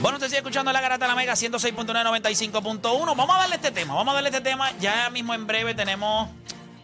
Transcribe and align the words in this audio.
Bueno, 0.00 0.16
usted 0.16 0.28
sigue 0.28 0.38
escuchando 0.38 0.72
la 0.72 0.80
garata 0.80 1.06
de 1.06 1.08
la 1.10 1.16
Mega 1.16 1.32
106.995.1. 1.34 3.16
Vamos 3.16 3.30
a 3.36 3.38
darle 3.40 3.56
este 3.56 3.72
tema, 3.72 3.94
vamos 3.94 4.12
a 4.12 4.14
darle 4.14 4.28
este 4.30 4.40
tema. 4.42 4.70
Ya 4.78 5.10
mismo 5.10 5.34
en 5.34 5.46
breve 5.46 5.74
tenemos 5.74 6.28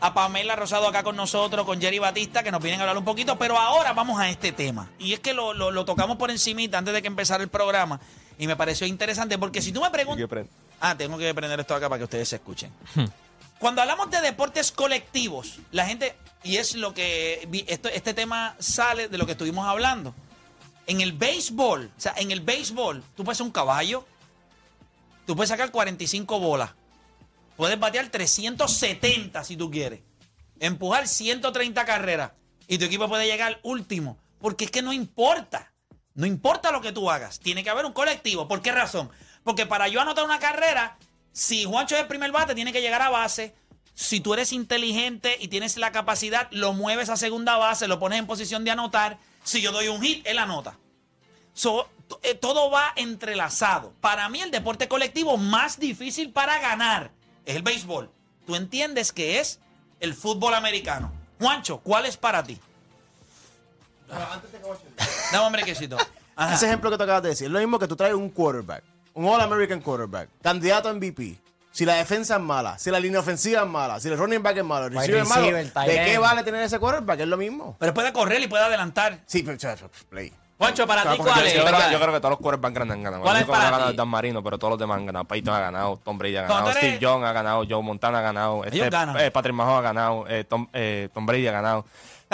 a 0.00 0.12
Pamela 0.14 0.56
Rosado 0.56 0.88
acá 0.88 1.04
con 1.04 1.14
nosotros, 1.14 1.64
con 1.64 1.80
Jerry 1.80 2.00
Batista, 2.00 2.42
que 2.42 2.50
nos 2.50 2.60
vienen 2.60 2.80
a 2.80 2.82
hablar 2.82 2.98
un 2.98 3.04
poquito, 3.04 3.38
pero 3.38 3.56
ahora 3.56 3.92
vamos 3.92 4.18
a 4.20 4.28
este 4.28 4.50
tema. 4.50 4.90
Y 4.98 5.12
es 5.12 5.20
que 5.20 5.32
lo, 5.32 5.54
lo- 5.54 5.70
lo 5.70 5.84
tocamos 5.84 6.16
por 6.16 6.30
encimita 6.32 6.78
antes 6.78 6.92
de 6.92 7.02
que 7.02 7.08
empezara 7.08 7.42
el 7.42 7.48
programa 7.48 8.00
y 8.36 8.48
me 8.48 8.56
pareció 8.56 8.84
interesante 8.86 9.38
porque 9.38 9.62
si 9.62 9.70
tú 9.72 9.80
me 9.80 9.90
preguntas... 9.90 10.18
Ah, 10.80 10.96
tengo 10.96 11.16
que 11.16 11.32
prender 11.34 11.60
esto 11.60 11.74
acá 11.76 11.88
para 11.88 11.98
que 11.98 12.04
ustedes 12.04 12.28
se 12.28 12.36
escuchen. 12.36 12.72
Cuando 13.60 13.80
hablamos 13.80 14.10
de 14.10 14.20
deportes 14.20 14.72
colectivos, 14.72 15.60
la 15.70 15.86
gente, 15.86 16.16
y 16.42 16.56
es 16.56 16.74
lo 16.74 16.92
que, 16.92 17.48
esto, 17.68 17.88
este 17.88 18.12
tema 18.12 18.56
sale 18.58 19.08
de 19.08 19.16
lo 19.16 19.24
que 19.24 19.32
estuvimos 19.32 19.66
hablando. 19.68 20.14
En 20.86 21.00
el 21.00 21.12
béisbol, 21.12 21.90
o 21.96 22.00
sea, 22.00 22.14
en 22.16 22.30
el 22.30 22.40
béisbol, 22.40 23.02
tú 23.16 23.24
puedes 23.24 23.38
ser 23.38 23.46
un 23.46 23.52
caballo, 23.52 24.06
tú 25.26 25.34
puedes 25.34 25.48
sacar 25.48 25.70
45 25.70 26.38
bolas, 26.40 26.70
puedes 27.56 27.78
batear 27.78 28.08
370 28.08 29.44
si 29.44 29.56
tú 29.56 29.70
quieres, 29.70 30.00
empujar 30.60 31.08
130 31.08 31.84
carreras 31.84 32.32
y 32.66 32.78
tu 32.78 32.84
equipo 32.84 33.08
puede 33.08 33.26
llegar 33.26 33.60
último, 33.62 34.18
porque 34.40 34.66
es 34.66 34.70
que 34.70 34.82
no 34.82 34.92
importa, 34.92 35.72
no 36.14 36.26
importa 36.26 36.70
lo 36.70 36.80
que 36.80 36.92
tú 36.92 37.10
hagas, 37.10 37.40
tiene 37.40 37.64
que 37.64 37.70
haber 37.70 37.86
un 37.86 37.92
colectivo. 37.92 38.46
¿Por 38.46 38.62
qué 38.62 38.72
razón? 38.72 39.10
Porque 39.42 39.66
para 39.66 39.88
yo 39.88 40.00
anotar 40.00 40.24
una 40.24 40.38
carrera, 40.38 40.96
si 41.32 41.64
Juancho 41.64 41.96
es 41.96 42.02
el 42.02 42.06
primer 42.06 42.30
bate, 42.30 42.54
tiene 42.54 42.72
que 42.72 42.80
llegar 42.80 43.02
a 43.02 43.10
base. 43.10 43.54
Si 43.94 44.20
tú 44.20 44.34
eres 44.34 44.52
inteligente 44.52 45.36
y 45.40 45.48
tienes 45.48 45.76
la 45.76 45.92
capacidad, 45.92 46.48
lo 46.50 46.72
mueves 46.72 47.08
a 47.10 47.16
segunda 47.16 47.56
base, 47.56 47.86
lo 47.86 48.00
pones 48.00 48.18
en 48.18 48.26
posición 48.26 48.64
de 48.64 48.72
anotar. 48.72 49.18
Si 49.44 49.60
yo 49.60 49.70
doy 49.70 49.88
un 49.88 50.02
hit, 50.02 50.26
él 50.26 50.38
anota. 50.38 50.76
So, 51.52 51.88
eh, 52.22 52.34
todo 52.34 52.70
va 52.70 52.92
entrelazado. 52.96 53.92
Para 54.00 54.28
mí 54.28 54.40
el 54.40 54.50
deporte 54.50 54.88
colectivo 54.88 55.36
más 55.36 55.78
difícil 55.78 56.32
para 56.32 56.58
ganar 56.58 57.12
es 57.44 57.54
el 57.54 57.62
béisbol. 57.62 58.10
Tú 58.46 58.56
entiendes 58.56 59.12
que 59.12 59.38
es 59.38 59.60
el 60.00 60.14
fútbol 60.14 60.54
americano. 60.54 61.12
Juancho, 61.38 61.78
¿cuál 61.78 62.06
es 62.06 62.16
para 62.16 62.42
ti? 62.42 62.58
Dame 65.32 65.46
un 65.46 65.52
brequecito. 65.52 65.96
Ajá. 66.36 66.54
Ese 66.54 66.66
ejemplo 66.66 66.90
que 66.90 66.96
te 66.96 67.02
acabas 67.04 67.22
de 67.22 67.28
decir, 67.30 67.46
es 67.46 67.52
lo 67.52 67.60
mismo 67.60 67.78
que 67.78 67.86
tú 67.86 67.94
traes 67.94 68.14
un 68.14 68.28
quarterback, 68.28 68.82
un 69.14 69.26
All-American 69.26 69.80
quarterback, 69.80 70.28
candidato 70.42 70.88
a 70.88 70.94
MVP. 70.94 71.38
Si 71.74 71.84
la 71.84 71.94
defensa 71.94 72.36
es 72.36 72.40
mala, 72.40 72.78
si 72.78 72.88
la 72.92 73.00
línea 73.00 73.18
ofensiva 73.18 73.62
es 73.62 73.66
mala, 73.66 73.98
si 73.98 74.06
el 74.06 74.16
running 74.16 74.40
back 74.40 74.58
es 74.58 74.64
malo, 74.64 74.86
el 74.86 74.92
receiver 74.94 75.22
es 75.22 75.28
malo, 75.28 75.44
¿de 75.86 76.04
qué 76.04 76.18
vale 76.18 76.44
tener 76.44 76.62
ese 76.62 76.78
quarterback? 76.78 77.18
Es 77.18 77.26
lo 77.26 77.36
mismo. 77.36 77.74
Pero 77.80 77.92
puede 77.92 78.12
correr 78.12 78.40
y 78.40 78.46
puede 78.46 78.62
adelantar. 78.62 79.18
Sí, 79.26 79.42
pero 79.42 79.58
play. 80.08 80.32
Juancho, 80.56 80.86
para 80.86 81.00
ti, 81.02 81.08
Claro, 81.08 81.16
porque 81.18 81.32
¿cuál 81.32 81.42
yo- 81.42 81.48
es? 81.48 81.54
Yo 81.54 81.62
creo, 81.64 81.72
¿Verdad? 81.72 81.90
yo 81.90 81.98
creo 82.00 82.12
que 82.12 82.20
todos 82.20 82.30
los 82.30 82.38
quarterbacks 82.38 82.74
grandes 82.76 82.96
han 82.96 83.02
ganado. 83.02 83.22
¿Cuál 83.24 83.36
es 83.38 83.44
para 83.44 83.70
ganado 83.70 83.92
Dan 83.92 84.08
Marino, 84.08 84.40
pero 84.40 84.56
todos 84.56 84.70
los 84.70 84.78
demás 84.78 84.98
han 84.98 85.06
ganado. 85.06 85.24
Peyton 85.24 85.52
ha 85.52 85.58
ganado, 85.58 86.00
Tom 86.04 86.16
Brady 86.16 86.36
ha 86.36 86.42
ganado, 86.42 86.70
Steve 86.70 86.98
Young 87.00 87.24
ha 87.24 87.32
ganado, 87.32 87.64
Joe 87.68 87.82
Montana 87.82 88.18
ha 88.20 88.22
ganado, 88.22 88.64
este, 88.64 88.88
eh, 89.26 89.30
Patrick 89.32 89.52
Mahomes 89.56 89.78
ha 89.78 89.82
ganado, 89.82 90.26
eh, 90.28 90.44
Tom, 90.44 90.68
eh, 90.72 91.08
Tom 91.12 91.26
Brady 91.26 91.48
ha 91.48 91.52
ganado. 91.52 91.84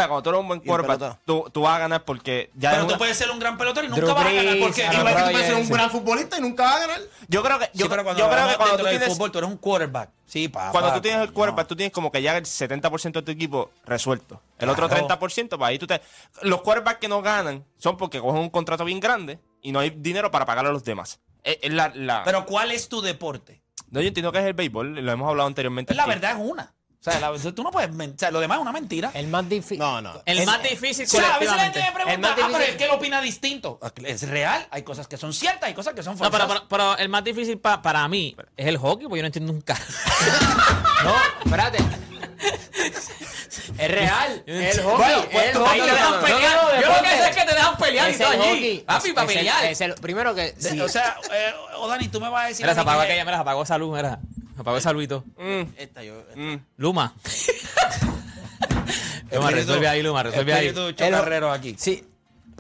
Cuando 0.09 0.23
tú 0.23 0.31
eres 0.31 0.41
un 0.41 0.49
buen 0.49 0.61
quarterback, 0.61 1.19
tú, 1.25 1.49
tú 1.53 1.63
vas 1.63 1.77
a 1.77 1.79
ganar 1.81 2.05
porque 2.05 2.51
ya 2.55 2.71
Pero 2.71 2.83
tú 2.83 2.89
una- 2.91 2.99
puedes 2.99 3.17
ser 3.17 3.31
un 3.31 3.39
gran 3.39 3.57
pelotero 3.59 3.87
y 3.87 3.91
nunca 3.91 4.03
Drew 4.05 4.15
vas 4.15 4.27
a 4.27 4.33
ganar. 4.33 4.59
Porque 4.61 4.81
Igual 4.83 5.07
que 5.17 5.23
tú 5.23 5.31
puedes 5.33 5.47
ser 5.47 5.55
un 5.57 5.69
gran 5.69 5.91
futbolista 5.91 6.39
y 6.39 6.41
nunca 6.41 6.63
vas 6.65 6.77
a 6.77 6.81
ganar. 6.81 7.01
Yo 7.29 7.43
creo 7.43 7.59
que, 7.59 7.71
yo, 7.75 7.85
Sí, 7.85 7.91
pero 7.91 8.05
cuando 8.05 8.23
yo 8.23 8.31
creo 8.31 8.49
que 8.49 8.57
cuando 8.57 8.77
tú 8.79 8.85
tienes, 8.85 9.09
fútbol, 9.09 9.31
tú 9.33 9.39
eres 9.39 9.51
un 9.51 9.57
quarterback. 9.57 10.11
Sí, 10.27 10.49
papá. 10.49 10.71
cuando 10.71 10.93
tú 10.95 11.01
tienes 11.01 11.21
el 11.23 11.27
no. 11.29 11.35
quarterback, 11.35 11.67
tú 11.67 11.75
tienes 11.77 11.93
como 11.93 12.13
que 12.13 12.23
ya 12.23 12.37
el 12.37 12.45
70% 12.45 13.13
de 13.21 13.23
tu 13.23 13.33
equipo 13.33 13.71
resuelto. 13.85 14.41
El 14.59 14.69
Claro. 14.69 14.73
otro 14.73 14.89
30%, 14.89 15.59
pues 15.59 15.69
ahí 15.69 15.79
tú 15.79 15.87
te... 15.87 16.01
Los 16.43 16.63
quarterbacks 16.63 17.01
que 17.01 17.09
no 17.09 17.21
ganan 17.23 17.65
son 17.79 17.97
porque 17.97 18.21
cogen 18.21 18.41
un 18.43 18.51
contrato 18.51 18.85
bien 18.85 19.01
grande 19.01 19.41
y 19.63 19.73
no 19.73 19.81
hay 19.81 19.91
dinero 19.91 20.31
para 20.31 20.47
pagarle 20.47 20.71
a 20.71 20.73
los 20.73 20.85
demás. 20.85 21.19
La, 21.63 21.91
la- 21.95 22.23
Pero 22.25 22.45
¿cuál 22.47 22.71
es 22.71 22.89
tu 22.89 23.01
deporte? 23.03 23.61
No, 23.91 24.01
yo 24.01 24.07
entiendo 24.07 24.31
que 24.31 24.39
es 24.39 24.45
el 24.45 24.55
béisbol, 24.55 24.95
lo 25.05 25.11
hemos 25.13 25.29
hablado 25.29 25.49
anteriormente. 25.49 25.95
La 25.95 26.03
aquí. 26.05 26.11
verdad 26.11 26.31
es 26.33 26.37
una. 26.41 26.73
O 27.01 27.03
sea, 27.11 27.19
la- 27.19 27.53
tú 27.53 27.63
no 27.63 27.71
puedes... 27.71 27.89
O 27.91 28.19
sea, 28.19 28.31
lo 28.31 28.41
demás 28.41 28.59
es 28.59 28.63
una 28.63 28.73
mentira. 28.73 29.11
El 29.15 29.29
más 29.29 29.49
difícil. 29.49 29.79
No, 29.79 30.03
no. 30.03 30.21
El 30.27 30.41
Es- 30.41 30.47
más 30.47 30.63
difícil 30.63 31.07
O 31.07 31.09
sea, 31.09 31.37
a 31.37 31.39
veces 31.39 31.57
la 31.57 31.63
gente 31.65 31.79
me 31.83 31.93
pregunta, 31.93 32.13
El 32.13 32.19
más 32.21 32.31
ah, 32.33 32.49
pero 32.53 32.65
es 32.65 32.77
que 32.77 32.85
él 32.85 32.91
opina 32.91 33.21
distinto. 33.23 33.81
Es 34.05 34.29
real, 34.29 34.67
hay 34.71 34.83
cosas 34.83 35.09
que 35.09 35.17
son 35.17 35.33
ciertas, 35.33 35.65
hay 35.69 35.75
cosas 35.75 35.95
que 35.95 36.03
son 36.03 36.13
No, 36.15 36.19
falsas. 36.19 36.41
pero, 36.41 36.49
pero, 36.49 36.69
pero 36.69 36.99
el 36.99 37.09
más 37.09 37.25
difícil 37.25 37.59
pa- 37.59 37.81
para 37.81 38.07
mí 38.09 38.37
es 38.57 38.67
el 38.67 38.77
hockey, 38.77 39.07
porque 39.07 39.19
yo 39.19 39.23
no 39.23 39.27
entiendo 39.29 39.53
un 39.53 39.61
carajo. 39.63 39.87
No, 41.05 41.15
espérate. 41.47 41.79
Es 43.79 43.91
real. 43.91 44.43
El 44.47 44.81
hockey. 44.83 44.97
Bueno, 44.99 45.19
es 45.31 45.47
el 45.47 45.53
pues, 45.53 45.57
hockey. 45.57 45.71
Ahí 45.71 45.81
te 45.81 45.93
dejan 45.93 46.11
No, 46.11 46.17
no, 46.17 46.23
pelear. 46.27 46.55
no, 46.57 46.81
Yo 46.81 46.89
lo 46.89 47.03
que 47.03 47.09
sé 47.09 47.29
es 47.31 47.37
que 47.37 47.45
te 47.47 47.55
dejan 47.55 47.77
pelear 47.77 48.11
y 48.11 48.19
todo 48.19 48.29
allí. 48.29 48.39
hockey. 48.41 48.79
Papi, 48.81 49.13
para 49.13 49.25
Es 49.25 49.31
el- 49.33 49.39
pelear. 49.39 49.65
es 49.65 49.81
el- 49.81 49.95
primero 49.95 50.35
que. 50.35 50.55
Sí. 50.59 50.81
O 50.81 50.89
sea, 50.89 51.17
eh, 51.33 51.53
o 51.79 51.89
Dani, 51.89 52.09
tú 52.09 52.21
me 52.21 52.29
vas 52.29 52.45
a 52.45 52.49
decir... 52.49 52.65
Mira, 52.65 52.75
se 52.75 52.81
apagó 52.81 53.01
que- 53.01 53.07
aquella, 53.07 53.25
mira, 53.25 53.37
se 53.39 53.41
apagó 53.43 53.63
esa 53.63 53.79
luz, 53.79 53.97
mira. 53.97 54.19
Apagó 54.61 54.77
esa 54.77 54.93
luz 54.93 55.05
y 55.05 55.09
todo. 55.09 55.25
Mm, 55.39 55.63
Esta, 55.79 56.05
yo... 56.05 56.21
esta. 56.21 56.37
mm. 56.39 56.65
Luma. 56.77 57.15
Luma, 59.33 59.51
resuelve 59.51 59.89
ahí, 59.89 60.03
Luma, 60.03 60.23
resuelve 60.23 60.53
ahí. 60.53 60.67
Espíritu 60.67 60.89
El- 60.89 60.97
chocarrero 60.97 61.51
aquí. 61.51 61.75
Sí. 61.79 62.05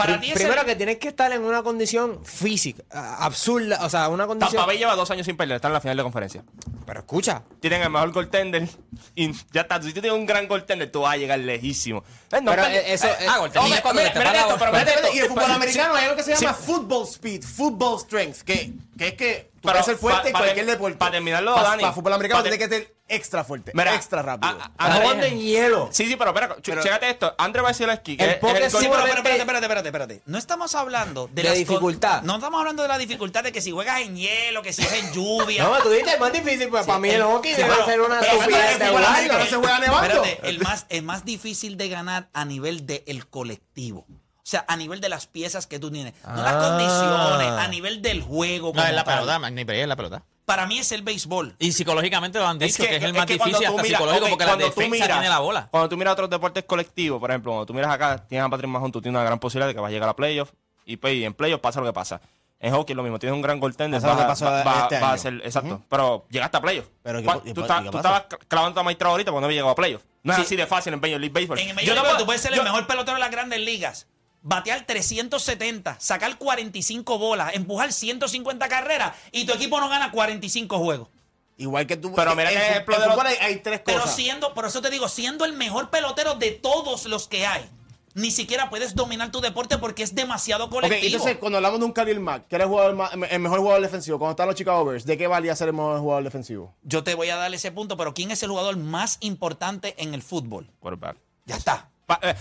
Para 0.06 0.21
ti 0.21 0.33
primero 0.33 0.61
el- 0.61 0.66
que 0.66 0.77
tienes 0.77 0.99
que 0.99 1.09
estar 1.09 1.31
en 1.33 1.43
una 1.43 1.62
condición 1.62 2.25
física 2.25 2.83
a- 2.91 3.25
absurda, 3.25 3.78
o 3.84 3.91
sea, 3.91 4.09
una 4.09 4.27
condición. 4.27 4.53
Tampa 4.56 4.66
Bay 4.66 4.78
lleva 4.78 4.94
dos 4.97 5.11
años 5.11 5.27
sin 5.27 5.37
perder, 5.37 5.56
está 5.56 5.69
en 5.69 5.75
la 5.75 5.81
final 5.81 5.97
de 5.97 6.03
conferencia. 6.03 6.43
Pero 6.87 7.00
escucha, 7.00 7.43
Tienen 7.61 7.83
el 7.83 7.91
mejor 7.91 8.10
goaltender 8.12 8.69
y 9.15 9.33
ya 9.53 9.60
está. 9.60 9.81
Si 9.83 9.93
tú 9.93 10.00
tienes 10.00 10.12
un 10.19 10.27
gran 10.27 10.49
goaltender, 10.49 10.91
tú 10.91 11.03
vas 11.03 11.15
a 11.15 11.16
llegar 11.19 11.39
lejísimo. 11.39 12.03
Eh, 12.33 12.41
no, 12.41 12.50
Pero, 12.53 12.65
eh, 12.66 12.94
eso- 12.94 13.06
eh, 13.06 13.15
eh, 13.21 13.27
ah, 13.28 13.39
goaltender 13.39 13.62
hombre, 13.62 13.77
es 13.77 13.83
cuando 13.83 14.00
mira, 14.03 14.12
te 14.12 14.19
mira 14.19 14.31
para 14.31 14.41
esto, 14.41 14.53
la- 14.53 14.59
pero 14.59 14.72
mira 14.72 14.91
esto. 14.94 15.09
Y 15.15 15.19
el 15.21 15.28
fútbol 15.28 15.50
americano 15.53 15.94
hay 15.94 16.05
algo 16.05 16.16
que 16.16 16.22
se 16.22 16.37
sí. 16.37 16.44
llama 16.44 16.56
football 16.56 17.06
speed, 17.06 17.43
football 17.44 18.00
strength, 18.00 18.39
que, 18.43 18.72
que 18.99 19.09
es 19.09 19.15
que 19.15 19.50
tú 19.55 19.59
Pero 19.69 19.72
puedes 19.75 19.87
ser 19.87 19.97
fuerte 19.99 20.22
pa- 20.22 20.27
en 20.28 20.33
pa- 20.33 20.39
cualquier 20.41 20.66
deporte. 20.66 20.97
pa 20.97 21.10
terminarlo, 21.10 21.55
Pa- 21.55 21.62
Dani, 21.62 21.83
Para 21.83 21.94
fútbol 21.94 22.12
americano 22.15 22.39
pa- 22.41 22.43
tiene 22.50 22.59
que 22.59 22.69
ser 22.69 22.94
extra 23.10 23.44
fuerte, 23.44 23.72
Mira, 23.75 23.94
extra 23.94 24.22
rápido. 24.22 24.56
a- 24.78 24.87
a- 24.87 25.26
en 25.26 25.38
hielo. 25.41 25.88
Sí, 25.93 26.06
sí, 26.06 26.16
pero 26.16 26.31
espera, 26.31 26.56
Pero- 26.62 26.82
chécate 26.82 27.10
esto. 27.10 27.34
André 27.38 27.62
Vasilevsky, 27.62 28.16
El 28.19 28.31
es 28.31 28.37
poker 28.38 28.62
el 28.62 28.71
sí, 28.71 28.76
pero, 28.81 29.06
espérate, 29.06 29.38
espérate, 29.38 29.65
espérate, 29.66 29.88
espérate. 29.88 30.22
No 30.26 30.38
estamos 30.38 30.75
hablando 30.75 31.26
de, 31.28 31.43
De 31.43 31.48
las 31.48 31.59
dificultad. 31.59 32.22
No 32.22 32.37
estamos 32.37 32.59
hablando 32.60 32.82
de 32.82 32.88
la 32.88 32.98
dificultad 32.98 33.44
de 33.44 33.53
que 33.53 33.60
si 33.60 33.71
juegas 33.71 34.00
en 34.00 34.16
hielo, 34.16 34.62
que 34.62 34.72
si 34.72 34.82
es 34.82 34.93
en 34.93 35.12
lluvia. 35.12 35.65
No, 35.71 35.78
tú 35.82 35.91
dices, 35.91 36.15
es 36.15 36.21
más 36.21 36.32
difícil, 36.32 36.69
pues 36.69 36.87
para 36.87 36.98
mí 36.98 37.09
el 37.10 37.22
hockey 37.22 37.54
Sí, 37.54 37.62
debe 37.62 37.71
pero- 37.75 37.84
ser 37.87 38.00
una 38.00 38.21
estupidez 38.21 38.78
de 38.78 38.87
el 38.87 39.04
americano 39.04 39.47
se 39.47 39.56
juega 39.56 39.78
nevando. 39.78 40.25
Espérate, 40.25 40.48
el 40.48 40.59
más, 40.60 40.87
el 40.88 41.03
más 41.03 41.25
difícil 41.25 41.77
de 41.77 41.88
ganar 41.88 42.28
a 42.32 42.44
nivel 42.44 42.87
del 42.87 43.28
colectivo. 43.28 44.06
O 44.09 44.50
sea, 44.50 44.65
a 44.66 44.77
nivel 44.77 45.00
de 45.00 45.09
las 45.09 45.27
piezas 45.27 45.66
que 45.69 45.78
tú 45.78 45.91
tienes. 45.92 46.15
No 46.27 46.42
las 46.42 46.54
Ah. 46.54 46.60
condiciones, 46.60 47.48
a 47.65 47.69
nivel 47.69 48.03
del 48.03 48.21
juego. 48.22 48.72
No, 48.75 48.82
es 48.84 48.92
la 48.94 49.04
tal. 49.04 49.21
pelota, 49.21 49.50
ni 49.50 49.62
es 49.62 49.87
la 49.87 49.97
pelota. 49.97 50.25
Para 50.50 50.66
mí 50.66 50.78
es 50.78 50.91
el 50.93 51.03
béisbol. 51.03 51.55
Y 51.59 51.72
psicológicamente 51.72 52.38
lo 52.41 52.47
han 52.47 52.59
dicho, 52.59 52.83
que, 52.83 52.97
es 52.97 53.03
el 53.03 53.15
más 53.15 53.25
que 53.27 53.34
difícil, 53.34 53.53
tú 53.53 53.59
hasta 53.71 53.83
miras- 53.83 53.99
psicológico, 54.00 54.28
porque 54.31 54.44
la 54.44 54.56
defensa 54.56 54.91
miras- 54.91 55.09
tiene 55.09 55.28
la 55.28 55.38
bola. 55.38 55.69
Cuando 55.71 55.88
tú 55.88 55.97
miras 55.97 56.12
otros 56.15 56.28
deportes 56.31 56.65
colectivos, 56.65 57.21
por 57.21 57.31
ejemplo, 57.31 57.53
cuando 57.53 57.66
tú 57.66 57.75
miras 57.75 57.91
acá, 57.93 58.25
tienes 58.27 58.44
a 58.47 58.49
Patrick 58.49 58.69
Mahomes, 58.71 58.93
tú 58.93 59.00
tienes 59.00 59.16
una 59.16 59.25
gran 59.25 59.39
posibilidad 59.39 59.69
de 59.69 59.75
que 59.75 59.81
vas 59.81 59.89
a 59.89 59.93
llegar 59.93 60.09
a 60.09 60.16
playoffs. 60.16 60.53
Y, 60.84 60.97
pues, 60.97 61.15
y 61.15 61.25
en 61.25 61.34
playoffs 61.34 61.60
pasa 61.62 61.81
lo 61.81 61.87
que 61.87 61.93
pasa. 61.93 62.21
En 62.59 62.75
hockey 62.75 62.93
es 62.93 62.97
lo 62.97 63.03
mismo, 63.03 63.19
tienes 63.19 63.34
un 63.34 63.41
gran 63.43 63.59
goaltender. 63.60 64.05
A- 64.05 64.27
pasó 64.27 64.44
va- 64.44 64.62
va- 64.65 64.83
este 64.83 65.00
va 65.00 65.12
a 65.12 65.19
ser- 65.19 65.41
exacto. 65.44 65.81
Pero 65.89 66.27
llegaste 66.31 66.56
a 66.56 66.60
playoffs. 66.60 66.91
Pero 67.03 67.19
¿qué 67.21 67.25
¿Cuál- 67.25 67.41
po- 67.41 67.49
y 67.49 67.55
tú, 67.55 67.65
qué 67.66 67.97
estabas 67.97 68.25
clavando 68.49 68.81
a 68.81 68.83
Maestro 68.83 69.09
ahorita 69.10 69.31
porque 69.31 69.41
no 69.41 69.47
había 69.47 69.56
llegado 69.59 69.72
a 69.72 69.77
playoffs. 69.77 70.05
No 70.22 70.33
es 70.33 70.37
Sí. 70.41 70.43
así 70.44 70.56
de 70.56 70.66
fácil 70.66 70.93
en 70.93 71.00
Major 71.00 71.19
League 71.21 71.33
Baseball. 71.33 71.59
En 71.59 71.69
Major 71.75 71.87
League, 71.94 72.00
puedo- 72.03 72.16
tú 72.19 72.27
puedes 72.27 72.43
ser 72.43 72.50
yo- 72.53 72.59
el 72.59 72.65
mejor 72.65 72.87
pelotero 72.87 73.15
de 73.15 73.21
las 73.21 73.31
grandes 73.31 73.60
ligas. 73.60 74.06
Batear 74.43 74.87
370, 74.87 75.97
sacar 76.01 76.39
45 76.39 77.19
bolas, 77.19 77.55
empujar 77.55 77.93
150 77.93 78.69
carreras 78.69 79.12
y 79.33 79.45
tu 79.45 79.53
equipo 79.53 79.78
no 79.81 79.89
gana 79.89 80.11
45 80.11 80.78
juegos. 80.78 81.09
Igual 81.59 81.87
que 81.87 81.97
tú. 81.99 82.15
Pero 82.15 82.34
mira 82.34 82.51
ejemplo 82.51 82.99
de 82.99 83.06
los- 83.06 83.15
fútbol 83.15 83.27
hay, 83.27 83.37
hay 83.41 83.56
tres 83.56 83.83
Pero 83.84 84.01
cosas. 84.01 84.17
siendo, 84.17 84.55
por 84.55 84.65
eso 84.65 84.81
te 84.81 84.89
digo, 84.89 85.09
siendo 85.09 85.45
el 85.45 85.53
mejor 85.53 85.91
pelotero 85.91 86.37
de 86.37 86.53
todos 86.53 87.05
los 87.05 87.28
que 87.28 87.47
hay, 87.47 87.69
ni 88.15 88.31
siquiera 88.31 88.71
puedes 88.71 88.95
dominar 88.95 89.31
tu 89.31 89.43
deporte 89.43 89.77
porque 89.77 90.03
es 90.03 90.15
demasiado 90.15 90.71
colectivo. 90.71 91.05
entonces 91.07 91.37
cuando 91.37 91.59
hablamos 91.59 91.78
de 91.81 91.84
un 91.87 91.93
Khalil 91.93 92.19
Mack, 92.19 92.49
que 92.49 92.55
era 92.57 92.65
el, 92.65 92.71
jugador 92.71 92.95
más- 92.97 93.13
el 93.13 93.39
mejor 93.41 93.59
jugador 93.60 93.83
defensivo, 93.83 94.19
cuando 94.19 94.31
estaban 94.33 94.48
los 94.48 94.57
Chicago 94.57 94.84
Bears, 94.87 95.04
¿de 95.04 95.19
qué 95.19 95.27
valía 95.27 95.54
ser 95.54 95.69
el 95.69 95.75
mejor 95.75 96.01
jugador 96.01 96.25
defensivo? 96.25 96.75
Yo 96.83 97.04
te 97.04 97.15
voy 97.15 97.28
a 97.28 97.37
dar 97.37 97.53
ese 97.53 97.71
punto, 97.72 97.98
pero 97.98 98.15
¿quién 98.15 98.31
es 98.31 98.42
el 98.42 98.48
jugador 98.48 98.78
más 98.78 99.19
importante 99.21 99.95
en 100.03 100.15
el 100.15 100.22
fútbol? 100.22 100.71
Quarterback. 100.81 101.19
Ya 101.45 101.57
está. 101.57 101.91
Pa- 102.07 102.19
eh, 102.22 102.34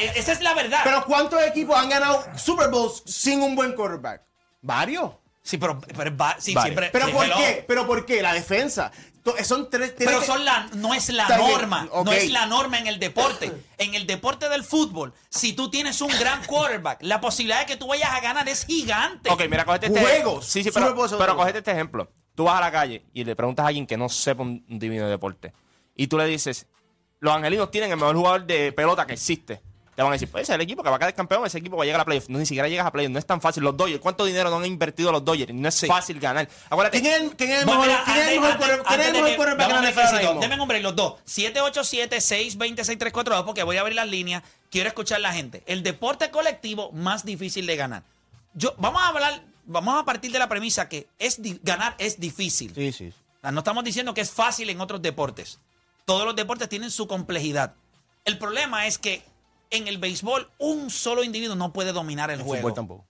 E- 0.00 0.12
esa 0.18 0.32
es 0.32 0.40
la 0.40 0.54
verdad. 0.54 0.80
Pero 0.84 1.04
¿cuántos 1.04 1.42
equipos 1.42 1.76
han 1.76 1.88
ganado 1.88 2.24
Super 2.36 2.68
Bowls 2.70 3.02
sin 3.06 3.42
un 3.42 3.54
buen 3.54 3.74
quarterback? 3.74 4.22
Varios. 4.62 5.10
sí, 5.42 5.58
pero, 5.58 5.78
pero 5.80 6.10
sí, 6.38 6.54
Vale. 6.54 6.66
siempre. 6.68 6.90
¿Pero 6.90 7.06
sí, 7.06 7.12
por 7.12 7.24
hello. 7.26 7.36
qué? 7.36 7.64
¿Pero 7.68 7.86
por 7.86 8.06
qué? 8.06 8.22
La 8.22 8.32
defensa. 8.32 8.90
Son 9.42 9.70
tres. 9.70 9.94
Pero 9.96 10.22
son 10.22 10.44
la, 10.44 10.68
no 10.74 10.92
es 10.92 11.08
la 11.08 11.26
norma. 11.38 11.88
No 12.04 12.12
es 12.12 12.30
la 12.30 12.44
norma 12.46 12.78
en 12.78 12.86
el 12.86 12.98
deporte. 12.98 13.52
En 13.78 13.94
el 13.94 14.06
deporte 14.06 14.48
del 14.50 14.64
fútbol, 14.64 15.14
si 15.30 15.54
tú 15.54 15.70
tienes 15.70 16.00
un 16.02 16.10
gran 16.18 16.44
quarterback, 16.46 16.98
la 17.02 17.20
posibilidad 17.20 17.60
de 17.60 17.66
que 17.66 17.76
tú 17.76 17.86
vayas 17.86 18.10
a 18.10 18.20
ganar 18.20 18.46
es 18.48 18.66
gigante. 18.66 19.30
Ok, 19.30 19.42
mira, 19.48 19.64
cogete 19.64 19.86
este 19.86 20.00
Juegos. 20.00 20.44
Sí, 20.46 20.62
sí, 20.62 20.70
pero, 20.72 20.94
pero 21.18 21.36
cogete 21.36 21.58
este 21.58 21.70
ejemplo. 21.72 22.10
Tú 22.34 22.44
vas 22.44 22.56
a 22.58 22.60
la 22.60 22.72
calle 22.72 23.04
y 23.14 23.24
le 23.24 23.34
preguntas 23.36 23.64
a 23.64 23.68
alguien 23.68 23.86
que 23.86 23.96
no 23.96 24.08
sepa 24.08 24.42
un, 24.42 24.64
un 24.68 24.78
divino 24.78 25.08
deporte. 25.08 25.54
Y 25.94 26.06
tú 26.08 26.18
le 26.18 26.26
dices, 26.26 26.66
los 27.20 27.34
angelinos 27.34 27.70
tienen 27.70 27.90
el 27.92 27.96
mejor 27.96 28.16
jugador 28.16 28.44
de 28.44 28.72
pelota 28.72 29.06
que 29.06 29.12
existe. 29.14 29.62
Te 29.94 30.02
van 30.02 30.10
a 30.10 30.14
decir, 30.14 30.28
pues 30.30 30.42
ese 30.42 30.52
es 30.52 30.56
el 30.56 30.60
equipo 30.62 30.82
que 30.82 30.90
va 30.90 30.96
a 30.96 30.98
quedar 30.98 31.14
campeón, 31.14 31.46
ese 31.46 31.58
equipo 31.58 31.76
va 31.76 31.84
a 31.84 31.86
llegar 31.86 32.00
a 32.00 32.04
playoffs. 32.04 32.28
No, 32.28 32.38
ni 32.38 32.46
siquiera 32.46 32.68
llegas 32.68 32.86
a 32.86 32.92
playoffs, 32.92 33.12
no 33.12 33.18
es 33.18 33.26
tan 33.26 33.40
fácil. 33.40 33.62
Los 33.62 33.76
Dodgers, 33.76 34.00
¿cuánto 34.00 34.24
dinero 34.24 34.50
no 34.50 34.56
han 34.56 34.66
invertido 34.66 35.12
los 35.12 35.24
Dodgers? 35.24 35.54
No 35.54 35.68
es 35.68 35.86
fácil 35.86 36.18
ganar. 36.20 36.48
Acuérdate, 36.68 37.00
¿Quién 37.00 37.12
es 37.12 37.20
el, 37.20 37.36
quién 37.36 37.50
es 37.52 37.60
el 37.60 37.66
mejor, 37.66 37.86
que- 37.86 39.36
quarterback 39.36 39.60
a 39.60 39.64
ahora 39.76 39.82
necesito-? 39.82 40.40
Deme 40.40 40.60
hombre, 40.60 40.80
los 40.80 40.96
dos. 40.96 41.14
787-620-6342, 41.26 43.44
porque 43.44 43.62
voy 43.62 43.76
a 43.76 43.80
abrir 43.80 43.96
las 43.96 44.08
líneas. 44.08 44.42
Quiero 44.70 44.88
escuchar 44.88 45.20
la 45.20 45.32
gente. 45.32 45.62
El 45.66 45.82
deporte 45.82 46.30
colectivo 46.30 46.90
más 46.92 47.24
difícil 47.24 47.66
de 47.66 47.76
ganar. 47.76 48.02
Yo, 48.54 48.74
vamos 48.78 49.02
a 49.02 49.08
hablar, 49.08 49.42
vamos 49.66 50.00
a 50.00 50.04
partir 50.04 50.32
de 50.32 50.38
la 50.38 50.48
premisa 50.48 50.88
que 50.88 51.08
es 51.18 51.38
ganar 51.62 51.94
es 51.98 52.18
difícil. 52.20 52.72
Sí, 52.74 52.92
sí. 52.92 53.12
No 53.42 53.58
estamos 53.58 53.84
diciendo 53.84 54.14
que 54.14 54.20
es 54.22 54.30
fácil 54.30 54.70
en 54.70 54.80
otros 54.80 55.02
deportes. 55.02 55.58
Todos 56.04 56.24
los 56.24 56.36
deportes 56.36 56.68
tienen 56.68 56.90
su 56.90 57.06
complejidad. 57.06 57.74
El 58.24 58.38
problema 58.38 58.86
es 58.86 58.98
que 58.98 59.22
en 59.70 59.88
el 59.88 59.98
béisbol 59.98 60.50
un 60.58 60.90
solo 60.90 61.24
individuo 61.24 61.56
no 61.56 61.72
puede 61.72 61.92
dominar 61.92 62.30
el 62.30 62.40
El 62.40 62.44
juego. 62.46 62.60
fútbol 62.62 62.74
tampoco. 62.74 63.06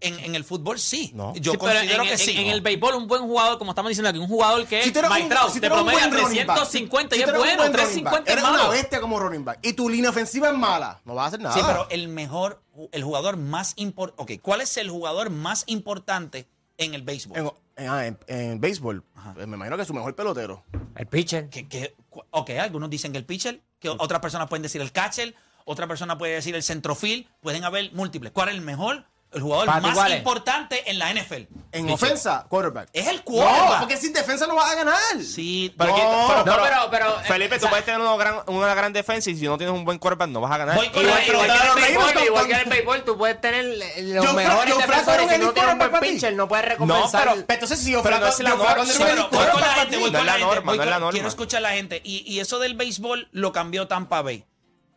En, 0.00 0.16
en 0.20 0.36
el 0.36 0.44
fútbol 0.44 0.78
sí. 0.78 1.10
No. 1.12 1.34
Yo 1.34 1.50
Sí, 1.52 1.58
considero 1.58 2.02
en, 2.02 2.08
que 2.08 2.12
en- 2.12 2.18
sí. 2.18 2.30
en 2.38 2.46
el 2.46 2.60
béisbol, 2.60 2.94
un 2.94 3.08
buen 3.08 3.22
jugador, 3.22 3.58
como 3.58 3.72
estamos 3.72 3.88
diciendo 3.90 4.08
aquí, 4.08 4.18
un 4.20 4.28
jugador 4.28 4.64
que 4.68 4.80
Si 4.82 4.88
es 4.88 4.92
tú 4.92 5.00
eres 5.00 5.10
un- 5.10 5.16
Mike 5.16 5.28
Trout, 5.28 5.50
si 5.52 5.60
te 5.60 5.68
promedia 5.68 5.98
buen 6.08 6.12
running 6.22 6.46
back, 6.46 6.56
350 6.58 7.16
si 7.16 7.20
y 7.20 7.24
es 7.24 7.32
bueno, 7.32 7.42
buen 7.44 7.56
running 7.56 8.04
back, 8.04 8.24
350 8.24 8.30
es 8.30 8.32
Eres 8.38 8.44
una 8.44 8.58
malo. 8.58 8.70
bestia 8.70 9.00
como 9.00 9.18
running 9.18 9.44
back. 9.44 9.58
Y 9.62 9.72
tu 9.72 9.88
línea 9.88 10.10
ofensiva 10.10 10.50
es 10.50 10.54
mala. 10.56 11.00
No 11.04 11.16
vas 11.16 11.24
a 11.24 11.26
hacer 11.28 11.40
nada. 11.40 11.54
Sí, 11.56 11.60
pero 11.66 11.88
el 11.90 12.06
mejor, 12.06 12.62
el 12.92 13.02
jugador 13.02 13.36
más 13.38 13.72
importante. 13.74 14.34
Ok, 14.36 14.40
¿cuál 14.40 14.60
es 14.60 14.76
el 14.76 14.88
jugador 14.88 15.30
más 15.30 15.64
importante 15.66 16.46
en 16.76 16.94
el 16.94 17.02
béisbol? 17.02 17.36
En, 17.36 17.50
en, 17.76 17.88
ah, 17.90 18.56
béisbol, 18.60 19.02
pues 19.34 19.46
me 19.48 19.56
imagino 19.56 19.74
que 19.74 19.82
es 19.82 19.88
su 19.88 19.94
mejor 19.94 20.14
pelotero. 20.14 20.62
El 20.94 21.06
pitcher. 21.08 21.48
Que, 21.48 21.96
ok, 22.30 22.50
algunos 22.50 22.88
dicen 22.88 23.10
que 23.10 23.18
el 23.18 23.24
pitcher, 23.24 23.62
que 23.80 23.88
otras 23.88 24.20
personas 24.20 24.48
pueden 24.48 24.62
decir 24.62 24.80
el 24.80 24.92
catcher, 24.92 25.34
otra 25.68 25.86
persona 25.86 26.18
puede 26.18 26.34
decir 26.34 26.54
el 26.54 26.62
centrofield, 26.62 27.26
pueden 27.40 27.64
haber 27.64 27.92
múltiples. 27.92 28.32
¿Cuál 28.32 28.48
es 28.48 28.54
el 28.56 28.60
mejor? 28.62 29.04
El 29.30 29.42
jugador 29.42 29.66
más 29.66 29.92
¿cuál 29.94 30.12
es? 30.12 30.18
importante 30.18 30.90
en 30.90 30.98
la 30.98 31.10
NFL. 31.12 31.34
En 31.72 31.84
Pitcher. 31.86 31.92
ofensa, 31.92 32.46
quarterback. 32.48 32.88
Es 32.94 33.08
el 33.08 33.16
No, 33.16 33.24
quarterback. 33.24 33.78
porque 33.80 33.98
sin 33.98 34.14
defensa 34.14 34.46
no 34.46 34.54
vas 34.54 34.72
a 34.72 34.74
ganar. 34.74 34.96
Sí, 35.22 35.74
Pero, 35.76 35.92
aquí- 35.92 36.00
No. 36.02 36.24
pero- 36.28 36.38
No, 36.38 36.44
pero- 36.44 36.62
pero- 36.64 36.90
pero, 36.90 37.20
eh, 37.20 37.24
Felipe, 37.24 37.56
o 37.56 37.58
tú 37.58 37.60
sea, 37.64 37.68
puedes 37.68 37.84
tener 37.84 38.00
una 38.00 38.16
gran, 38.16 38.36
una 38.46 38.74
gran 38.74 38.90
defensa 38.94 39.28
y 39.28 39.36
si 39.36 39.44
no 39.44 39.58
tienes 39.58 39.74
un 39.76 39.84
buen 39.84 39.98
quarterback 39.98 40.30
no 40.30 40.40
vas 40.40 40.50
a 40.52 40.56
ganar. 40.56 40.76
Voy 40.76 40.88
con 40.88 41.02
Igual, 41.02 41.14
la- 41.18 41.26
igual 41.26 41.46
que 41.46 41.52
en 41.52 41.58
Pero 41.58 41.74
el 41.76 41.82
reímos 41.82 41.84
béisbol, 42.06 42.14
con- 42.14 42.24
igual 42.24 42.46
que 42.46 42.52
en 42.54 42.58
el 42.60 42.64
béisbol, 42.70 43.04
tú 43.04 43.18
puedes 43.18 43.40
tener 43.42 43.64
los 43.66 44.24
Fla- 44.24 44.32
mejores 44.32 44.74
Flaco 44.74 44.80
defensores 44.80 45.22
y 45.24 45.26
no 45.26 45.48
el 45.48 45.54
tienes 45.54 45.72
un 45.74 45.78
buen 45.78 45.92
pitcher, 46.00 46.32
no 46.32 46.48
puedes 46.48 46.64
No, 46.64 46.70
recompensar. 46.70 47.28
pero- 47.28 47.44
Entonces, 47.46 47.78
si 47.80 47.90
yo 47.92 48.02
Pero 48.02 48.18
no 48.20 48.26
es 48.28 48.38
la 48.40 48.50
yo 48.50 48.56
norma. 48.56 48.74
No 48.76 48.76
voy 48.78 49.46
con 49.50 49.60
la 49.60 49.74
gente, 49.74 49.96
voy. 49.98 50.10
No 50.10 50.18
con 50.18 50.20
es 50.20 50.24
la 50.24 50.32
gente, 50.32 50.46
norma, 50.46 50.60
voy 50.62 50.64
no 50.64 50.72
es 50.72 50.78
con- 50.78 50.88
la 50.90 50.98
norma. 51.00 51.12
Quiero 51.12 51.28
escuchar 51.28 51.58
a 51.58 51.60
la 51.68 51.70
gente. 51.72 52.00
Y, 52.02 52.24
y 52.32 52.40
eso 52.40 52.58
del 52.58 52.72
béisbol 52.76 53.28
lo 53.32 53.52
cambió 53.52 53.86
Tampa 53.88 54.22
Bay. 54.22 54.46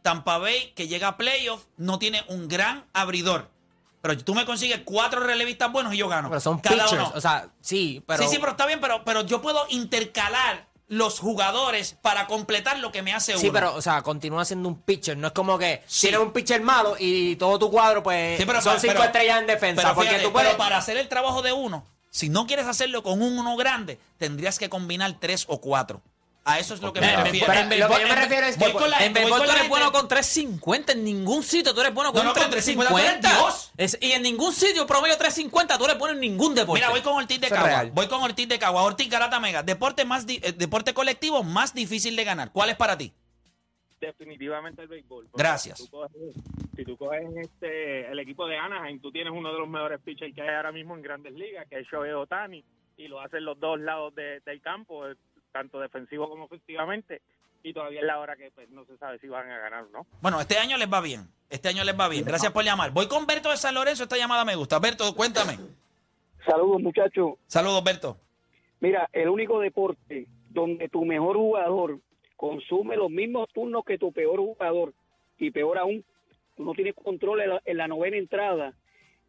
Tampa 0.01 0.37
Bay, 0.37 0.73
que 0.75 0.87
llega 0.87 1.09
a 1.09 1.17
playoff, 1.17 1.65
no 1.77 1.99
tiene 1.99 2.23
un 2.27 2.47
gran 2.47 2.85
abridor. 2.93 3.49
Pero 4.01 4.17
tú 4.17 4.33
me 4.33 4.45
consigues 4.45 4.81
cuatro 4.83 5.19
relevistas 5.21 5.71
buenos 5.71 5.93
y 5.93 5.97
yo 5.97 6.07
gano. 6.07 6.29
Pero 6.29 6.41
son 6.41 6.59
Cada 6.59 6.83
pitchers, 6.85 6.93
uno. 6.93 7.11
o 7.15 7.21
sea, 7.21 7.49
sí, 7.61 8.03
pero... 8.07 8.23
sí, 8.23 8.29
sí, 8.29 8.37
pero 8.39 8.51
está 8.53 8.65
bien, 8.65 8.81
pero, 8.81 9.03
pero 9.05 9.21
yo 9.21 9.41
puedo 9.41 9.65
intercalar 9.69 10.67
los 10.87 11.19
jugadores 11.19 11.97
para 12.01 12.27
completar 12.27 12.79
lo 12.79 12.91
que 12.91 13.01
me 13.01 13.13
hace 13.13 13.33
uno. 13.33 13.41
Sí, 13.41 13.49
pero, 13.51 13.75
o 13.75 13.81
sea, 13.81 14.01
continúa 14.01 14.43
siendo 14.43 14.67
un 14.67 14.81
pitcher. 14.81 15.15
No 15.17 15.27
es 15.27 15.33
como 15.33 15.57
que 15.57 15.83
Sí. 15.87 16.07
tienes 16.07 16.19
un 16.19 16.33
pitcher 16.33 16.61
malo 16.61 16.95
y 16.99 17.35
todo 17.37 17.59
tu 17.59 17.71
cuadro, 17.71 18.01
pues, 18.03 18.37
Sí, 18.39 18.45
pero 18.45 18.61
son 18.61 18.79
cinco 18.79 18.93
pero- 18.95 19.05
estrellas 19.05 19.39
en 19.39 19.47
defensa. 19.47 19.81
pero 19.83 19.95
porque 19.95 20.09
fíjate, 20.09 20.25
tú 20.27 20.33
puedes... 20.33 20.49
pero 20.49 20.57
para 20.57 20.77
hacer 20.77 20.97
el 20.97 21.07
trabajo 21.07 21.41
de 21.43 21.53
uno, 21.53 21.85
si 22.09 22.27
no 22.27 22.45
quieres 22.47 22.65
hacerlo 22.67 23.03
con 23.03 23.21
un 23.21 23.37
uno 23.39 23.55
grande, 23.55 23.99
tendrías 24.17 24.59
que 24.59 24.67
combinar 24.69 25.15
tres 25.19 25.45
o 25.47 25.61
cuatro. 25.61 26.01
A 26.43 26.57
eso 26.57 26.73
es 26.73 26.81
lo 26.81 26.91
que 26.91 27.01
me 27.01 27.15
refiero. 27.15 27.53
En 27.53 27.63
lo 27.65 27.69
que 27.69 27.77
yo 27.77 27.87
béisbol- 27.87 28.09
me 28.09 28.15
refiero 28.15 28.47
es 28.47 28.57
que 28.57 28.65
En 28.65 29.13
tú 29.13 29.51
eres 29.51 29.69
bueno 29.69 29.91
con 29.91 30.07
350. 30.07 30.93
En 30.93 31.03
ningún 31.03 31.43
sitio 31.43 31.71
tú 31.73 31.81
eres 31.81 31.93
bueno 31.93 32.11
con 32.11 32.23
No, 32.23 32.29
no, 32.29 32.33
con 32.33 32.49
350 32.49 32.89
tú 32.91 32.97
eres 32.97 33.21
Dios. 33.21 33.71
Es- 33.77 33.97
y 34.01 34.11
en 34.13 34.23
ningún 34.23 34.51
sitio 34.51 34.87
promedio 34.87 35.15
350 35.17 35.77
tú 35.77 35.85
eres 35.85 35.99
bueno 35.99 36.15
en 36.15 36.19
ningún 36.21 36.55
deporte. 36.55 36.79
Mira, 36.81 36.89
voy 36.89 37.01
con 37.01 37.13
Ortiz 37.13 37.39
de 37.39 37.47
Cagua. 37.49 37.85
Voy 37.93 38.07
con 38.07 38.23
Ortiz 38.23 38.49
de 38.49 38.57
Cagua. 38.57 38.81
Ortiz 38.81 39.07
Garata 39.07 39.39
Mega. 39.39 39.61
Deporte, 39.61 40.03
más 40.03 40.25
eh, 40.27 40.51
deporte 40.57 40.95
colectivo 40.95 41.43
más 41.43 41.75
difícil 41.75 42.15
de 42.15 42.23
ganar. 42.23 42.51
¿Cuál 42.51 42.71
es 42.71 42.75
para 42.75 42.97
ti? 42.97 43.13
definitivamente 43.99 44.81
el 44.81 44.87
béisbol. 44.87 45.29
Gracias. 45.33 45.77
Si 45.77 45.85
tú 45.85 45.91
coges, 45.91 46.11
si 46.75 46.83
tú 46.85 46.97
coges 46.97 47.21
este, 47.39 48.11
el 48.11 48.17
equipo 48.17 48.47
de 48.47 48.57
Anaheim, 48.57 48.99
tú 48.99 49.11
tienes 49.11 49.31
uno 49.31 49.53
de 49.53 49.59
los 49.59 49.67
mejores 49.69 49.99
pitchers 50.01 50.33
que 50.33 50.41
hay 50.41 50.55
ahora 50.55 50.71
mismo 50.71 50.95
en 50.95 51.03
grandes 51.03 51.33
ligas, 51.33 51.67
que 51.69 51.79
es 51.79 51.87
Shohei 51.87 52.11
Otani, 52.13 52.63
y 52.97 53.07
lo 53.07 53.21
hacen 53.21 53.45
los 53.45 53.59
dos 53.59 53.79
lados 53.79 54.15
de- 54.15 54.39
del 54.39 54.59
campo, 54.59 55.05
tanto 55.51 55.79
defensivo 55.79 56.29
como 56.29 56.45
ofensivamente, 56.45 57.21
y 57.63 57.73
todavía 57.73 57.99
es 57.99 58.05
la 58.05 58.19
hora 58.19 58.35
que 58.35 58.51
pues, 58.51 58.69
no 58.69 58.85
se 58.85 58.97
sabe 58.97 59.19
si 59.19 59.27
van 59.27 59.49
a 59.49 59.59
ganar 59.59 59.83
o 59.83 59.89
no. 59.89 60.07
Bueno, 60.21 60.41
este 60.41 60.57
año 60.57 60.77
les 60.77 60.91
va 60.91 61.01
bien. 61.01 61.27
Este 61.49 61.69
año 61.69 61.83
les 61.83 61.99
va 61.99 62.07
bien. 62.07 62.25
Gracias 62.25 62.51
por 62.51 62.63
llamar. 62.63 62.91
Voy 62.91 63.07
con 63.07 63.25
Berto 63.27 63.49
de 63.49 63.57
San 63.57 63.75
Lorenzo. 63.75 64.03
Esta 64.03 64.17
llamada 64.17 64.45
me 64.45 64.55
gusta. 64.55 64.79
Berto, 64.79 65.13
cuéntame. 65.15 65.57
Saludos, 66.45 66.81
muchachos. 66.81 67.33
Saludos, 67.47 67.83
Berto. 67.83 68.17
Mira, 68.79 69.07
el 69.13 69.29
único 69.29 69.59
deporte 69.59 70.27
donde 70.49 70.89
tu 70.89 71.05
mejor 71.05 71.35
jugador 71.37 71.99
consume 72.35 72.95
los 72.95 73.11
mismos 73.11 73.47
turnos 73.53 73.85
que 73.85 73.99
tu 73.99 74.11
peor 74.11 74.39
jugador 74.39 74.93
y 75.37 75.51
peor 75.51 75.77
aún, 75.77 76.03
tú 76.57 76.63
no 76.63 76.73
tienes 76.73 76.95
control 76.95 77.41
en 77.41 77.49
la, 77.49 77.61
en 77.65 77.77
la 77.77 77.87
novena 77.87 78.17
entrada, 78.17 78.73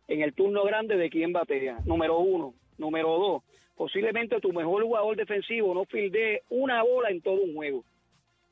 en 0.08 0.22
el 0.22 0.32
turno 0.32 0.64
grande 0.64 0.96
de 0.96 1.10
quién 1.10 1.32
batea. 1.32 1.80
Número 1.84 2.18
uno. 2.18 2.54
Número 2.78 3.08
dos, 3.18 3.42
posiblemente 3.76 4.40
tu 4.40 4.52
mejor 4.52 4.82
jugador 4.82 5.16
defensivo 5.16 5.74
no 5.74 5.84
fildee 5.84 6.42
una 6.48 6.82
bola 6.82 7.10
en 7.10 7.20
todo 7.20 7.42
un 7.42 7.54
juego. 7.54 7.84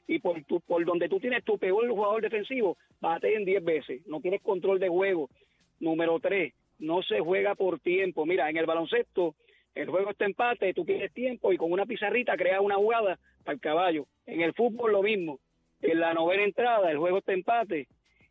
Y 0.07 0.19
por, 0.19 0.43
tu, 0.45 0.61
por 0.61 0.85
donde 0.85 1.09
tú 1.09 1.21
tienes 1.21 1.45
tu 1.45 1.57
peor 1.59 1.89
jugador 1.89 2.21
defensivo, 2.21 2.77
bateen 3.01 3.45
10 3.45 3.65
veces. 3.65 4.07
No 4.07 4.21
tienes 4.21 4.43
control 4.43 4.81
de 4.81 4.89
juego. 4.89 5.31
Número 5.79 6.19
tres, 6.19 6.53
no 6.81 7.03
se 7.03 7.21
juega 7.21 7.55
por 7.55 7.79
tiempo. 7.79 8.27
Mira, 8.27 8.51
en 8.51 8.57
el 8.57 8.67
baloncesto, 8.67 9.37
el 9.75 9.89
juego 9.89 10.11
está 10.11 10.25
empate, 10.25 10.75
tú 10.75 10.85
tienes 10.85 11.13
tiempo 11.13 11.53
y 11.53 11.57
con 11.57 11.71
una 11.71 11.87
pizarrita 11.87 12.37
creas 12.37 12.61
una 12.61 12.75
jugada 12.75 13.19
para 13.45 13.55
el 13.55 13.61
caballo. 13.61 14.07
En 14.27 14.41
el 14.41 14.53
fútbol 14.53 14.93
lo 14.93 15.03
mismo. 15.03 15.39
En 15.81 16.01
la 16.01 16.13
novena 16.13 16.43
entrada, 16.43 16.91
el 16.91 16.99
juego 16.99 17.19
está 17.19 17.33
empate 17.33 17.87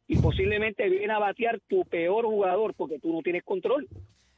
y 0.07 0.17
posiblemente 0.17 0.89
viene 0.89 1.13
a 1.13 1.19
batear 1.19 1.59
tu 1.67 1.85
peor 1.85 2.25
jugador 2.25 2.73
porque 2.73 2.99
tú 2.99 3.13
no 3.13 3.21
tienes 3.21 3.43
control. 3.43 3.87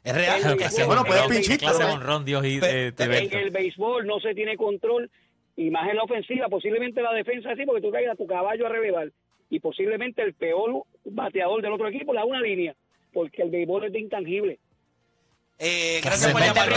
Es 0.04 0.16
real. 0.16 0.42
Sea 0.42 0.70
sí. 0.70 0.84
Bueno, 0.84 1.04
puedes 1.06 1.48
de 1.60 1.86
honrón, 1.86 2.26
Dios 2.26 2.46
y 2.46 2.60
Pe- 2.60 2.88
eh, 2.88 2.92
te 2.92 3.04
pe- 3.06 3.10
Berto. 3.10 3.38
En 3.38 3.44
el 3.44 3.52
béisbol 3.52 4.06
no 4.08 4.20
se 4.20 4.34
tiene 4.34 4.58
control 4.58 5.10
y 5.56 5.70
más 5.70 5.88
en 5.90 5.98
la 5.98 6.04
ofensiva, 6.04 6.48
posiblemente 6.50 7.02
la 7.02 7.14
defensa 7.14 7.50
sí, 7.56 7.64
porque 7.66 7.82
tú 7.82 7.92
traigas 7.92 8.14
a 8.14 8.18
tu 8.18 8.26
caballo 8.26 8.66
a 8.66 8.70
relevar 8.70 9.12
y 9.50 9.60
posiblemente 9.60 10.22
el 10.24 10.34
peor 10.34 10.84
bateador 11.06 11.62
del 11.62 11.74
otro 11.74 11.88
equipo 11.90 12.14
la 12.14 12.26
una 12.26 12.40
línea, 12.42 12.74
porque 13.14 13.42
el 13.44 13.50
béisbol 13.52 13.86
es 13.86 13.92
de 13.94 14.00
intangible. 14.00 14.60
Eh, 15.64 16.00
gracias 16.04 16.32
por 16.32 16.42
llamar, 16.42 16.70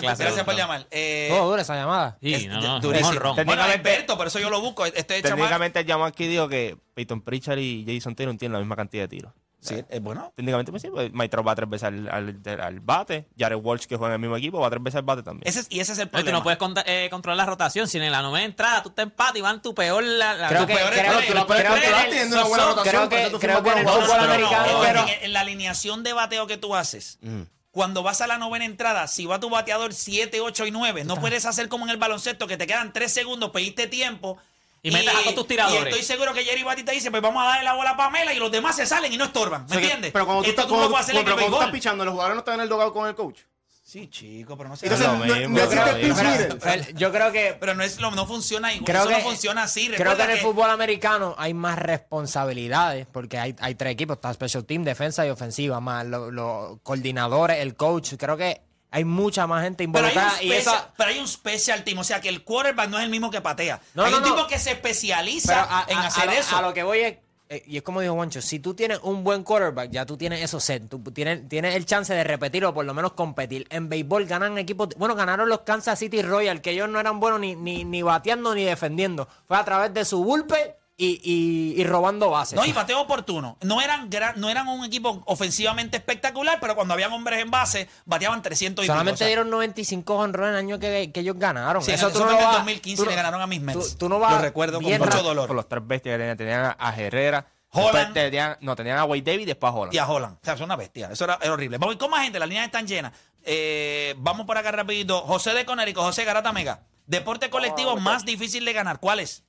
Gracias 0.00 0.44
por 0.44 0.56
llamar. 0.56 0.86
Eh, 0.90 1.28
Oh, 1.32 1.48
dura 1.48 1.62
esa 1.62 1.76
llamada. 1.76 2.18
Sí, 2.20 2.34
es 2.34 2.48
no, 2.48 2.60
no, 2.60 2.80
durísimo. 2.80 3.10
Bueno, 3.10 3.30
es 3.30 3.36
Técnicamente- 3.36 3.88
Berto, 3.90 4.16
por 4.16 4.26
eso 4.26 4.40
yo 4.40 4.50
lo 4.50 4.60
busco. 4.60 4.84
Este. 4.84 5.22
Técnicamente 5.22 5.78
el 5.80 5.86
llamado 5.86 6.08
aquí 6.08 6.26
dijo 6.26 6.48
que 6.48 6.76
Peyton 6.94 7.20
Pritchard 7.20 7.58
y 7.60 7.84
Jason 7.86 8.16
Taylor 8.16 8.36
tienen 8.36 8.54
la 8.54 8.58
misma 8.58 8.74
cantidad 8.74 9.04
de 9.04 9.08
tiros. 9.08 9.32
Sí, 9.68 9.84
es 9.88 10.00
bueno. 10.02 10.32
Técnicamente, 10.36 10.70
pues 10.70 10.82
sí, 10.82 10.88
pues 10.90 11.30
Trout 11.30 11.46
va 11.46 11.54
tres 11.54 11.68
veces 11.68 11.84
al, 11.88 12.08
al- 12.08 12.60
al 12.60 12.80
bate. 12.80 13.28
Jared 13.38 13.56
Walsh, 13.56 13.86
que 13.86 13.96
juega 13.96 14.14
en 14.14 14.14
el 14.14 14.20
mismo 14.20 14.36
equipo, 14.36 14.60
va 14.60 14.70
tres 14.70 14.82
veces 14.82 14.96
al 14.98 15.02
bate 15.04 15.22
también. 15.22 15.46
Ese 15.48 15.60
es- 15.60 15.66
y 15.70 15.80
ese 15.80 15.92
es 15.92 15.98
el 15.98 16.08
problema. 16.08 16.30
tú 16.30 16.36
no 16.36 16.42
puedes 16.42 16.58
conta- 16.58 16.84
eh, 16.86 17.08
controlar 17.10 17.36
la 17.36 17.46
rotación. 17.46 17.88
Si 17.88 17.98
en 17.98 18.10
la 18.10 18.22
novena 18.22 18.44
entrada 18.44 18.82
tú 18.82 18.90
te 18.90 19.02
empatas 19.02 19.36
y 19.36 19.40
van 19.40 19.60
tu 19.62 19.74
peor. 19.74 20.02
La, 20.02 20.34
la- 20.34 20.48
Creo 20.48 20.60
tu 20.62 20.66
que- 20.68 20.74
peor 20.74 20.90
creo 20.92 21.02
creo 21.04 21.26
que- 21.26 21.34
controlar 21.34 22.08
teniendo 22.08 22.36
una 22.36 22.44
buena 22.46 22.64
creo 22.64 22.74
rotación. 22.76 23.08
que- 23.08 23.38
creo 23.38 23.62
que 23.62 23.70
en 23.70 23.78
el 23.78 23.88
fútbol 23.88 24.20
americano, 24.20 24.66
en- 24.66 24.86
pero- 24.86 25.00
en, 25.08 25.24
en 25.24 25.32
la 25.32 25.40
alineación 25.40 26.02
de 26.02 26.12
bateo 26.12 26.46
que 26.46 26.56
tú 26.56 26.74
haces, 26.76 27.18
Mm. 27.22 27.42
cuando 27.70 28.02
vas 28.02 28.20
a 28.22 28.26
la 28.26 28.38
novena 28.38 28.64
entrada, 28.64 29.06
si 29.06 29.26
va 29.26 29.38
tu 29.38 29.50
bateador 29.50 29.92
7, 29.92 30.40
8 30.40 30.66
y 30.66 30.70
9, 30.70 31.04
no 31.04 31.16
puedes 31.20 31.44
hacer 31.44 31.68
como 31.68 31.84
en 31.84 31.90
el 31.90 31.96
baloncesto 31.98 32.46
que 32.46 32.56
te 32.56 32.66
quedan 32.66 32.92
3 32.92 33.12
segundos, 33.12 33.50
pediste 33.50 33.86
tiempo. 33.86 34.38
Y 34.82 34.90
metes 34.90 35.14
a 35.14 35.20
todos 35.22 35.34
tus 35.34 35.46
tiradores. 35.48 35.84
Y 35.84 35.88
estoy 35.88 36.02
seguro 36.02 36.32
que 36.32 36.44
Jerry 36.44 36.62
Batista 36.62 36.92
dice, 36.92 37.10
pues 37.10 37.20
vamos 37.22 37.42
a 37.42 37.46
darle 37.48 37.64
la 37.64 37.72
bola 37.74 37.90
a 37.90 37.96
Pamela 37.96 38.32
y 38.32 38.38
los 38.38 38.50
demás 38.52 38.76
se 38.76 38.86
salen 38.86 39.12
y 39.12 39.16
no 39.16 39.24
estorban. 39.24 39.62
¿Me 39.62 39.66
O 39.66 39.68
sea 39.70 39.78
que- 39.78 39.84
entiendes? 39.84 40.12
Pero 40.12 40.26
cuando 40.26 40.42
tú, 40.44 40.48
Esto 40.50 40.60
estás, 40.62 40.66
tú 40.68 40.72
no 40.74 40.78
cuando, 40.78 40.90
puedes 40.92 41.04
hacer 41.04 41.14
en 41.14 41.18
el 41.18 41.24
pero 41.24 41.36
cuando 41.36 41.56
tú 41.56 41.62
estás 41.62 41.72
pichando, 41.72 42.04
los 42.04 42.12
jugadores 42.12 42.34
no 42.36 42.38
están 42.40 42.54
en 42.54 42.60
el 42.60 42.68
dogado 42.68 42.92
con 42.92 43.08
el 43.08 43.14
coach. 43.14 43.40
Sí, 43.82 44.08
chico, 44.10 44.56
pero 44.56 44.68
no 44.68 44.76
se 44.76 44.86
Entonces, 44.86 45.06
lo 45.06 45.14
mismo, 45.14 45.58
no 45.58 46.98
Yo 46.98 47.12
creo 47.12 47.30
que 47.32 47.56
Pero 47.58 47.74
no, 47.74 47.84
es, 47.84 48.00
lo- 48.00 48.10
no 48.10 48.26
funciona 48.26 48.72
igual. 48.72 48.84
creo 48.84 49.00
Eso 49.02 49.08
que 49.10 49.16
no 49.16 49.22
funciona 49.22 49.62
así. 49.62 49.88
Creo 49.88 50.16
que 50.16 50.22
en 50.24 50.30
el 50.30 50.38
fútbol 50.38 50.70
americano 50.70 51.34
hay 51.38 51.54
más 51.54 51.78
responsabilidades 51.78 53.06
porque 53.06 53.38
hay, 53.38 53.54
hay 53.60 53.74
tres 53.76 53.92
equipos, 53.92 54.16
está 54.16 54.32
special 54.34 54.64
team, 54.64 54.82
defensa 54.84 55.26
y 55.26 55.30
ofensiva, 55.30 55.80
más 55.80 56.04
los 56.06 56.32
los 56.32 56.78
coordinadores, 56.82 57.58
el 57.60 57.76
coach. 57.76 58.14
Creo 58.18 58.36
que 58.36 58.60
hay 58.90 59.04
mucha 59.04 59.46
más 59.46 59.62
gente 59.64 59.86
Pero 59.88 60.06
hay, 60.06 60.12
un 60.16 60.18
involucrada 60.18 60.42
y 60.42 60.46
special, 60.50 60.74
esa 60.76 60.92
pero 60.96 61.10
hay 61.10 61.18
un 61.18 61.28
special 61.28 61.84
team, 61.84 61.98
o 61.98 62.04
sea 62.04 62.20
que 62.20 62.28
el 62.28 62.42
quarterback 62.44 62.88
no 62.88 62.98
es 62.98 63.04
el 63.04 63.10
mismo 63.10 63.30
que 63.30 63.40
patea. 63.40 63.80
No, 63.94 64.04
hay 64.04 64.10
no, 64.12 64.18
un 64.18 64.22
no. 64.24 64.34
tipo 64.34 64.46
que 64.46 64.58
se 64.58 64.72
especializa 64.72 65.62
a, 65.68 65.84
en 65.88 65.98
a- 65.98 66.06
hacer 66.06 66.22
a 66.28 66.32
lo, 66.32 66.32
eso. 66.32 66.56
a 66.56 66.62
lo 66.62 66.74
que 66.74 66.82
voy 66.82 66.98
es 67.00 67.16
eh, 67.48 67.62
y 67.64 67.76
es 67.76 67.82
como 67.84 68.00
dijo 68.00 68.14
Juancho, 68.14 68.42
si 68.42 68.58
tú 68.58 68.74
tienes 68.74 68.98
un 69.04 69.22
buen 69.22 69.44
quarterback, 69.44 69.90
ya 69.92 70.04
tú 70.04 70.16
tienes 70.16 70.42
eso 70.42 70.58
set, 70.58 70.88
tú 70.88 70.98
tienes, 71.12 71.48
tienes 71.48 71.76
el 71.76 71.86
chance 71.86 72.12
de 72.12 72.24
repetir 72.24 72.64
o 72.64 72.74
por 72.74 72.84
lo 72.84 72.92
menos 72.92 73.12
competir. 73.12 73.68
En 73.70 73.88
béisbol 73.88 74.26
ganan 74.26 74.58
equipos, 74.58 74.88
bueno, 74.96 75.14
ganaron 75.14 75.48
los 75.48 75.60
Kansas 75.60 75.96
City 75.96 76.22
Royals, 76.22 76.60
que 76.60 76.72
ellos 76.72 76.88
no 76.88 76.98
eran 76.98 77.20
buenos 77.20 77.38
ni, 77.38 77.54
ni, 77.54 77.84
ni 77.84 78.02
bateando 78.02 78.52
ni 78.52 78.64
defendiendo. 78.64 79.28
Fue 79.46 79.56
a 79.56 79.64
través 79.64 79.94
de 79.94 80.04
su 80.04 80.24
bullpen 80.24 80.72
y, 80.98 81.20
y- 81.22 81.80
y 81.80 81.84
robando 81.84 82.30
bases. 82.30 82.54
No, 82.56 82.64
y 82.64 82.72
bateo 82.72 83.00
oportuno. 83.02 83.58
No 83.60 83.82
eran, 83.82 84.08
gran- 84.08 84.40
no 84.40 84.48
eran 84.48 84.66
un 84.68 84.84
equipo 84.84 85.22
ofensivamente 85.26 85.98
espectacular, 85.98 86.58
pero 86.60 86.74
cuando 86.74 86.94
habían 86.94 87.12
hombres 87.12 87.40
en 87.40 87.50
base, 87.50 87.88
bateaban 88.06 88.40
300 88.40 88.82
y 88.82 88.86
pico, 88.86 88.94
Solamente 88.94 89.14
o 89.14 89.18
sea, 89.18 89.26
dieron 89.26 89.50
95 89.50 90.14
honrones 90.14 90.52
el 90.52 90.56
año 90.56 90.78
que, 90.78 91.12
que 91.12 91.20
ellos 91.20 91.36
ganaron. 91.38 91.82
Sí, 91.82 91.92
eso 91.92 92.08
eso 92.08 92.18
tú 92.18 92.24
no 92.24 92.30
en 92.32 92.38
vas- 92.44 92.56
2015 92.58 93.02
tú 93.02 93.08
le 93.10 93.14
ganaron 93.14 93.40
a 93.42 93.46
mis 93.46 93.60
Mets. 93.60 93.90
Tú, 93.92 93.96
tú 93.98 94.08
no 94.08 94.18
vas 94.18 94.32
Lo 94.32 94.38
recuerdo 94.38 94.78
con 94.78 94.86
bien 94.86 95.00
mucho 95.00 95.22
dolor. 95.22 95.46
Con 95.48 95.56
los 95.56 95.68
tres 95.68 95.86
bestias 95.86 96.14
que 96.14 96.18
tenían, 96.18 96.36
tenían 96.38 96.76
a 96.78 96.96
Herrera, 96.96 97.46
Holland. 97.72 97.94
después 97.94 98.14
tenían, 98.14 98.56
no, 98.62 98.74
tenían 98.74 98.96
a 98.98 99.04
Wade 99.04 99.20
Davis 99.22 99.42
y 99.42 99.46
después 99.46 99.70
a 99.70 99.76
Holland. 99.76 99.94
y 99.94 99.98
a 99.98 100.06
Holland. 100.08 100.36
O 100.36 100.44
sea, 100.44 100.56
son 100.56 100.64
una 100.64 100.76
bestia. 100.76 101.10
Eso 101.12 101.24
era, 101.24 101.38
era 101.42 101.52
horrible. 101.52 101.76
Vamos 101.76 101.96
con 101.96 102.10
más 102.10 102.22
gente, 102.22 102.38
las 102.38 102.48
líneas 102.48 102.64
están 102.66 102.86
llenas. 102.86 103.12
Eh, 103.44 104.14
vamos 104.18 104.46
por 104.46 104.56
acá 104.56 104.72
rapidito. 104.72 105.20
José 105.20 105.52
de 105.52 105.66
Conérico, 105.66 106.00
José 106.02 106.24
Garata 106.24 106.52
Mega. 106.52 106.80
Deporte 107.06 107.50
colectivo 107.50 107.96
más 107.96 108.24
difícil 108.24 108.64
de 108.64 108.72
ganar. 108.72 108.98
¿Cuál 108.98 109.20
es? 109.20 109.44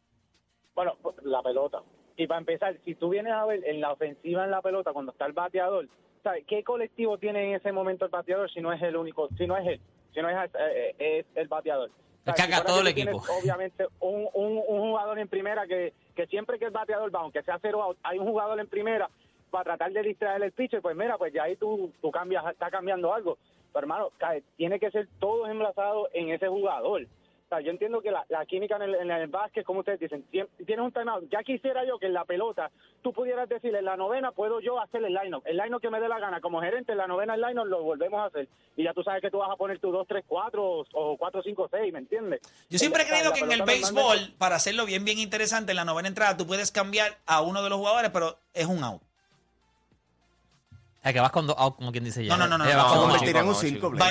Bueno, 0.77 0.95
la 1.23 1.41
pelota. 1.41 1.81
Y 2.17 2.27
para 2.27 2.39
empezar, 2.39 2.77
si 2.85 2.93
tú 2.93 3.09
vienes 3.09 3.33
a 3.33 3.43
ver 3.45 3.67
en 3.67 3.81
la 3.81 3.93
ofensiva 3.93 4.45
en 4.45 4.51
la 4.51 4.61
pelota, 4.61 4.93
cuando 4.93 5.11
está 5.11 5.25
el 5.25 5.33
bateador, 5.33 5.87
¿sabes 6.21 6.45
qué 6.45 6.63
colectivo 6.63 7.17
tiene 7.17 7.49
en 7.49 7.55
ese 7.55 7.71
momento 7.71 8.05
el 8.05 8.11
bateador 8.11 8.47
si 8.51 8.61
no 8.61 8.71
es 8.71 8.79
el 8.83 8.95
único, 8.95 9.27
si 9.39 9.47
no 9.47 9.57
es 9.57 9.65
él, 9.65 9.81
si 10.13 10.21
no 10.21 10.29
es, 10.29 10.51
eh, 10.59 10.95
es 10.99 11.25
el 11.33 11.47
bateador? 11.47 11.89
Si 12.23 12.29
haga 12.29 12.57
fuera 12.57 12.63
todo 12.63 12.81
el 12.81 12.93
tienes, 12.93 13.15
equipo. 13.15 13.33
Obviamente, 13.41 13.87
un, 14.01 14.27
un, 14.35 14.61
un 14.67 14.79
jugador 14.81 15.17
en 15.17 15.27
primera 15.27 15.65
que, 15.65 15.93
que 16.15 16.27
siempre 16.27 16.59
que 16.59 16.65
el 16.65 16.71
bateador 16.71 17.13
va, 17.13 17.21
aunque 17.21 17.41
sea 17.41 17.57
cero 17.59 17.81
out, 17.81 17.97
hay 18.03 18.19
un 18.19 18.27
jugador 18.27 18.59
en 18.59 18.67
primera 18.67 19.09
para 19.49 19.63
tratar 19.63 19.91
de 19.93 20.03
distraer 20.03 20.43
el 20.43 20.51
pitcher, 20.51 20.83
pues 20.83 20.95
mira, 20.95 21.17
pues 21.17 21.33
ya 21.33 21.43
ahí 21.43 21.55
tú, 21.55 21.91
tú 22.01 22.11
cambias, 22.11 22.45
está 22.51 22.69
cambiando 22.69 23.11
algo. 23.11 23.39
Pero 23.73 23.79
hermano, 23.83 24.11
cae, 24.19 24.43
tiene 24.57 24.79
que 24.79 24.91
ser 24.91 25.07
todos 25.17 25.49
enlazados 25.49 26.09
en 26.13 26.29
ese 26.29 26.47
jugador. 26.47 27.07
O 27.47 27.49
sea, 27.49 27.61
yo 27.61 27.71
entiendo 27.71 28.01
que 28.01 28.11
la, 28.11 28.25
la 28.27 28.45
química 28.45 28.75
en 28.75 28.81
el, 28.81 28.95
en 28.95 29.09
el 29.09 29.27
básquet, 29.27 29.65
como 29.65 29.79
ustedes 29.79 30.01
dicen, 30.01 30.25
tien- 30.29 30.49
tienes 30.65 30.83
un 30.83 30.91
timeout. 30.91 31.29
Ya 31.31 31.41
quisiera 31.43 31.85
yo 31.85 31.97
que 31.97 32.07
en 32.07 32.13
la 32.13 32.25
pelota 32.25 32.69
tú 33.01 33.13
pudieras 33.13 33.47
decir, 33.47 33.73
en 33.73 33.85
la 33.85 33.95
novena 33.95 34.33
puedo 34.33 34.59
yo 34.59 34.81
hacer 34.81 35.01
el 35.05 35.13
line-up. 35.13 35.43
El 35.45 35.55
line-up 35.55 35.79
que 35.79 35.89
me 35.89 36.01
dé 36.01 36.09
la 36.09 36.19
gana. 36.19 36.41
Como 36.41 36.59
gerente, 36.59 36.91
en 36.91 36.97
la 36.97 37.07
novena 37.07 37.35
el 37.35 37.41
line-up 37.41 37.65
lo 37.65 37.83
volvemos 37.83 38.19
a 38.19 38.25
hacer. 38.25 38.49
Y 38.75 38.83
ya 38.83 38.93
tú 38.93 39.01
sabes 39.01 39.21
que 39.21 39.31
tú 39.31 39.37
vas 39.37 39.49
a 39.49 39.55
poner 39.55 39.79
tu 39.79 39.93
2, 39.93 40.05
3, 40.09 40.25
4 40.27 40.61
o 40.91 41.15
4, 41.17 41.41
5, 41.41 41.67
6, 41.71 41.93
¿me 41.93 41.99
entiendes? 41.99 42.41
Yo 42.69 42.77
siempre 42.79 43.03
he 43.03 43.05
En 43.05 43.11
la- 43.11 43.15
creído 43.17 43.33
que 43.33 43.39
en 43.45 43.51
el 43.61 43.65
béisbol, 43.65 44.33
para 44.37 44.57
hacerlo 44.57 44.85
bien, 44.85 45.05
bien 45.05 45.17
interesante, 45.19 45.71
en 45.71 45.77
la 45.77 45.85
novena 45.85 46.09
entrada 46.09 46.35
tú 46.35 46.45
puedes 46.45 46.73
cambiar 46.73 47.17
a 47.25 47.41
uno 47.41 47.63
de 47.63 47.69
los 47.69 47.77
jugadores, 47.79 48.11
pero 48.11 48.37
es 48.53 48.65
un 48.65 48.83
out. 48.83 49.01
O 49.01 51.03
sea, 51.03 51.13
que 51.13 51.21
vas 51.21 51.31
con 51.31 51.47
dos 51.47 51.55
outs, 51.57 51.77
como 51.77 51.93
quien 51.93 52.03
dice 52.03 52.25
ya. 52.25 52.35
No, 52.35 52.45
no, 52.45 52.49
no, 52.49 52.57
no, 52.57 52.65
Eh, 52.69 52.73
no, 52.73 52.77
vas 52.83 52.87
no, 52.87 52.91
no, 52.91 53.07
no, 53.07 53.13
en 53.23 53.37
un 53.37 53.97
no, 53.97 54.05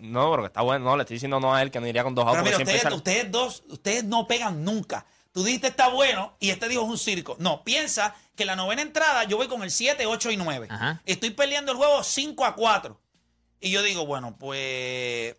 No, 0.00 0.30
pero 0.30 0.42
que 0.42 0.46
está 0.48 0.62
bueno. 0.62 0.84
No, 0.84 0.96
le 0.96 1.02
estoy 1.02 1.14
diciendo 1.14 1.40
no 1.40 1.54
a 1.54 1.62
él 1.62 1.70
que 1.70 1.80
no 1.80 1.86
iría 1.86 2.02
con 2.02 2.14
dos 2.14 2.26
outs. 2.26 2.42
Pero 2.42 2.58
mira, 2.58 2.78
porque 2.82 2.94
ustedes, 2.94 3.30
dos, 3.30 3.62
ustedes 3.68 4.04
no 4.04 4.26
pegan 4.26 4.64
nunca. 4.64 5.06
Tú 5.32 5.44
dijiste 5.44 5.68
está 5.68 5.88
bueno 5.88 6.36
y 6.40 6.50
este 6.50 6.68
dijo 6.68 6.82
es 6.82 6.88
un 6.88 6.98
circo. 6.98 7.36
No, 7.38 7.62
piensa 7.62 8.14
que 8.34 8.44
la 8.44 8.56
novena 8.56 8.82
entrada 8.82 9.24
yo 9.24 9.36
voy 9.36 9.46
con 9.46 9.62
el 9.62 9.70
7, 9.70 10.04
8 10.06 10.30
y 10.32 10.36
9. 10.36 10.66
Ajá. 10.70 11.00
Estoy 11.06 11.30
peleando 11.30 11.70
el 11.72 11.78
juego 11.78 12.02
5 12.02 12.44
a 12.44 12.54
4. 12.56 13.00
Y 13.60 13.70
yo 13.70 13.82
digo, 13.82 14.06
bueno, 14.06 14.36
pues 14.38 15.36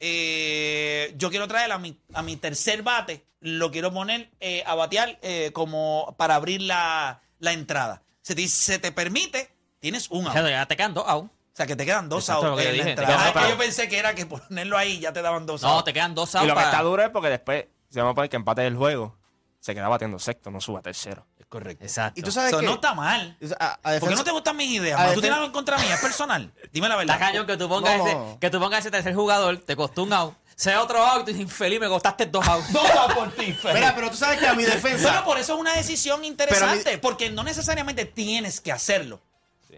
eh, 0.00 1.14
yo 1.16 1.30
quiero 1.30 1.46
traer 1.48 1.72
a 1.72 1.78
mi, 1.78 2.00
a 2.14 2.22
mi 2.22 2.36
tercer 2.36 2.82
bate, 2.82 3.24
lo 3.40 3.70
quiero 3.70 3.92
poner 3.92 4.30
eh, 4.40 4.62
a 4.66 4.74
batear 4.74 5.18
eh, 5.22 5.50
como 5.52 6.14
para 6.18 6.34
abrir 6.34 6.62
la, 6.62 7.20
la 7.38 7.52
entrada. 7.52 8.02
Se 8.22 8.34
te, 8.34 8.46
se 8.48 8.78
te 8.78 8.92
permite, 8.92 9.50
tienes 9.78 10.10
un 10.10 10.26
O 10.26 10.28
out. 10.28 10.32
sea, 10.38 10.48
ya 10.50 10.66
te 10.66 10.76
quedan 10.76 10.94
dos 10.94 11.04
outs. 11.06 11.30
O 11.58 11.60
sea, 11.60 11.66
que 11.66 11.74
te 11.74 11.84
quedan 11.84 12.08
dos 12.08 12.22
Exacto, 12.22 12.46
outs 12.46 12.50
lo 12.52 12.56
que 12.56 12.62
yo 12.62 12.70
en 12.70 12.76
la 12.78 12.84
dije, 12.84 13.04
Ah, 13.08 13.32
que 13.42 13.48
yo 13.48 13.58
pensé 13.58 13.88
que 13.88 13.98
era 13.98 14.14
que 14.14 14.26
ponerlo 14.26 14.78
ahí 14.78 15.00
ya 15.00 15.12
te 15.12 15.22
daban 15.22 15.44
dos 15.44 15.62
No, 15.62 15.70
outs. 15.70 15.84
te 15.86 15.92
quedan 15.92 16.14
dos 16.14 16.32
Y 16.34 16.36
outs 16.36 16.46
lo 16.46 16.54
que 16.54 16.56
para- 16.60 16.70
está 16.70 16.82
duro 16.84 17.02
es 17.02 17.10
porque 17.10 17.30
después 17.30 17.64
se 17.90 18.00
va 18.00 18.10
a 18.10 18.14
poner 18.14 18.30
que 18.30 18.36
empate 18.36 18.64
el 18.64 18.76
juego. 18.76 19.18
Se 19.58 19.74
queda 19.74 19.88
batiendo 19.88 20.20
sexto, 20.20 20.52
no 20.52 20.60
suba 20.60 20.82
tercero. 20.82 21.26
Es 21.36 21.46
correcto. 21.46 21.82
Exacto. 21.84 22.20
Y 22.20 22.22
tú 22.22 22.30
sabes 22.30 22.50
Eso 22.50 22.60
que 22.60 22.66
no 22.66 22.74
está 22.74 22.94
mal. 22.94 23.36
a, 23.58 23.72
a 23.72 23.74
¿Por 23.74 23.82
qué 23.82 23.90
defensa- 23.94 24.14
no 24.14 24.24
te 24.24 24.30
gustan 24.30 24.56
mis 24.56 24.70
ideas? 24.70 25.00
a? 25.00 25.12
¿Tú 25.14 25.20
tienes 25.20 25.34
algo 25.34 25.46
en 25.46 25.52
contra 25.52 25.78
mía? 25.78 25.96
¿Es 25.96 26.00
personal? 26.00 26.52
Dime 26.72 26.88
la 26.88 26.94
verdad. 26.94 27.16
Está 27.16 27.26
cañón 27.26 27.44
que 27.44 27.56
tú 27.56 27.68
pongas, 27.68 27.98
No. 27.98 28.06
ese, 28.06 28.38
que 28.38 28.50
tú 28.50 28.60
pongas 28.60 28.78
ese 28.78 28.92
tercer 28.92 29.16
jugador, 29.16 29.58
te 29.58 29.74
costó 29.74 30.04
un 30.04 30.12
out, 30.12 30.34
sea 30.54 30.80
otro 30.80 31.04
out 31.04 31.22
y 31.22 31.24
tú 31.24 31.26
dices, 31.32 31.40
infeliz, 31.42 31.80
me 31.80 31.88
costaste 31.88 32.26
dos 32.26 32.46
outs. 32.46 32.72
Dos 32.72 32.88
outs 32.88 33.14
por 33.14 33.32
ti, 33.32 33.52
Fer. 33.52 33.74
Mira, 33.74 33.96
pero 33.96 34.10
tú 34.12 34.16
sabes 34.16 34.38
que 34.38 34.46
a 34.46 34.54
mi 34.54 34.62
defensa. 34.62 35.02
Bueno, 35.08 35.24
por 35.24 35.38
eso 35.38 35.54
es 35.54 35.60
una 35.60 35.74
decisión 35.74 36.24
interesante, 36.24 36.98
porque 36.98 37.30
no 37.30 37.42
necesariamente 37.42 38.04
tienes 38.04 38.60
que 38.60 38.70
hacerlo. 38.70 39.20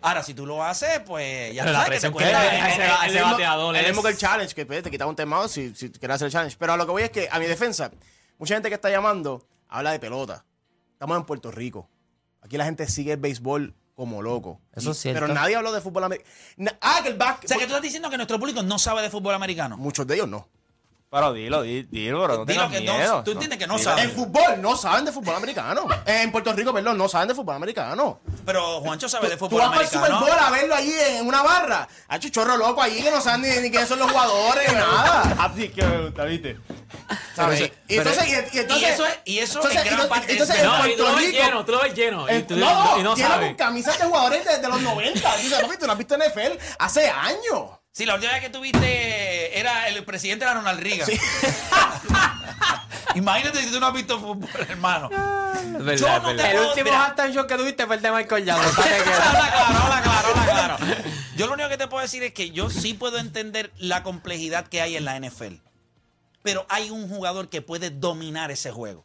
Ahora, 0.02 0.22
si 0.22 0.34
tú 0.34 0.46
lo 0.46 0.62
haces, 0.64 1.00
pues 1.06 1.54
ya 1.54 1.64
Pero 1.64 1.76
sabes 1.76 2.00
que 2.00 2.06
te 2.08 2.12
cuesta. 2.12 2.46
ese- 2.70 2.82
el- 2.84 2.90
ese 2.90 3.06
el 3.06 3.12
mismo- 3.14 3.30
bateador 3.32 3.76
el 3.76 3.86
mismo 3.86 4.02
que 4.02 4.08
el 4.08 4.16
challenge, 4.16 4.54
que 4.54 4.66
pues, 4.66 4.82
te 4.82 4.90
quita 4.90 5.06
un 5.06 5.16
tema 5.16 5.46
si, 5.48 5.74
si 5.74 5.90
quieres 5.90 6.14
hacer 6.16 6.26
el 6.26 6.32
challenge. 6.32 6.56
Pero 6.58 6.72
a 6.72 6.76
lo 6.76 6.86
que 6.86 6.92
voy 6.92 7.02
es 7.02 7.10
que 7.10 7.28
a 7.30 7.38
mi 7.38 7.46
defensa, 7.46 7.90
mucha 8.38 8.54
gente 8.54 8.68
que 8.68 8.74
está 8.76 8.88
llamando 8.90 9.46
habla 9.68 9.92
de 9.92 9.98
pelota. 10.00 10.44
Estamos 10.92 11.16
en 11.16 11.24
Puerto 11.24 11.50
Rico. 11.50 11.88
Aquí 12.42 12.56
la 12.56 12.64
gente 12.64 12.88
sigue 12.88 13.12
el 13.12 13.18
béisbol 13.18 13.74
como 13.94 14.22
loco. 14.22 14.60
Eso 14.74 14.92
es 14.92 14.98
cierto. 14.98 15.20
Pero 15.20 15.34
nadie 15.34 15.56
habló 15.56 15.72
de 15.72 15.80
fútbol 15.82 16.04
americano. 16.04 16.30
Ah, 16.80 17.00
que 17.02 17.08
el 17.10 17.14
O 17.16 17.18
básquet. 17.18 17.48
sea, 17.48 17.58
que 17.58 17.64
tú 17.64 17.70
estás 17.72 17.82
diciendo 17.82 18.08
que 18.08 18.16
nuestro 18.16 18.38
público 18.38 18.62
no 18.62 18.78
sabe 18.78 19.02
de 19.02 19.10
fútbol 19.10 19.34
americano. 19.34 19.76
Muchos 19.76 20.06
de 20.06 20.14
ellos 20.14 20.28
no. 20.28 20.48
Pero 21.12 21.32
dilo, 21.32 21.62
di- 21.62 21.82
dilo, 21.90 22.22
bro. 22.22 22.38
No 22.38 22.44
Dilo 22.44 22.62
tengas 22.66 22.78
que 22.80 22.86
no- 22.86 22.96
miedo. 22.96 23.24
tú 23.24 23.32
entiendes 23.32 23.58
que 23.58 23.66
no 23.66 23.76
dilo. 23.78 23.90
sabes. 23.90 24.04
En 24.04 24.10
fútbol 24.12 24.62
no 24.62 24.76
saben 24.76 25.04
de 25.04 25.10
fútbol 25.12 25.34
americano. 25.34 25.88
En 26.06 26.30
Puerto 26.30 26.52
Rico, 26.52 26.72
perdón, 26.72 26.96
no 26.96 27.08
saben 27.08 27.26
de 27.28 27.34
fútbol 27.34 27.56
americano. 27.56 28.20
Pero 28.46 28.80
Juancho 28.80 29.08
sabe 29.08 29.28
de 29.28 29.36
Tú 29.36 29.46
fútbol 29.46 29.60
vas 29.60 29.70
para 29.70 29.82
el 29.82 29.88
Super 29.88 30.12
americano. 30.12 30.26
Bowl 30.36 30.46
a 30.46 30.50
verlo 30.50 30.74
allí 30.76 30.92
en 31.00 31.26
una 31.26 31.42
barra. 31.42 31.88
Ha 32.06 32.16
hecho 32.16 32.28
chorro 32.28 32.56
loco 32.56 32.80
allí 32.80 33.02
que 33.02 33.10
no 33.10 33.20
saben 33.20 33.42
ni, 33.42 33.48
ni 33.60 33.70
quiénes 33.70 33.88
son 33.88 33.98
los 33.98 34.08
jugadores 34.10 34.68
ni 34.68 34.74
nada. 34.78 35.22
Así 35.50 35.68
que 35.70 35.82
me 35.84 36.02
gusta, 36.04 36.24
¿viste? 36.26 36.58
¿Sabes? 37.34 37.72
Y 37.88 37.96
entonces, 37.96 38.24
y, 38.28 38.56
y 38.56 38.60
entonces, 38.60 38.82
y 38.88 38.92
eso 38.92 39.06
es- 39.06 39.18
y 39.24 39.38
eso 39.40 39.58
entonces, 39.58 39.84
en 39.86 39.96
gran 39.96 40.08
parte 40.08 40.32
entonces 40.32 40.56
es 40.56 40.62
en 40.62 40.68
No, 40.68 40.86
y 40.86 40.90
tú 40.92 40.96
Puerto 40.98 41.10
lo 41.10 41.16
ves 41.16 41.26
Rico. 41.26 41.42
lleno, 41.44 41.64
tú 41.64 41.72
lo 41.72 41.80
ves 41.80 41.94
lleno. 41.94 42.26
Y, 42.36 42.42
tú, 42.42 42.56
no, 42.56 42.98
y 42.98 43.02
no 43.02 43.16
lleno 43.16 43.28
sabes. 43.30 43.46
con 43.48 43.56
camisas 43.56 43.98
de 43.98 44.04
jugadores 44.04 44.44
desde 44.44 44.68
los 44.68 44.80
90. 44.80 45.36
Dice, 45.38 45.56
papi, 45.60 45.76
tú 45.76 45.86
no 45.86 45.92
has 45.92 45.98
visto 45.98 46.16
NFL 46.16 46.58
hace 46.78 47.08
años. 47.10 47.70
Sí, 47.92 48.06
la 48.06 48.14
última 48.14 48.32
vez 48.32 48.40
que 48.42 48.50
tuviste 48.50 49.58
era 49.58 49.88
el 49.88 50.04
presidente 50.04 50.44
era 50.44 50.54
Ronald 50.54 50.80
Reagan. 50.80 51.08
Imagínate 53.16 53.60
si 53.62 53.70
tú 53.72 53.80
no 53.80 53.88
has 53.88 53.92
visto 53.94 54.20
fútbol, 54.20 54.48
hermano. 54.68 55.10
Es 55.10 55.84
verdad, 55.84 55.96
Yo 55.96 56.06
es 56.16 56.22
no 56.22 56.28
verdad. 56.28 56.44
te 56.44 56.50
El 56.52 56.58
último 56.60 56.84
mira. 56.84 57.04
halftime 57.06 57.32
show 57.32 57.46
que 57.46 57.56
tuviste 57.56 57.86
fue 57.86 57.96
el 57.96 58.02
de 58.02 58.12
Michael. 58.12 58.50
Habla 58.50 58.70
claro, 58.74 59.76
habla 59.76 60.02
claro, 60.02 60.28
habla 60.28 60.76
claro. 60.76 60.78
Yo 61.36 61.46
lo 61.48 61.54
único 61.54 61.68
que 61.68 61.76
te 61.78 61.88
puedo 61.88 62.02
decir 62.02 62.22
es 62.22 62.32
que 62.32 62.50
yo 62.50 62.70
sí 62.70 62.94
puedo 62.94 63.18
entender 63.18 63.72
la 63.78 64.04
complejidad 64.04 64.68
que 64.68 64.80
hay 64.80 64.96
en 64.96 65.04
la 65.04 65.18
NFL. 65.18 65.54
Pero 66.42 66.64
hay 66.68 66.90
un 66.90 67.08
jugador 67.08 67.48
que 67.48 67.62
puede 67.62 67.90
dominar 67.90 68.52
ese 68.52 68.70
juego. 68.70 69.04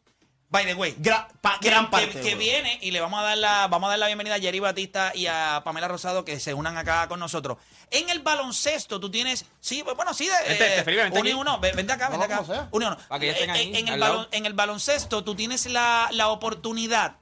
By 0.55 0.65
the 0.65 0.73
way, 0.75 0.95
Gra- 0.99 1.27
pa- 1.41 1.59
que, 1.59 1.69
gran 1.69 1.85
que- 1.85 1.91
parte. 1.91 2.21
que 2.21 2.35
viene 2.35 2.79
y 2.81 2.91
le 2.91 3.01
vamos 3.01 3.19
a 3.19 3.23
dar 3.23 3.37
la 3.37 3.67
vamos 3.67 3.87
a 3.87 3.89
dar 3.91 3.99
la 3.99 4.05
bienvenida 4.07 4.35
a 4.35 4.39
Jerry 4.39 4.59
Batista 4.59 5.11
y 5.13 5.27
a 5.27 5.61
Pamela 5.65 5.87
Rosado 5.87 6.23
que 6.23 6.39
se 6.39 6.53
unan 6.53 6.77
acá 6.77 7.07
con 7.07 7.19
nosotros. 7.19 7.57
En 7.91 8.09
el 8.09 8.19
baloncesto 8.21 8.99
tú 8.99 9.11
tienes 9.11 9.45
sí, 9.59 9.81
bueno, 9.81 10.13
sí, 10.13 10.27
de, 10.27 10.47
Vente, 10.49 10.79
eh, 10.79 10.83
Felipe, 10.83 11.03
vente 11.09 11.35
uno 11.35 11.59
vente 11.59 11.91
acá, 11.91 12.09
vente 12.09 12.27
No, 12.27 12.33
acá. 12.35 12.45
sea. 12.45 12.69
Uno. 12.71 12.97
Para 13.09 13.19
que 13.19 13.25
ya 13.27 13.31
estén 13.33 13.49
Eh, 13.49 13.53
ahí, 13.53 13.75
en, 13.75 13.87
el 13.89 13.99
balon- 14.01 14.27
en 14.31 14.45
el 14.45 14.53
baloncesto 14.53 15.23
tú 15.23 15.35
tienes 15.35 15.65
la, 15.65 16.07
la 16.11 16.29
oportunidad 16.29 17.17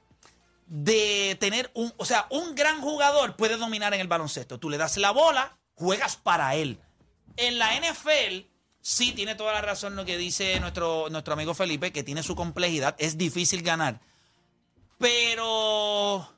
de 0.66 1.36
tener 1.40 1.70
un, 1.74 1.92
o 1.96 2.04
sea, 2.04 2.26
un 2.30 2.54
gran 2.54 2.80
jugador 2.80 3.36
puede 3.36 3.56
dominar 3.56 3.92
en 3.94 4.00
el 4.00 4.08
baloncesto. 4.08 4.58
Tú 4.58 4.70
le 4.70 4.78
das 4.78 4.96
la 4.96 5.10
bola, 5.10 5.56
juegas 5.74 6.16
para 6.16 6.54
él. 6.54 6.78
En 7.36 7.58
la 7.58 7.74
NFL 7.74 8.46
sí 8.84 9.12
tiene 9.12 9.34
toda 9.34 9.54
la 9.54 9.62
razón 9.62 9.96
lo 9.96 10.04
que 10.04 10.18
dice 10.18 10.60
nuestro, 10.60 11.08
nuestro 11.08 11.32
amigo 11.32 11.54
Felipe, 11.54 11.90
que 11.90 12.02
tiene 12.02 12.22
su 12.22 12.36
complejidad, 12.36 12.94
es 12.98 13.16
difícil 13.16 13.62
ganar. 13.62 13.98
Pero 14.98 16.28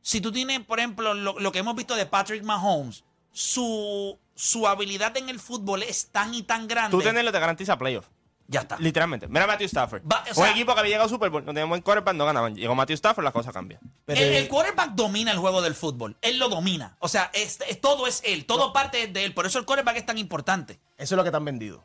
si 0.00 0.22
tú 0.22 0.32
tienes, 0.32 0.60
por 0.60 0.78
ejemplo, 0.78 1.12
lo, 1.12 1.38
lo 1.38 1.52
que 1.52 1.58
hemos 1.58 1.76
visto 1.76 1.94
de 1.94 2.06
Patrick 2.06 2.42
Mahomes, 2.42 3.04
su, 3.32 4.18
su 4.34 4.66
habilidad 4.66 5.14
en 5.18 5.28
el 5.28 5.38
fútbol 5.38 5.82
es 5.82 6.06
tan 6.06 6.32
y 6.32 6.42
tan 6.42 6.66
grande. 6.66 6.96
Tú 6.96 7.02
tenerlo 7.02 7.30
te 7.30 7.38
garantiza 7.38 7.78
playoff. 7.78 8.06
Ya 8.46 8.60
está. 8.60 8.76
Literalmente. 8.78 9.26
Mira 9.26 9.44
a 9.44 9.46
Matthew 9.46 9.66
Stafford. 9.66 10.02
Va- 10.10 10.22
o 10.36 10.40
un 10.42 10.46
equipo 10.48 10.74
que 10.74 10.80
había 10.80 10.90
llegado 10.90 11.04
al 11.04 11.10
Super 11.10 11.30
Bowl, 11.30 11.42
no 11.44 11.52
teníamos 11.52 11.70
buen 11.70 11.82
quarterback, 11.82 12.14
no 12.14 12.26
ganaban. 12.26 12.54
Llegó 12.54 12.74
Matthew 12.74 12.94
Stafford, 12.94 13.24
las 13.24 13.32
cosas 13.32 13.52
cambian. 13.54 13.80
el, 14.06 14.18
el 14.18 14.48
quarterback 14.48 14.90
domina 14.92 15.32
el 15.32 15.38
juego 15.38 15.62
del 15.62 15.74
fútbol. 15.74 16.16
Él 16.20 16.38
lo 16.38 16.48
domina. 16.50 16.96
O 17.00 17.08
sea, 17.08 17.30
es- 17.32 17.58
es- 17.66 17.80
todo 17.80 18.06
es 18.06 18.20
él. 18.24 18.44
Todo 18.44 18.72
parte 18.72 19.06
de 19.06 19.24
él. 19.24 19.32
Por 19.34 19.46
eso 19.46 19.58
el 19.58 19.64
quarterback 19.64 19.96
es 19.96 20.06
tan 20.06 20.18
importante. 20.18 20.78
Eso 20.98 21.14
es 21.14 21.16
lo 21.16 21.24
que 21.24 21.30
te 21.30 21.36
han 21.38 21.44
vendido. 21.44 21.82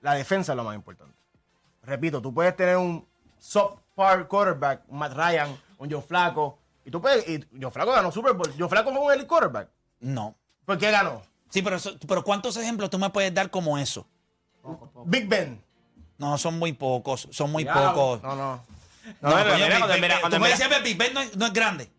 La 0.00 0.14
defensa 0.14 0.52
es 0.52 0.56
lo 0.56 0.64
más 0.64 0.74
importante. 0.74 1.16
Repito, 1.82 2.20
tú 2.20 2.34
puedes 2.34 2.56
tener 2.56 2.76
un 2.76 3.06
subpar 3.38 4.26
quarterback, 4.28 4.82
un 4.88 4.98
Matt 4.98 5.12
Ryan, 5.14 5.56
un 5.78 5.90
Joe 5.90 6.02
Flaco. 6.02 6.58
Y 6.84 6.90
tú 6.90 7.00
puedes. 7.00 7.26
Y 7.28 7.44
Joe 7.60 7.70
Flaco 7.70 7.92
ganó 7.92 8.10
Super 8.10 8.32
Bowl. 8.32 8.52
Joe 8.58 8.68
Flaco 8.68 8.90
fue 8.90 8.98
un 9.00 9.12
elite 9.12 9.26
quarterback. 9.28 9.68
No. 10.00 10.34
¿Por 10.64 10.76
qué 10.78 10.90
ganó? 10.90 11.22
Sí, 11.50 11.62
pero, 11.62 11.76
eso- 11.76 11.96
pero 12.06 12.22
¿cuántos 12.24 12.56
ejemplos 12.56 12.90
tú 12.90 12.98
me 12.98 13.08
puedes 13.10 13.32
dar 13.32 13.48
como 13.50 13.78
eso? 13.78 14.06
Big 15.06 15.26
Ben. 15.28 15.62
No, 16.18 16.36
son 16.38 16.58
muy 16.58 16.72
pocos. 16.72 17.28
Son 17.30 17.50
muy 17.50 17.64
Cuidado. 17.64 17.94
pocos. 17.94 18.22
No, 18.22 18.34
no. 18.36 18.64
No, 19.22 19.28
mira, 19.30 19.44
coño, 19.44 19.54
mira, 19.54 19.66
Big 19.68 19.78
cuando- 19.78 19.88
Ben- 19.88 20.00
mira, 20.02 20.20
tú 20.20 20.28
me 20.30 20.38
mira- 20.38 20.50
decías 20.50 20.68
que 20.68 20.78
Big 20.80 20.96
Ben 20.98 21.14
no 21.14 21.20
es, 21.20 21.36
no 21.36 21.46
es 21.46 21.52
grande. 21.52 21.90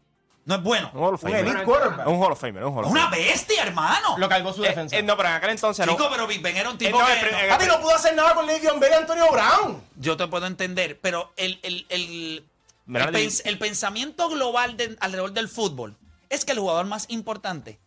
No 0.45 0.55
es 0.55 0.63
bueno. 0.63 0.89
Un 0.93 0.99
Hall 1.03 1.13
of 1.15 1.23
Un 1.23 1.29
Famer. 1.31 1.45
elite 1.47 1.63
quarterback. 1.63 2.07
Un 2.07 2.23
Hall 2.23 2.31
of 2.31 2.39
Famer, 2.41 2.63
un 2.65 2.73
Hall 2.75 2.83
Es 2.83 2.85
of 2.87 2.91
una 2.91 3.03
Famer. 3.09 3.19
bestia, 3.19 3.63
hermano. 3.63 4.17
Lo 4.17 4.29
cargó 4.29 4.51
su 4.53 4.63
Eh, 4.63 4.69
defensa. 4.69 4.95
eh, 4.97 5.03
no, 5.03 5.15
pero 5.17 5.29
en 5.29 5.35
aquel 5.35 5.49
entonces 5.51 5.85
no. 5.85 5.91
Chico, 5.93 6.07
pero 6.11 6.27
Big 6.27 6.41
Ben 6.41 6.57
era 6.57 6.69
un 6.69 6.77
tipo 6.77 6.99
no, 6.99 7.05
que... 7.05 7.13
el 7.13 7.31
no- 7.31 7.37
el- 7.39 7.49
Papi, 7.49 7.65
no 7.67 7.79
pudo 7.81 7.95
hacer 7.95 8.15
nada 8.15 8.33
con 8.35 8.45
Le'Veon 8.47 8.79
Bell 8.79 8.91
y 8.91 8.95
Antonio 8.95 9.25
Brown. 9.31 9.81
Yo 9.97 10.17
te 10.17 10.27
puedo 10.27 10.45
entender, 10.47 10.99
pero 11.01 11.31
el, 11.37 11.59
el, 11.63 11.85
el, 11.89 12.45
Mira, 12.87 13.05
el, 13.05 13.11
le- 13.13 13.19
pens- 13.27 13.41
el 13.45 13.57
pensamiento 13.59 14.27
global 14.29 14.75
de- 14.77 14.97
alrededor 15.01 15.33
del 15.33 15.49
fútbol 15.49 15.95
es 16.29 16.45
que 16.45 16.51
el 16.53 16.59
jugador 16.59 16.85
más 16.85 17.05
importante 17.09 17.79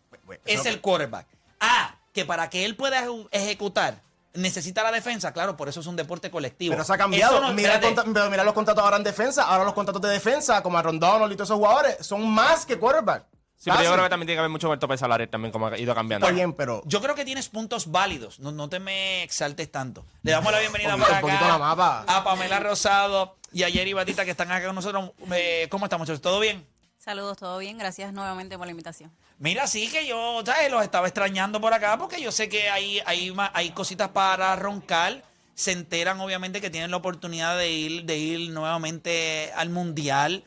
es 0.45 0.65
el 0.67 0.81
quarterback. 0.81 1.27
Ah, 1.61 1.97
que 2.13 2.25
para 2.25 2.49
que 2.51 2.65
él 2.65 2.77
pueda 2.77 3.05
ejecutar 3.33 4.01
necesita 4.35 4.83
la 4.83 4.91
defensa, 4.93 5.33
claro, 5.33 5.57
por 5.57 5.69
eso 5.69 5.81
es 5.81 5.87
un 5.87 5.97
deporte 5.97 6.31
colectivo. 6.31 6.73
Pero 6.73 6.85
se 6.85 6.93
ha 6.93 6.99
cambiado. 6.99 7.41
No- 7.41 7.53
mira, 7.53 7.71
el 7.71 7.75
espérate. 7.77 7.95
contra- 7.95 8.13
pero 8.15 8.31
mira 8.31 8.45
los 8.45 8.55
contratos 8.55 8.83
ahora 8.85 8.97
en 8.97 9.05
defensa. 9.05 9.45
Ahora 9.45 9.65
los 9.65 9.75
contratos 9.75 10.01
de 10.03 10.09
defensa, 10.09 10.63
como 10.63 10.79
a 10.79 10.83
Ron 10.83 10.99
Donald 10.99 11.33
y 11.33 11.37
todos 11.37 11.49
esos 11.49 11.59
jugadores, 11.59 11.97
son 12.07 12.29
más 12.29 12.65
que 12.67 12.79
quarterback. 12.79 13.27
Sí, 13.57 13.71
pero 13.71 13.85
yo 13.85 13.93
creo 13.93 14.05
que 14.05 14.11
también 14.11 14.27
tiene 14.27 14.37
que 14.37 14.41
haber 14.41 14.51
mucho 14.51 14.73
el 14.73 14.79
tope 14.81 14.99
salarial 14.99 15.29
también, 15.29 15.53
como 15.53 15.69
ha 15.69 15.79
ido 15.79 15.95
cambiando. 15.95 16.27
Está 16.27 16.35
bien, 16.35 16.53
pero. 16.53 16.83
Yo 16.85 17.01
creo 17.01 17.15
que 17.15 17.25
tienes 17.25 17.49
puntos 17.49 17.93
válidos. 17.93 18.41
No, 18.41 18.51
no 18.51 18.69
te 18.69 18.81
me 18.81 19.23
exaltes 19.23 19.71
tanto. 19.71 20.05
Le 20.23 20.33
damos 20.33 20.51
la 20.51 20.59
bienvenida 20.59 20.91
Poquito, 20.93 21.11
por 21.11 21.21
poquito 21.21 21.39
acá 21.45 21.49
la 21.49 21.59
mapa. 21.59 22.05
a 22.09 22.25
Pamela 22.25 22.59
Rosado 22.59 23.37
y 23.53 23.63
a 23.63 23.71
Jerry 23.71 23.93
Batista 23.93 24.25
que 24.25 24.33
están 24.33 24.51
acá 24.51 24.67
con 24.67 24.75
nosotros. 24.75 25.13
Eh, 25.33 25.69
¿Cómo 25.71 25.87
están, 25.87 26.01
muchachos? 26.01 26.21
¿Todo 26.21 26.41
bien? 26.41 26.67
Saludos, 27.05 27.37
todo 27.37 27.59
bien. 27.59 27.79
Gracias 27.79 28.13
nuevamente 28.13 28.57
por 28.57 28.69
la 28.69 28.71
invitación. 28.71 29.11
Mira, 29.41 29.67
sí 29.67 29.91
que 29.91 30.07
yo 30.07 30.41
¿sabes? 30.47 30.71
los 30.71 30.85
estaba 30.85 31.09
extrañando 31.09 31.61
por 31.61 31.75
acá 31.75 31.99
porque 31.99 32.23
yo 32.23 32.31
sé 32.31 32.49
que 32.49 32.71
hay, 32.71 33.01
hay, 33.05 33.35
hay 33.55 33.71
cositas 33.71 34.11
para 34.11 34.55
roncar. 34.55 35.25
Se 35.57 35.73
enteran, 35.73 36.21
obviamente, 36.21 36.61
que 36.61 36.71
tienen 36.71 36.93
la 36.93 36.99
oportunidad 36.99 37.59
de 37.59 37.73
ir, 37.73 38.05
de 38.05 38.19
ir 38.19 38.51
nuevamente 38.51 39.51
al 39.57 39.69
Mundial. 39.69 40.45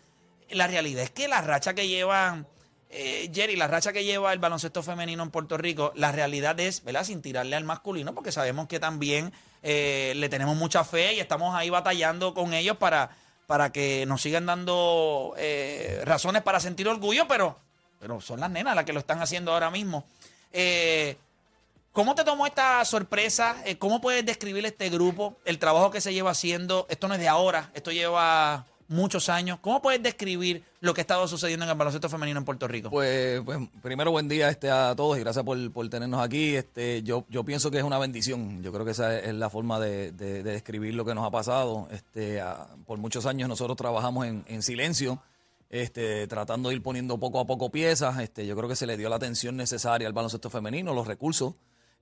La 0.50 0.68
realidad 0.68 1.04
es 1.04 1.12
que 1.12 1.28
la 1.28 1.42
racha 1.42 1.74
que 1.74 1.90
llevan, 1.90 2.48
eh, 2.90 3.30
Jerry, 3.34 3.58
la 3.58 3.68
racha 3.68 3.92
que 3.92 4.06
lleva 4.06 4.32
el 4.32 4.40
baloncesto 4.40 4.82
femenino 4.82 5.24
en 5.24 5.32
Puerto 5.32 5.58
Rico, 5.58 5.92
la 5.96 6.14
realidad 6.14 6.58
es, 6.62 6.86
¿verdad? 6.86 7.04
Sin 7.04 7.22
tirarle 7.22 7.58
al 7.58 7.66
masculino, 7.66 8.16
porque 8.16 8.32
sabemos 8.32 8.70
que 8.70 8.80
también 8.80 9.34
eh, 9.62 10.14
le 10.16 10.30
tenemos 10.30 10.56
mucha 10.56 10.86
fe 10.86 11.16
y 11.16 11.20
estamos 11.20 11.54
ahí 11.54 11.70
batallando 11.70 12.34
con 12.34 12.54
ellos 12.54 12.78
para, 12.78 13.12
para 13.48 13.72
que 13.72 14.06
nos 14.06 14.22
sigan 14.22 14.46
dando 14.46 15.34
eh, 15.38 16.02
razones 16.06 16.42
para 16.42 16.60
sentir 16.60 16.88
orgullo, 16.88 17.28
pero 17.28 17.58
pero 18.00 18.22
son 18.22 18.40
las 18.40 18.52
nenas 18.52 18.76
las 18.76 18.86
que 18.86 18.94
lo 18.94 19.00
están 19.00 19.22
haciendo 19.22 19.52
ahora 19.52 19.72
mismo. 19.72 20.06
Eh, 20.52 21.18
¿Cómo 21.92 22.14
te 22.14 22.24
tomó 22.24 22.46
esta 22.46 22.84
sorpresa? 22.86 23.56
Eh, 23.66 23.78
¿Cómo 23.78 24.02
puedes 24.02 24.26
describir 24.26 24.66
este 24.66 24.90
grupo? 24.90 25.38
El 25.46 25.60
trabajo 25.60 25.92
que 25.92 26.02
se 26.02 26.14
lleva 26.14 26.32
haciendo. 26.32 26.86
Esto 26.90 27.08
no 27.08 27.14
es 27.14 27.20
de 27.20 27.28
ahora, 27.28 27.72
esto 27.74 27.92
lleva 27.92 28.66
muchos 28.88 29.30
años. 29.30 29.60
¿Cómo 29.62 29.82
puedes 29.82 30.02
describir 30.04 30.64
lo 30.82 30.94
que 30.94 31.02
ha 31.02 31.04
estado 31.04 31.28
sucediendo 31.28 31.66
en 31.66 31.72
el 31.72 31.78
baloncesto 31.78 32.10
femenino 32.10 32.40
en 32.40 32.46
Puerto 32.46 32.68
Rico? 32.68 32.90
Pues, 32.90 33.42
pues 33.42 33.60
primero 33.82 34.12
buen 34.12 34.28
día 34.28 34.50
este 34.50 34.70
a 34.70 34.94
todos 34.96 35.18
y 35.18 35.22
gracias 35.22 35.44
por, 35.44 35.72
por 35.72 35.90
tenernos 35.90 36.22
aquí. 36.22 36.56
Este, 36.56 37.02
yo, 37.04 37.26
yo 37.30 37.44
pienso 37.44 37.72
que 37.72 37.78
es 37.80 37.84
una 37.84 37.98
bendición. 37.98 38.62
Yo 38.64 38.72
creo 38.72 38.86
que 38.86 38.92
esa 38.92 39.18
es 39.20 39.34
la 39.34 39.50
forma 39.50 39.80
de, 39.80 40.12
de- 40.12 40.44
de 40.44 40.52
describir 40.52 40.94
lo 40.94 41.04
que 41.06 41.16
nos 41.16 41.26
ha 41.26 41.32
pasado. 41.32 41.88
Este, 41.92 42.42
por 42.86 42.98
muchos 43.00 43.26
años 43.26 43.50
nosotros 43.50 43.76
trabajamos 43.78 44.26
en, 44.28 44.44
en 44.48 44.62
silencio, 44.62 45.22
este, 45.70 46.28
tratando 46.28 46.70
de 46.70 46.76
ir 46.76 46.84
poniendo 46.84 47.18
poco 47.18 47.40
a 47.40 47.46
poco 47.46 47.70
piezas. 47.72 48.20
Este, 48.20 48.46
yo 48.46 48.56
creo 48.56 48.70
que 48.70 48.76
se 48.76 48.86
le 48.86 48.98
dio 48.98 49.10
la 49.10 49.16
atención 49.16 49.58
necesaria 49.58 50.08
al 50.08 50.14
baloncesto 50.14 50.50
femenino, 50.50 50.94
los 50.94 51.08
recursos. 51.08 51.56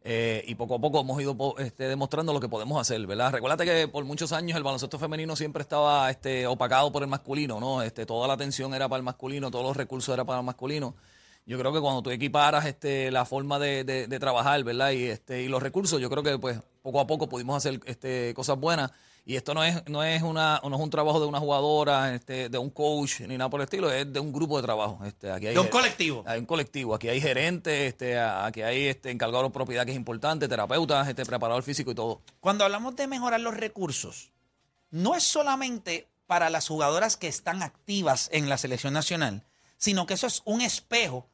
Eh, 0.05 0.43
y 0.47 0.55
poco 0.55 0.75
a 0.75 0.79
poco 0.79 0.99
hemos 0.99 1.21
ido 1.21 1.35
este, 1.59 1.87
demostrando 1.87 2.33
lo 2.33 2.39
que 2.41 2.49
podemos 2.49 2.79
hacer, 2.79 3.05
¿verdad? 3.07 3.31
Recuérdate 3.31 3.63
que 3.65 3.87
por 3.87 4.03
muchos 4.03 4.33
años 4.33 4.57
el 4.57 4.63
baloncesto 4.63 4.99
femenino 4.99 5.35
siempre 5.35 5.61
estaba 5.61 6.09
este, 6.11 6.45
opacado 6.45 6.91
por 6.91 7.03
el 7.03 7.09
masculino, 7.09 7.59
¿no? 7.59 7.81
Este, 7.81 8.05
toda 8.05 8.27
la 8.27 8.33
atención 8.33 8.73
era 8.73 8.89
para 8.89 8.97
el 8.97 9.03
masculino, 9.03 9.49
todos 9.49 9.63
los 9.65 9.77
recursos 9.77 10.13
eran 10.13 10.25
para 10.25 10.39
el 10.39 10.45
masculino. 10.45 10.93
Yo 11.45 11.57
creo 11.59 11.73
que 11.73 11.79
cuando 11.81 12.01
tú 12.01 12.09
equiparas 12.09 12.65
este, 12.65 13.11
la 13.11 13.25
forma 13.25 13.59
de, 13.59 13.83
de- 13.83 14.07
de 14.07 14.19
trabajar, 14.19 14.63
¿verdad? 14.63 14.91
Y, 14.91 15.05
este, 15.05 15.41
y 15.43 15.47
los 15.47 15.61
recursos, 15.63 15.99
yo 16.01 16.09
creo 16.09 16.23
que 16.23 16.37
pues 16.37 16.59
poco 16.81 16.99
a 17.01 17.07
poco 17.07 17.27
pudimos 17.27 17.55
hacer 17.57 17.79
este, 17.85 18.33
cosas 18.33 18.57
buenas. 18.59 18.91
Y 19.25 19.37
esto 19.37 19.53
no 19.53 19.63
es, 19.63 19.87
no 19.87 20.03
es 20.03 20.21
una, 20.21 20.59
no 20.63 20.75
es 20.75 20.81
un 20.81 20.89
trabajo 20.89 21.19
de 21.19 21.25
una 21.25 21.39
jugadora, 21.39 22.13
este, 22.13 22.49
de 22.49 22.57
un 22.57 22.69
coach, 22.69 23.21
ni 23.21 23.37
nada 23.37 23.49
por 23.49 23.61
el 23.61 23.65
estilo, 23.65 23.89
es 23.91 24.11
de 24.11 24.19
un 24.19 24.33
grupo 24.33 24.57
de 24.57 24.63
trabajo. 24.63 24.99
Este, 25.05 25.31
aquí 25.31 25.47
hay 25.47 25.53
De 25.53 25.61
un 25.61 25.67
colectivo. 25.67 26.23
Hay 26.27 26.39
un 26.39 26.45
colectivo. 26.45 26.93
Aquí 26.93 27.07
hay 27.07 27.21
gerentes, 27.21 27.93
este, 27.93 28.19
aquí 28.19 28.61
hay 28.61 28.87
este, 28.87 29.11
encargado 29.11 29.43
de 29.45 29.49
propiedad 29.51 29.85
que 29.85 29.91
es 29.91 29.97
importante, 29.97 30.49
terapeutas, 30.49 31.07
este, 31.07 31.25
preparador 31.25 31.63
físico 31.63 31.91
y 31.91 31.95
todo. 31.95 32.21
Cuando 32.41 32.65
hablamos 32.65 32.97
de 32.97 33.07
mejorar 33.07 33.39
los 33.39 33.55
recursos, 33.55 34.31
no 34.91 35.15
es 35.15 35.23
solamente 35.23 36.09
para 36.27 36.49
las 36.49 36.67
jugadoras 36.67 37.15
que 37.15 37.29
están 37.29 37.63
activas 37.63 38.29
en 38.33 38.49
la 38.49 38.57
selección 38.57 38.93
nacional, 38.93 39.43
sino 39.77 40.05
que 40.05 40.15
eso 40.15 40.27
es 40.27 40.41
un 40.43 40.59
espejo 40.59 41.29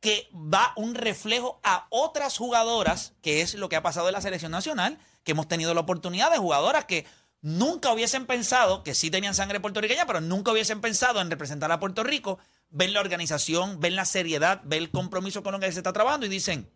que 0.00 0.28
va 0.32 0.72
un 0.76 0.94
reflejo 0.94 1.60
a 1.62 1.86
otras 1.90 2.38
jugadoras, 2.38 3.12
que 3.22 3.42
es 3.42 3.54
lo 3.54 3.68
que 3.68 3.76
ha 3.76 3.82
pasado 3.82 4.08
en 4.08 4.14
la 4.14 4.20
selección 4.22 4.50
nacional, 4.50 4.98
que 5.24 5.32
hemos 5.32 5.46
tenido 5.46 5.74
la 5.74 5.80
oportunidad 5.80 6.30
de 6.30 6.38
jugadoras 6.38 6.86
que 6.86 7.04
nunca 7.42 7.92
hubiesen 7.92 8.26
pensado, 8.26 8.82
que 8.82 8.94
sí 8.94 9.10
tenían 9.10 9.34
sangre 9.34 9.60
puertorriqueña, 9.60 10.06
pero 10.06 10.20
nunca 10.20 10.52
hubiesen 10.52 10.80
pensado 10.80 11.20
en 11.20 11.30
representar 11.30 11.72
a 11.72 11.80
Puerto 11.80 12.02
Rico, 12.02 12.38
ven 12.70 12.92
la 12.92 13.00
organización, 13.00 13.80
ven 13.80 13.96
la 13.96 14.04
seriedad, 14.04 14.60
ven 14.64 14.82
el 14.82 14.90
compromiso 14.90 15.42
con 15.42 15.52
lo 15.52 15.60
que 15.60 15.72
se 15.72 15.78
está 15.78 15.92
trabajando 15.92 16.26
y 16.26 16.28
dicen, 16.28 16.70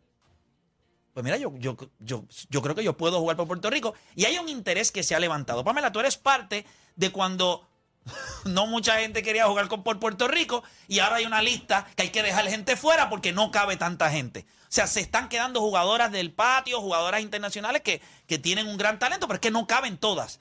pues 1.14 1.22
mira, 1.22 1.36
yo, 1.36 1.52
yo, 1.58 1.76
yo, 2.00 2.24
yo 2.50 2.62
creo 2.62 2.74
que 2.74 2.82
yo 2.82 2.96
puedo 2.96 3.20
jugar 3.20 3.36
por 3.36 3.46
Puerto 3.46 3.70
Rico. 3.70 3.94
Y 4.16 4.24
hay 4.24 4.36
un 4.38 4.48
interés 4.48 4.90
que 4.90 5.04
se 5.04 5.14
ha 5.14 5.20
levantado. 5.20 5.62
Pamela, 5.62 5.92
tú 5.92 6.00
eres 6.00 6.16
parte 6.16 6.66
de 6.96 7.10
cuando 7.12 7.68
no 8.44 8.66
mucha 8.66 8.98
gente 8.98 9.22
quería 9.22 9.46
jugar 9.46 9.68
por 9.68 10.00
Puerto 10.00 10.26
Rico 10.26 10.64
y 10.88 10.98
ahora 10.98 11.16
hay 11.16 11.26
una 11.26 11.40
lista 11.40 11.86
que 11.94 12.02
hay 12.02 12.10
que 12.10 12.24
dejar 12.24 12.48
gente 12.48 12.76
fuera 12.76 13.08
porque 13.08 13.32
no 13.32 13.52
cabe 13.52 13.76
tanta 13.76 14.10
gente. 14.10 14.44
O 14.62 14.74
sea, 14.74 14.88
se 14.88 15.00
están 15.00 15.28
quedando 15.28 15.60
jugadoras 15.60 16.10
del 16.10 16.32
patio, 16.32 16.80
jugadoras 16.80 17.20
internacionales 17.20 17.82
que, 17.82 18.02
que 18.26 18.38
tienen 18.38 18.66
un 18.66 18.76
gran 18.76 18.98
talento, 18.98 19.28
pero 19.28 19.36
es 19.36 19.40
que 19.40 19.52
no 19.52 19.68
caben 19.68 19.98
todas. 19.98 20.40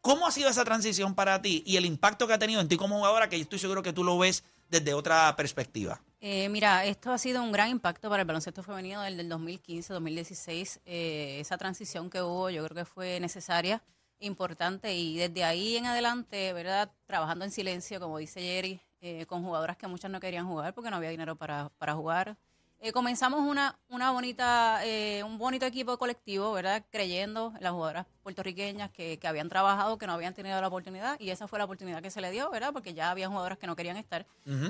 ¿Cómo 0.00 0.26
ha 0.26 0.30
sido 0.30 0.48
esa 0.48 0.64
transición 0.64 1.14
para 1.14 1.42
ti 1.42 1.62
y 1.66 1.76
el 1.76 1.84
impacto 1.84 2.26
que 2.26 2.32
ha 2.32 2.38
tenido 2.38 2.60
en 2.62 2.68
ti 2.68 2.78
como 2.78 2.96
jugadora, 2.96 3.28
que 3.28 3.36
yo 3.36 3.42
estoy 3.42 3.58
seguro 3.58 3.82
que 3.82 3.92
tú 3.92 4.02
lo 4.02 4.16
ves 4.16 4.44
desde 4.70 4.94
otra 4.94 5.34
perspectiva? 5.36 6.00
Eh, 6.22 6.48
mira, 6.48 6.86
esto 6.86 7.12
ha 7.12 7.18
sido 7.18 7.42
un 7.42 7.52
gran 7.52 7.68
impacto 7.68 8.08
para 8.08 8.22
el 8.22 8.26
baloncesto 8.26 8.62
femenino 8.62 9.02
del, 9.02 9.18
del 9.18 9.30
2015-2016. 9.30 10.80
Eh, 10.86 11.38
esa 11.40 11.58
transición 11.58 12.08
que 12.08 12.22
hubo 12.22 12.48
yo 12.48 12.64
creo 12.64 12.76
que 12.76 12.84
fue 12.86 13.20
necesaria, 13.20 13.82
importante 14.20 14.94
y 14.94 15.18
desde 15.18 15.44
ahí 15.44 15.76
en 15.76 15.86
adelante, 15.86 16.52
¿verdad? 16.54 16.90
Trabajando 17.06 17.44
en 17.44 17.50
silencio, 17.50 18.00
como 18.00 18.18
dice 18.18 18.40
Jerry, 18.40 18.80
eh, 19.00 19.26
con 19.26 19.42
jugadoras 19.42 19.76
que 19.76 19.86
muchas 19.86 20.10
no 20.10 20.20
querían 20.20 20.46
jugar 20.46 20.72
porque 20.72 20.90
no 20.90 20.96
había 20.96 21.10
dinero 21.10 21.36
para, 21.36 21.70
para 21.78 21.94
jugar. 21.94 22.38
Eh, 22.82 22.92
comenzamos 22.92 23.40
una, 23.40 23.78
una 23.90 24.10
bonita, 24.10 24.80
eh, 24.86 25.22
un 25.22 25.36
bonito 25.36 25.66
equipo 25.66 25.98
colectivo, 25.98 26.50
¿verdad? 26.52 26.82
Creyendo 26.90 27.52
en 27.54 27.62
las 27.62 27.72
jugadoras 27.72 28.06
puertorriqueñas 28.22 28.90
que, 28.90 29.18
que 29.18 29.28
habían 29.28 29.50
trabajado, 29.50 29.98
que 29.98 30.06
no 30.06 30.14
habían 30.14 30.32
tenido 30.32 30.58
la 30.58 30.68
oportunidad, 30.68 31.20
y 31.20 31.28
esa 31.28 31.46
fue 31.46 31.58
la 31.58 31.66
oportunidad 31.66 32.00
que 32.00 32.10
se 32.10 32.22
le 32.22 32.30
dio, 32.30 32.48
¿verdad? 32.50 32.72
Porque 32.72 32.94
ya 32.94 33.10
había 33.10 33.28
jugadoras 33.28 33.58
que 33.58 33.66
no 33.66 33.76
querían 33.76 33.98
estar. 33.98 34.24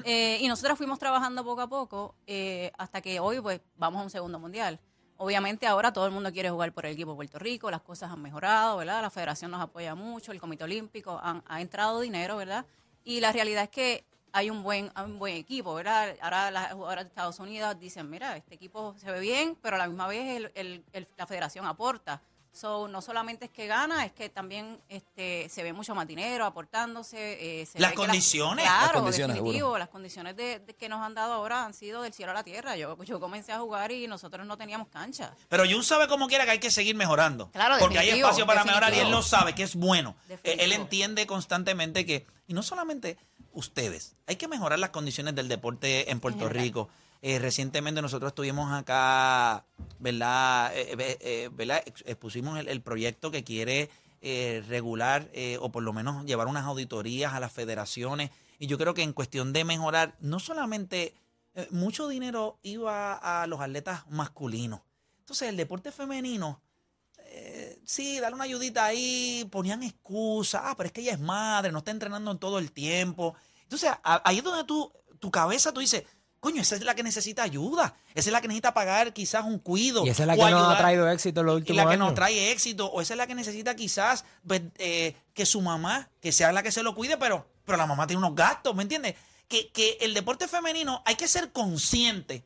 Eh, 0.05 0.38
y 0.40 0.49
nosotras 0.49 0.77
fuimos 0.77 0.99
trabajando 0.99 1.44
poco 1.44 1.61
a 1.61 1.68
poco 1.68 2.16
eh, 2.27 2.73
hasta 2.79 3.01
que 3.01 3.20
hoy, 3.20 3.40
pues, 3.40 3.61
vamos 3.77 4.01
a 4.01 4.05
un 4.05 4.11
segundo 4.11 4.40
mundial. 4.40 4.81
Obviamente 5.16 5.68
ahora 5.68 5.92
todo 5.92 6.07
el 6.07 6.12
mundo 6.12 6.33
quiere 6.33 6.51
jugar 6.51 6.73
por 6.73 6.87
el 6.87 6.94
equipo 6.94 7.11
de 7.12 7.16
Puerto 7.16 7.38
Rico, 7.38 7.70
las 7.70 7.83
cosas 7.83 8.11
han 8.11 8.20
mejorado, 8.23 8.79
¿verdad? 8.79 9.03
La 9.03 9.11
federación 9.11 9.53
nos 9.53 9.61
apoya 9.61 9.94
mucho, 9.94 10.33
el 10.33 10.40
Comité 10.40 10.64
Olímpico, 10.64 11.20
han- 11.23 11.44
ha 11.46 11.61
entrado 11.61 12.01
dinero, 12.01 12.37
¿verdad? 12.38 12.66
Y 13.05 13.20
la 13.20 13.31
realidad 13.31 13.64
es 13.64 13.70
que 13.70 14.05
hay 14.33 14.51
un 14.51 14.62
buen, 14.62 14.90
hay 14.95 15.05
un 15.07 15.19
buen 15.19 15.37
equipo, 15.37 15.75
¿verdad? 15.75 16.16
Ahora 16.21 16.51
las 16.51 16.73
jugadoras 16.73 17.05
de 17.05 17.09
Estados 17.09 17.38
Unidos 17.40 17.79
dicen, 17.79 18.09
mira, 18.09 18.37
este 18.37 18.55
equipo 18.55 18.95
se 18.99 19.11
ve 19.11 19.21
bien, 19.21 19.57
pero 19.62 19.77
a 19.77 19.79
la 19.79 19.87
misma 19.88 20.07
vez 20.07 20.37
el- 20.37 20.53
el- 20.55 20.85
el- 20.93 21.09
la 21.16 21.27
federación 21.27 21.66
aporta. 21.66 22.23
So, 22.53 22.89
no 22.89 23.01
solamente 23.01 23.45
es 23.45 23.51
que 23.53 23.67
gana, 23.69 24.05
es 24.05 24.13
que 24.13 24.29
también 24.29 24.81
este, 24.89 25.49
se 25.49 25.63
ve 25.63 25.73
mucho 25.73 25.95
más 25.95 26.07
dinero 26.07 26.45
aportándose. 26.45 27.61
eh, 27.63 27.67
se 27.67 27.79
Las 27.79 27.91
ve 27.93 27.97
condiciones. 27.97 28.65
claro, 28.65 28.83
Las 28.87 28.93
condiciones, 29.03 29.37
definitivo. 29.37 29.67
seguro. 29.67 29.79
Las 29.79 29.89
condiciones 29.89 30.37
de, 30.37 30.59
de 30.59 30.75
que 30.75 30.89
nos 30.89 31.01
han 31.01 31.15
dado 31.15 31.33
ahora 31.35 31.65
han 31.65 31.75
sido 31.75 32.03
del 32.03 32.13
cielo 32.13 32.33
a 32.33 32.35
la 32.35 32.43
tierra. 32.43 32.77
Yo, 32.77 33.01
yo 33.05 33.21
comencé 33.21 33.53
a 33.53 33.61
jugar 33.61 33.93
y 33.93 34.09
nosotros 34.09 34.45
no 34.47 34.57
teníamos 34.59 34.89
cancha. 34.89 35.33
Pero 35.49 35.65
Jun 35.65 35.85
sabe 35.85 36.09
como 36.09 36.27
quiera 36.27 36.45
que 36.45 36.51
hay 36.53 36.59
que 36.59 36.71
seguir 36.73 36.97
mejorando. 36.97 37.51
Claro, 37.53 37.77
Porque 37.79 37.99
hay 38.01 38.11
espacio 38.11 38.47
para 38.47 38.65
mejorar 38.65 38.93
y 38.95 38.99
él 38.99 39.11
lo 39.11 39.23
sabe, 39.23 39.55
que 39.55 39.63
es 39.63 39.77
bueno. 39.77 40.17
Definitivo. 40.29 40.65
Él 40.65 40.73
entiende 40.73 41.27
constantemente 41.29 42.05
que, 42.05 42.27
y 42.49 42.55
no 42.55 42.63
solamente 42.65 43.17
ustedes, 43.53 44.17
hay 44.27 44.37
que 44.37 44.49
mejorar 44.49 44.79
las 44.79 44.91
condiciones 44.91 45.35
del 45.35 45.49
deporte 45.49 46.11
en 46.11 46.21
Puerto. 46.21 46.49
Rico. 46.49 46.89
Eh, 47.23 47.39
recientemente 47.39 48.01
nosotros 48.01 48.31
estuvimos 48.31 48.73
acá, 48.73 49.67
¿verdad? 49.99 50.73
Eh, 50.75 51.19
eh, 51.21 51.51
¿verdad? 51.53 51.83
Ex- 51.85 52.03
Expusimos 52.07 52.59
el, 52.59 52.81
proyecto 52.83 53.31
que 53.31 53.45
quiere 53.45 53.91
regular 54.69 55.31
o 55.61 55.73
por 55.73 55.83
lo 55.83 55.95
menos 55.95 56.27
llevar 56.27 56.47
unas 56.47 56.67
auditorías 56.67 57.33
a 57.33 57.41
las 57.41 57.53
federaciones. 57.53 58.31
Y 58.59 58.67
yo 58.67 58.77
creo 58.77 58.93
que 58.93 59.03
en 59.03 59.15
cuestión 59.15 59.53
de 59.55 59.65
mejorar, 59.65 60.15
no 60.21 60.39
solamente 60.39 61.15
mucho 61.71 62.07
dinero 62.07 62.59
iba 62.63 63.15
a 63.15 63.47
los 63.47 63.61
atletas 63.61 64.05
masculinos. 64.11 64.81
Entonces 65.21 65.49
el 65.49 65.57
deporte 65.57 65.91
femenino, 65.91 66.61
sí, 67.87 68.21
darle 68.21 68.35
una 68.35 68.45
ayudita 68.45 68.85
ahí, 68.85 69.49
ponían 69.51 69.83
excusas, 69.83 70.61
ah, 70.65 70.75
pero 70.77 70.89
es 70.89 70.93
que 70.93 71.01
ella 71.01 71.13
es 71.13 71.21
madre, 71.21 71.73
no 71.73 71.79
está 71.79 71.91
entrenando 71.91 72.31
en 72.31 72.39
todo 72.39 72.59
el 72.59 72.73
tiempo. 72.73 73.35
Entonces 73.63 73.91
ahí 74.03 74.39
es 74.39 74.45
donde 74.45 74.65
tú, 74.65 74.93
tu 75.19 75.31
cabeza 75.31 75.73
tú 75.73 75.81
dices, 75.81 76.05
coño, 76.40 76.62
esa 76.62 76.74
es 76.74 76.83
la 76.83 76.94
que 76.94 77.03
necesita 77.03 77.42
ayuda. 77.42 77.94
Esa 78.14 78.31
es 78.31 78.33
la 78.33 78.40
que 78.40 78.48
necesita 78.48 78.74
pagar 78.74 79.12
quizás 79.12 79.44
un 79.44 79.59
cuido. 79.59 80.05
Y 80.07 80.09
esa 80.09 80.22
es 80.22 80.26
la 80.26 80.35
que 80.35 80.40
nos 80.40 80.53
ha 80.53 80.57
ayudar- 80.57 80.79
traído 80.79 81.11
éxito 81.11 81.40
en 81.40 81.46
los 81.46 81.55
y 81.55 81.57
últimos 81.59 81.76
la 81.76 81.85
que 81.85 81.94
años. 81.94 82.07
nos 82.07 82.14
trae 82.14 82.50
éxito, 82.50 82.87
o 82.87 83.00
esa 83.00 83.14
es 83.14 83.18
la 83.18 83.26
que 83.26 83.35
necesita 83.35 83.76
quizás 83.76 84.24
pues, 84.46 84.62
eh, 84.79 85.14
que 85.35 85.46
su 85.46 85.61
mamá, 85.61 86.09
que 86.20 86.33
sea 86.33 86.50
la 86.53 86.62
que 86.62 86.72
se 86.72 86.83
lo 86.83 86.94
cuide, 86.94 87.16
pero, 87.18 87.46
pero 87.64 87.79
la 87.79 87.87
mamá 87.87 88.07
tiene 88.07 88.18
unos 88.18 88.35
gastos, 88.35 88.74
¿me 88.74 88.83
entiendes? 88.83 89.14
Que, 89.48 89.70
que 89.70 89.98
el 90.00 90.14
deporte 90.14 90.48
femenino 90.48 91.03
hay 91.05 91.16
que 91.16 91.29
ser 91.29 91.53
consciente 91.53 92.44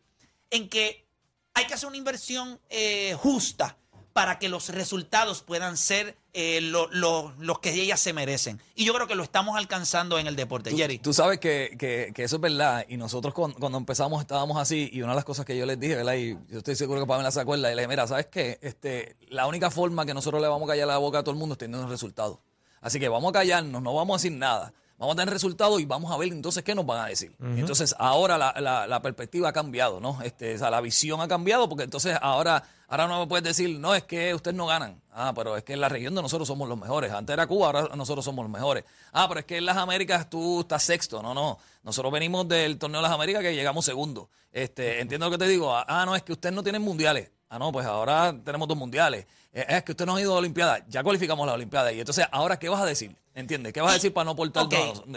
en 0.50 0.68
que 0.68 1.06
hay 1.54 1.66
que 1.66 1.74
hacer 1.74 1.86
una 1.88 1.96
inversión 1.98 2.58
eh, 2.70 3.14
justa 3.20 3.76
para 4.14 4.38
que 4.38 4.48
los 4.48 4.70
resultados 4.70 5.42
puedan 5.42 5.76
ser 5.76 6.16
eh, 6.32 6.60
lo- 6.60 6.88
lo- 6.90 7.32
los 7.38 7.58
que 7.58 7.72
ellas 7.74 8.00
se 8.00 8.12
merecen. 8.12 8.60
Y 8.74 8.84
yo 8.84 8.94
creo 8.94 9.06
que 9.06 9.14
lo 9.14 9.22
estamos 9.22 9.56
alcanzando 9.56 10.18
en 10.18 10.26
el 10.26 10.34
deporte. 10.36 10.70
Tú, 10.70 10.76
Jerry. 10.76 10.98
tú 10.98 11.12
sabes 11.12 11.38
que, 11.38 11.76
que- 11.78 12.12
que 12.14 12.24
eso 12.24 12.36
es 12.36 12.42
verdad. 12.42 12.86
Y 12.88 12.96
nosotros 12.96 13.34
cuando, 13.34 13.58
cuando 13.58 13.76
empezamos 13.78 14.20
estábamos 14.20 14.56
así. 14.56 14.88
Y 14.92 15.02
una 15.02 15.12
de 15.12 15.16
las 15.16 15.24
cosas 15.24 15.44
que 15.44 15.56
yo 15.56 15.66
les 15.66 15.78
dije, 15.78 15.96
¿verdad? 15.96 16.14
Y 16.14 16.36
yo 16.48 16.58
estoy 16.58 16.74
seguro 16.76 17.00
que 17.00 17.06
Pamela 17.06 17.30
se 17.30 17.40
acuerda. 17.40 17.70
Y 17.70 17.74
le 17.74 17.82
dije, 17.82 17.88
mira, 17.88 18.06
¿sabes 18.06 18.26
qué? 18.26 18.58
Este, 18.62 19.16
la 19.28 19.46
única 19.46 19.70
forma 19.70 20.06
que 20.06 20.14
nosotros 20.14 20.40
le 20.40 20.48
vamos 20.48 20.68
a 20.68 20.72
callar 20.72 20.88
la 20.88 20.98
boca 20.98 21.18
a 21.18 21.22
todo 21.22 21.32
el 21.32 21.38
mundo 21.38 21.52
es 21.54 21.58
teniendo 21.58 21.86
resultados. 21.88 22.38
Así 22.80 22.98
que 23.00 23.08
vamos 23.08 23.30
a 23.30 23.32
callarnos, 23.32 23.82
no 23.82 23.94
vamos 23.94 24.14
a 24.14 24.18
decir 24.18 24.32
nada. 24.38 24.72
Vamos 24.96 25.14
a 25.14 25.16
tener 25.16 25.32
resultados 25.32 25.80
y 25.80 25.84
vamos 25.86 26.12
a 26.12 26.16
ver 26.16 26.28
entonces 26.32 26.62
qué 26.62 26.74
nos 26.74 26.86
van 26.86 27.00
a 27.04 27.06
decir. 27.08 27.34
Entonces 27.58 27.94
ahora 27.98 28.38
la, 28.38 28.54
la- 28.60 28.86
la 28.86 29.02
perspectiva 29.02 29.48
ha 29.48 29.52
cambiado, 29.52 29.98
¿no? 30.00 30.22
Este, 30.22 30.54
o 30.54 30.58
sea, 30.58 30.70
la 30.70 30.80
visión 30.80 31.20
ha 31.20 31.26
cambiado 31.28 31.68
porque 31.68 31.84
entonces 31.84 32.16
ahora, 32.22 32.62
ahora 32.88 33.08
no 33.08 33.18
me 33.20 33.26
puedes 33.26 33.42
decir, 33.44 33.78
no, 33.80 33.94
es 33.94 34.04
que 34.04 34.32
ustedes 34.34 34.56
no 34.56 34.66
ganan. 34.66 35.02
Ah, 35.12 35.32
pero 35.34 35.56
es 35.56 35.64
que 35.64 35.72
en 35.74 35.80
la 35.80 35.88
región 35.88 36.14
de 36.14 36.22
nosotros 36.22 36.46
somos 36.46 36.68
los 36.68 36.78
mejores. 36.78 37.12
Antes 37.12 37.34
era 37.34 37.46
Cuba, 37.46 37.66
ahora 37.66 37.96
nosotros 37.96 38.24
somos 38.24 38.44
los 38.44 38.52
mejores. 38.52 38.84
Ah, 39.12 39.26
pero 39.28 39.40
es 39.40 39.46
que 39.46 39.56
en 39.58 39.66
las 39.66 39.76
Américas 39.76 40.30
tú 40.30 40.60
estás 40.60 40.82
sexto. 40.84 41.22
No, 41.22 41.34
no. 41.34 41.58
Nosotros 41.82 42.12
venimos 42.12 42.46
del 42.48 42.78
torneo 42.78 43.00
de 43.00 43.08
las 43.08 43.12
Américas 43.12 43.42
que 43.42 43.54
llegamos 43.54 43.84
segundo. 43.84 44.30
Este, 44.52 45.00
entiendo 45.00 45.26
lo 45.26 45.32
que 45.32 45.38
te 45.38 45.48
digo. 45.48 45.74
Ah, 45.76 46.04
no, 46.06 46.14
es 46.14 46.22
que 46.22 46.32
ustedes 46.32 46.54
no 46.54 46.62
tienen 46.62 46.82
mundiales. 46.82 47.30
Ah, 47.54 47.58
no, 47.60 47.70
pues 47.70 47.86
ahora 47.86 48.34
tenemos 48.44 48.66
dos 48.66 48.76
mundiales. 48.76 49.26
Eh, 49.52 49.64
Es 49.68 49.84
que 49.84 49.92
ustedes 49.92 50.06
no 50.08 50.16
han 50.16 50.22
ido 50.22 50.34
a 50.34 50.38
Olimpiadas. 50.38 50.82
Ya 50.88 51.04
cualificamos 51.04 51.46
la 51.46 51.52
Olimpiada. 51.52 51.92
Y 51.92 52.00
entonces, 52.00 52.26
¿ahora 52.32 52.58
qué 52.58 52.68
vas 52.68 52.82
a 52.82 52.84
decir? 52.84 53.14
¿Entiendes? 53.32 53.72
¿Qué 53.72 53.80
vas 53.80 53.92
a 53.92 53.94
decir 53.94 54.12
para 54.12 54.24
no 54.24 54.32
aportar 54.32 54.66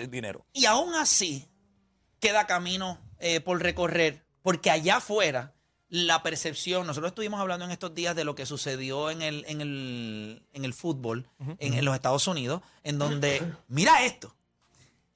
dinero? 0.07 0.45
Y 0.53 0.65
aún 0.65 0.93
así 0.93 1.47
queda 2.19 2.45
camino 2.45 2.99
eh, 3.17 3.39
por 3.41 3.59
recorrer, 3.59 4.23
porque 4.43 4.69
allá 4.69 4.97
afuera 4.97 5.55
la 5.89 6.21
percepción, 6.21 6.85
nosotros 6.85 7.09
estuvimos 7.09 7.39
hablando 7.39 7.65
en 7.65 7.71
estos 7.71 7.95
días 7.95 8.15
de 8.15 8.23
lo 8.23 8.35
que 8.35 8.45
sucedió 8.45 9.09
en 9.09 9.23
el, 9.23 9.43
en 9.47 9.61
el, 9.61 10.43
en 10.53 10.63
el 10.63 10.73
fútbol 10.75 11.27
en, 11.57 11.73
en 11.73 11.85
los 11.85 11.95
Estados 11.95 12.27
Unidos, 12.27 12.61
en 12.83 12.99
donde, 12.99 13.41
mira 13.67 14.03
esto, 14.05 14.35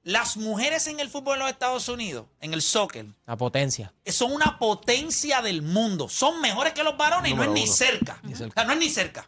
las 0.04 0.38
mujeres 0.38 0.88
en 0.88 1.00
el 1.00 1.10
fútbol 1.10 1.36
en 1.36 1.40
los 1.42 1.50
Estados 1.52 1.88
Unidos, 1.88 2.26
en 2.40 2.54
el 2.54 2.62
soccer, 2.62 3.06
La 3.28 3.38
potencia. 3.38 3.94
son 4.08 4.32
una 4.32 4.58
potencia 4.58 5.42
del 5.42 5.62
mundo. 5.62 6.10
Son 6.10 6.42
mejores 6.42 6.74
que 6.74 6.84
los 6.84 6.98
varones 6.98 7.32
y 7.32 7.36
no 7.36 7.44
es 7.44 7.50
ni 7.50 7.64
uno. 7.64 7.72
cerca. 7.72 8.20
Ni 8.24 8.34
cerca. 8.36 8.52
O 8.52 8.54
sea, 8.56 8.66
no 8.66 8.74
es 8.74 8.80
ni 8.80 8.90
cerca. 8.90 9.28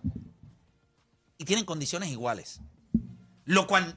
Y 1.38 1.46
tienen 1.46 1.66
condiciones 1.66 2.10
iguales. 2.10 2.60
Lo 3.46 3.68
cual, 3.68 3.96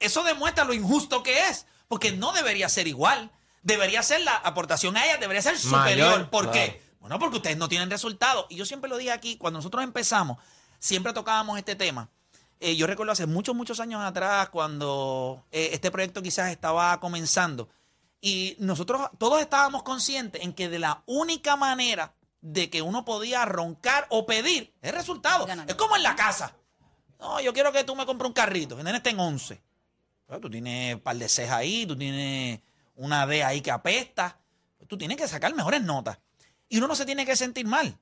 eso 0.00 0.22
demuestra 0.24 0.64
lo 0.64 0.72
injusto 0.74 1.22
que 1.22 1.48
es. 1.48 1.66
Porque 1.86 2.12
no 2.12 2.32
debería 2.32 2.68
ser 2.68 2.88
igual. 2.88 3.30
Debería 3.62 4.02
ser 4.02 4.20
la 4.22 4.36
aportación 4.36 4.96
a 4.96 5.04
ellas, 5.04 5.20
debería 5.20 5.42
ser 5.42 5.58
superior. 5.58 6.10
Mayor, 6.10 6.30
¿Por 6.30 6.50
qué? 6.50 6.82
Bueno, 7.00 7.18
porque 7.18 7.36
ustedes 7.36 7.56
no 7.56 7.68
tienen 7.68 7.90
resultados. 7.90 8.46
Y 8.48 8.56
yo 8.56 8.64
siempre 8.66 8.90
lo 8.90 8.96
dije 8.96 9.12
aquí, 9.12 9.36
cuando 9.36 9.58
nosotros 9.58 9.82
empezamos, 9.84 10.38
siempre 10.78 11.12
tocábamos 11.12 11.58
este 11.58 11.74
tema. 11.76 12.08
Eh, 12.60 12.76
yo 12.76 12.86
recuerdo 12.86 13.12
hace 13.12 13.26
muchos, 13.26 13.54
muchos 13.54 13.80
años 13.80 14.02
atrás, 14.02 14.48
cuando 14.50 15.44
eh, 15.52 15.70
este 15.72 15.90
proyecto 15.90 16.22
quizás 16.22 16.50
estaba 16.50 16.98
comenzando, 17.00 17.68
y 18.20 18.56
nosotros 18.58 19.10
todos 19.18 19.40
estábamos 19.40 19.84
conscientes 19.84 20.42
en 20.42 20.52
que 20.52 20.68
de 20.68 20.78
la 20.78 21.02
única 21.06 21.56
manera 21.56 22.14
de 22.40 22.68
que 22.70 22.82
uno 22.82 23.04
podía 23.04 23.44
roncar 23.44 24.06
o 24.10 24.26
pedir 24.26 24.74
es 24.82 24.92
resultado. 24.92 25.46
Ganar. 25.46 25.68
Es 25.68 25.76
como 25.76 25.96
en 25.96 26.02
la 26.02 26.16
casa. 26.16 26.54
No, 27.20 27.40
yo 27.40 27.52
quiero 27.52 27.72
que 27.72 27.84
tú 27.84 27.94
me 27.94 28.06
compres 28.06 28.28
un 28.28 28.32
carrito. 28.34 28.78
El 28.78 28.84
nene 28.84 28.98
está 28.98 29.10
en 29.10 29.20
11. 29.20 29.60
Pero 30.26 30.40
tú 30.40 30.50
tienes 30.50 30.94
un 30.96 31.00
par 31.00 31.16
de 31.16 31.28
cejas 31.28 31.56
ahí, 31.56 31.86
tú 31.86 31.96
tienes 31.96 32.60
una 32.96 33.26
D 33.26 33.42
ahí 33.42 33.60
que 33.60 33.70
apesta. 33.70 34.38
Tú 34.86 34.96
tienes 34.96 35.16
que 35.16 35.28
sacar 35.28 35.54
mejores 35.54 35.82
notas. 35.82 36.18
Y 36.68 36.78
uno 36.78 36.88
no 36.88 36.94
se 36.94 37.06
tiene 37.06 37.24
que 37.24 37.36
sentir 37.36 37.66
mal. 37.66 37.98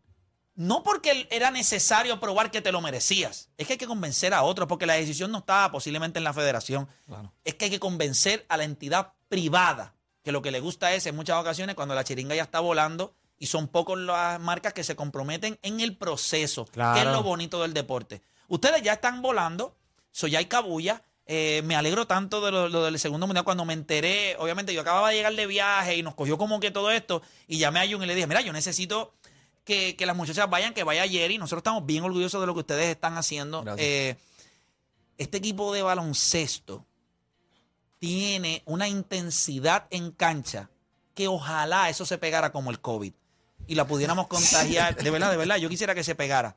No 0.57 0.83
porque 0.83 1.29
era 1.31 1.51
necesario 1.51 2.19
probar 2.19 2.51
que 2.51 2.63
te 2.63 2.73
lo 2.73 2.81
merecías. 2.81 3.51
Es 3.59 3.67
que 3.67 3.75
hay 3.75 3.79
que 3.79 3.87
convencer 3.87 4.35
a 4.35 4.43
otros, 4.43 4.67
porque 4.67 4.87
la 4.87 4.95
decisión 4.95 5.31
no 5.31 5.39
estaba 5.39 5.71
posiblemente 5.71 6.19
en 6.19 6.25
la 6.25 6.33
federación. 6.33 6.89
Claro. 7.07 7.33
Es 7.45 7.55
que 7.55 7.67
hay 7.67 7.71
que 7.71 7.79
convencer 7.79 8.45
a 8.49 8.57
la 8.57 8.65
entidad 8.65 9.13
privada, 9.29 9.95
que 10.25 10.33
lo 10.33 10.41
que 10.43 10.51
le 10.51 10.61
gusta 10.61 10.95
es, 10.95 11.07
en 11.07 11.15
muchas 11.15 11.37
ocasiones, 11.39 11.77
cuando 11.77 11.95
la 11.95 12.05
chiringa 12.05 12.35
ya 12.35 12.43
está 12.45 12.61
volando, 12.61 13.15
y 13.39 13.47
son 13.47 13.69
pocos 13.69 13.99
las 13.99 14.41
marcas 14.41 14.73
que 14.73 14.83
se 14.83 14.97
comprometen 14.97 15.59
en 15.63 15.81
el 15.81 15.95
proceso, 15.97 16.65
que 16.65 16.81
es 17.01 17.05
lo 17.05 17.23
bonito 17.23 17.61
del 17.61 17.75
deporte. 17.75 18.23
Ustedes 18.49 18.81
ya 18.83 18.95
están 18.95 19.21
volando, 19.21 19.77
so 20.11 20.27
ya 20.27 20.39
hay 20.39 20.47
cabulla. 20.47 21.03
eh, 21.27 21.61
me 21.65 21.75
alegro 21.77 22.07
tanto 22.07 22.41
de 22.41 22.53
lo, 22.53 22.69
lo 22.69 22.85
del 22.85 22.99
segundo 22.99 23.27
mundial 23.27 23.45
cuando 23.45 23.65
me 23.65 23.73
enteré. 23.75 24.37
Obviamente, 24.39 24.73
yo 24.73 24.81
acababa 24.81 25.11
de 25.11 25.17
llegar 25.17 25.35
de 25.35 25.47
viaje 25.47 25.97
y 25.97 26.03
nos 26.03 26.15
cogió 26.15 26.39
como 26.39 26.61
que 26.61 26.71
todo 26.71 26.91
esto. 26.91 27.21
Y 27.49 27.59
llamé 27.59 27.81
a 27.81 27.91
Jun 27.91 28.03
y 28.03 28.07
le 28.07 28.15
dije: 28.15 28.27
Mira, 28.27 28.41
yo 28.41 28.53
necesito 28.53 29.13
que, 29.67 29.97
que 29.97 30.07
las 30.07 30.17
muchachas 30.17 30.49
vayan, 30.49 30.73
que 30.73 30.85
vaya 30.85 31.07
Jerry. 31.07 31.37
Nosotros 31.37 31.61
estamos 31.61 31.85
bien 31.85 32.05
orgullosos 32.05 32.41
de 32.41 32.47
lo 32.47 32.55
que 32.55 32.61
ustedes 32.61 32.87
están 32.87 33.19
haciendo. 33.19 33.65
Eh, 33.77 34.17
este 35.19 35.39
equipo 35.39 35.75
de 35.75 35.83
baloncesto 35.83 36.87
tiene 37.99 38.63
una 38.65 38.89
intensidad 38.89 39.89
en 39.91 40.13
cancha 40.13 40.71
que 41.15 41.29
ojalá 41.29 41.91
eso 41.91 42.07
se 42.07 42.17
pegara 42.17 42.53
como 42.53 42.71
el 42.71 42.81
COVID 42.81 43.13
y 43.67 43.75
la 43.75 43.87
pudiéramos 43.87 44.29
contagiar. 44.29 44.95
De 45.03 45.11
verdad, 45.11 45.33
de 45.33 45.37
verdad, 45.37 45.57
yo 45.57 45.69
quisiera 45.69 45.95
que 45.95 46.05
se 46.05 46.15
pegara. 46.15 46.57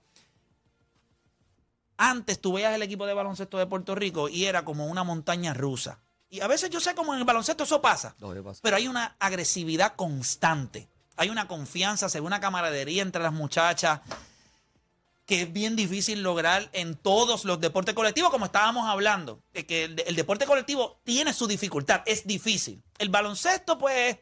Antes 1.97 2.39
tú 2.39 2.53
veías 2.53 2.73
el 2.73 2.83
equipo 2.83 3.05
de 3.05 3.13
baloncesto 3.13 3.57
de 3.57 3.65
Puerto 3.65 3.93
Rico 3.95 4.29
y 4.29 4.45
era 4.45 4.63
como 4.63 4.85
una 4.85 5.03
montaña 5.03 5.53
rusa. 5.53 5.99
Y 6.29 6.41
a 6.41 6.47
veces 6.47 6.69
yo 6.69 6.79
sé 6.79 6.93
cómo 6.93 7.13
en 7.13 7.19
el 7.19 7.25
baloncesto 7.25 7.63
eso 7.63 7.81
pasa. 7.81 8.15
Pero 8.61 8.77
hay 8.77 8.87
una 8.87 9.15
agresividad 9.19 9.95
constante. 9.95 10.87
Hay 11.19 11.29
una 11.29 11.49
confianza, 11.49 12.07
se 12.07 12.21
una 12.21 12.39
camaradería 12.39 13.01
entre 13.01 13.21
las 13.21 13.33
muchachas 13.33 13.99
que 15.25 15.43
es 15.43 15.53
bien 15.53 15.75
difícil 15.75 16.23
lograr 16.23 16.69
en 16.71 16.95
todos 16.95 17.43
los 17.43 17.59
deportes 17.59 17.93
colectivos, 17.93 18.31
como 18.31 18.45
estábamos 18.45 18.87
hablando. 18.87 19.43
que 19.53 19.83
el, 19.83 20.15
deporte 20.15 20.47
colectivo 20.47 21.01
tiene 21.03 21.33
su 21.33 21.45
dificultad, 21.45 22.01
es 22.05 22.25
difícil. 22.25 22.81
El 22.97 23.09
baloncesto, 23.09 23.77
pues, 23.77 24.17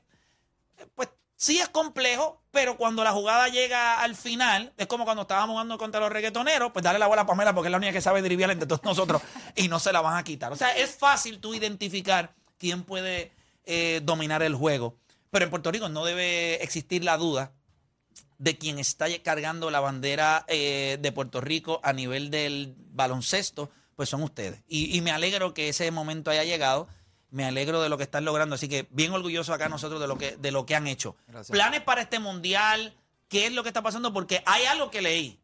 pues 0.95 1.09
sí 1.35 1.59
es 1.59 1.69
complejo, 1.69 2.41
pero 2.49 2.77
cuando 2.77 3.03
la 3.03 3.11
jugada 3.11 3.47
llega 3.47 4.01
al 4.01 4.15
final, 4.15 4.73
es 4.75 4.87
como 4.87 5.05
cuando 5.05 5.21
estábamos 5.21 5.53
jugando 5.53 5.77
contra 5.77 6.01
los 6.01 6.11
reggaetoneros, 6.11 6.71
pues 6.71 6.83
dale 6.83 6.97
la 6.97 7.07
bola 7.07 7.21
a 7.21 7.25
Pamela 7.27 7.53
porque 7.53 7.67
es 7.67 7.71
la 7.71 7.77
única 7.77 7.93
que 7.93 8.01
sabe 8.01 8.23
driviar 8.23 8.49
entre 8.49 8.67
todos 8.67 8.83
nosotros 8.83 9.21
y 9.55 9.67
no 9.67 9.79
se 9.79 9.93
la 9.93 10.01
van 10.01 10.17
a 10.17 10.23
quitar. 10.23 10.51
O 10.51 10.55
sea, 10.55 10.75
es 10.75 10.95
fácil 10.95 11.39
tú 11.39 11.53
identificar 11.53 12.33
quién 12.57 12.83
puede 12.83 13.31
eh, 13.65 14.01
dominar 14.03 14.41
el 14.41 14.55
juego. 14.55 14.97
Pero 15.29 15.45
en 15.45 15.51
Puerto 15.51 15.71
Rico 15.71 15.89
no 15.89 16.05
debe 16.05 16.63
existir 16.63 17.03
la 17.03 17.17
duda 17.17 17.53
de 18.37 18.57
quien 18.57 18.79
está 18.79 19.07
cargando 19.23 19.71
la 19.71 19.79
bandera 19.79 20.45
eh, 20.47 20.97
de 21.01 21.11
Puerto 21.11 21.41
Rico 21.41 21.79
a 21.83 21.93
nivel 21.93 22.29
del 22.29 22.75
baloncesto, 22.91 23.71
pues 23.95 24.09
son 24.09 24.23
ustedes. 24.23 24.61
Y, 24.67 24.95
y 24.95 25.01
me 25.01 25.11
alegro 25.11 25.53
que 25.53 25.69
ese 25.69 25.89
momento 25.91 26.29
haya 26.31 26.43
llegado. 26.43 26.87
Me 27.29 27.45
alegro 27.45 27.81
de 27.81 27.89
lo 27.89 27.97
que 27.97 28.03
están 28.03 28.25
logrando. 28.25 28.55
Así 28.55 28.69
que 28.69 28.87
bien 28.91 29.11
orgulloso 29.11 29.53
acá 29.53 29.69
nosotros 29.69 29.99
de 29.99 30.07
lo 30.07 30.17
que, 30.17 30.37
de 30.37 30.51
lo 30.51 30.65
que 30.65 30.75
han 30.75 30.87
hecho. 30.87 31.15
Gracias. 31.27 31.51
Planes 31.51 31.81
para 31.81 32.01
este 32.01 32.19
mundial, 32.19 32.95
qué 33.27 33.47
es 33.47 33.51
lo 33.51 33.63
que 33.63 33.69
está 33.69 33.81
pasando, 33.81 34.13
porque 34.13 34.43
hay 34.45 34.65
algo 34.65 34.91
que 34.91 35.01
leí, 35.01 35.39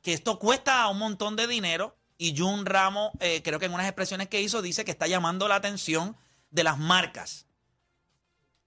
que 0.00 0.12
esto 0.12 0.38
cuesta 0.38 0.86
un 0.88 0.98
montón 0.98 1.36
de 1.36 1.46
dinero. 1.46 1.96
Y 2.16 2.36
Jun 2.36 2.66
Ramos, 2.66 3.12
eh, 3.20 3.42
creo 3.44 3.58
que 3.58 3.66
en 3.66 3.74
unas 3.74 3.86
expresiones 3.86 4.28
que 4.28 4.40
hizo, 4.40 4.62
dice 4.62 4.84
que 4.84 4.90
está 4.90 5.06
llamando 5.06 5.46
la 5.46 5.56
atención 5.56 6.16
de 6.50 6.64
las 6.64 6.78
marcas. 6.78 7.46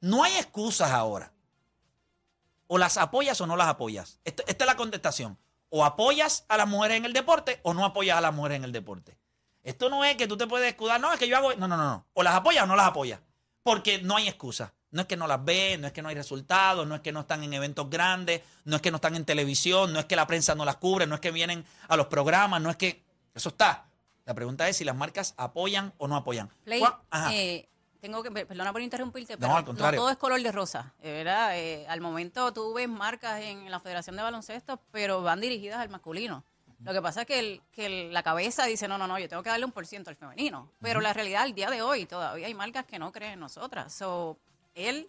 No 0.02 0.24
hay 0.24 0.34
excusas 0.36 0.92
ahora. 0.92 1.32
O 2.68 2.78
las 2.78 2.98
apoyas 2.98 3.40
o 3.42 3.48
no 3.48 3.56
las 3.56 3.68
apoyas. 3.68 4.20
Esta, 4.24 4.44
esta 4.48 4.64
es 4.64 4.68
la 4.68 4.76
contestación. 4.76 5.38
O 5.70 5.86
apoyas 5.86 6.46
a 6.50 6.58
las 6.58 6.68
mujeres 6.68 6.98
en 6.98 7.06
el 7.06 7.14
deporte 7.14 7.60
o 7.64 7.74
no 7.74 7.86
apoyas 7.86 8.18
a 8.18 8.22
las 8.22 8.34
mujeres 8.34 8.58
en 8.58 8.64
el 8.66 8.72
deporte. 8.72 9.18
Esto 9.64 9.90
no 9.90 10.04
es 10.04 10.16
que 10.18 10.28
tú 10.28 10.38
te 10.38 10.48
puedes 10.48 10.68
escudar, 10.70 11.00
no, 11.00 11.14
es 11.14 11.20
que 11.20 11.28
yo 11.28 11.38
hago. 11.38 11.54
No, 11.56 11.68
no, 11.68 11.78
no, 11.78 11.84
no. 11.84 12.06
O 12.14 12.24
las 12.24 12.34
apoyas 12.36 12.64
o 12.64 12.68
no 12.68 12.76
las 12.76 12.88
apoyas. 12.88 13.20
Porque 13.64 14.02
no 14.02 14.16
hay 14.16 14.28
excusa. 14.28 14.74
No 14.90 15.02
es 15.02 15.08
que 15.08 15.16
no 15.16 15.28
las 15.28 15.44
ves, 15.46 15.80
no 15.80 15.88
es 15.88 15.94
que 15.94 16.02
no 16.02 16.10
hay 16.10 16.16
resultados, 16.16 16.86
no 16.86 16.96
es 16.96 17.02
que 17.02 17.14
no 17.14 17.22
están 17.22 17.44
en 17.44 17.54
eventos 17.54 17.90
grandes, 17.90 18.42
no 18.66 18.76
es 18.76 18.82
que 18.82 18.92
no 18.92 18.98
están 18.98 19.16
en 19.16 19.24
televisión, 19.24 19.94
no 19.94 20.00
es 20.00 20.06
que 20.06 20.18
la 20.18 20.28
prensa 20.28 20.54
no 20.56 20.66
las 20.66 20.78
cubre, 20.78 21.08
no 21.08 21.16
es 21.16 21.22
que 21.22 21.32
vienen 21.32 21.64
a 21.88 21.96
los 21.96 22.08
programas, 22.08 22.62
no 22.62 22.70
es 22.70 22.76
que. 22.76 23.04
Eso 23.34 23.50
está. 23.50 23.86
La 24.26 24.34
pregunta 24.34 24.68
es 24.68 24.76
si 24.78 24.84
las 24.84 24.96
marcas 24.96 25.34
apoyan 25.38 25.94
o 25.98 26.08
no 26.08 26.16
apoyan. 26.18 26.50
Play, 26.66 26.80
¿Cuál- 26.80 26.98
Ajá. 27.10 27.34
eh, 27.34 27.70
tengo 28.02 28.22
que, 28.24 28.32
perdona 28.32 28.72
por 28.74 28.82
interrumpirte, 28.82 29.34
No, 29.34 29.40
pero 29.40 29.56
al 29.56 29.64
contrario. 29.66 30.00
todo 30.02 30.10
es 30.10 30.18
color 30.18 30.42
de 30.42 30.52
rosa, 30.52 30.94
eh, 31.02 31.12
¿verdad? 31.12 31.58
Eh, 31.58 31.86
al 31.88 32.02
momento 32.02 32.52
tú 32.52 32.74
ves 32.74 32.90
marcas 32.90 33.42
en 33.42 33.70
la 33.72 33.80
Federación 33.80 34.16
de 34.18 34.24
Baloncesto, 34.24 34.80
pero 34.92 35.22
van 35.22 35.40
dirigidas 35.40 35.80
al 35.80 35.90
masculino. 35.90 36.44
Lo 36.84 36.94
que 36.94 37.02
pasa 37.02 37.22
es 37.22 37.28
que, 37.28 37.38
el- 37.40 37.62
que 37.72 37.86
el- 37.86 38.12
la 38.14 38.24
cabeza 38.24 38.66
dice, 38.66 38.88
no, 38.88 38.98
no, 38.98 39.06
no, 39.08 39.20
yo 39.20 39.30
tengo 39.30 39.44
que 39.44 39.50
darle 39.52 39.66
un 39.66 39.72
por 39.72 39.86
ciento 39.86 40.10
al 40.10 40.16
femenino. 40.16 40.72
Pero 40.82 41.00
la 41.00 41.14
realidad, 41.14 41.44
al 41.44 41.54
día 41.54 41.70
de 41.70 41.84
hoy, 41.84 42.08
todavía 42.08 42.48
hay 42.48 42.54
marcas 42.56 42.86
que 42.86 42.98
no 42.98 43.12
creen 43.12 43.34
en 43.34 43.40
nosotras. 43.40 43.94
So, 43.94 44.38
él 44.74 45.08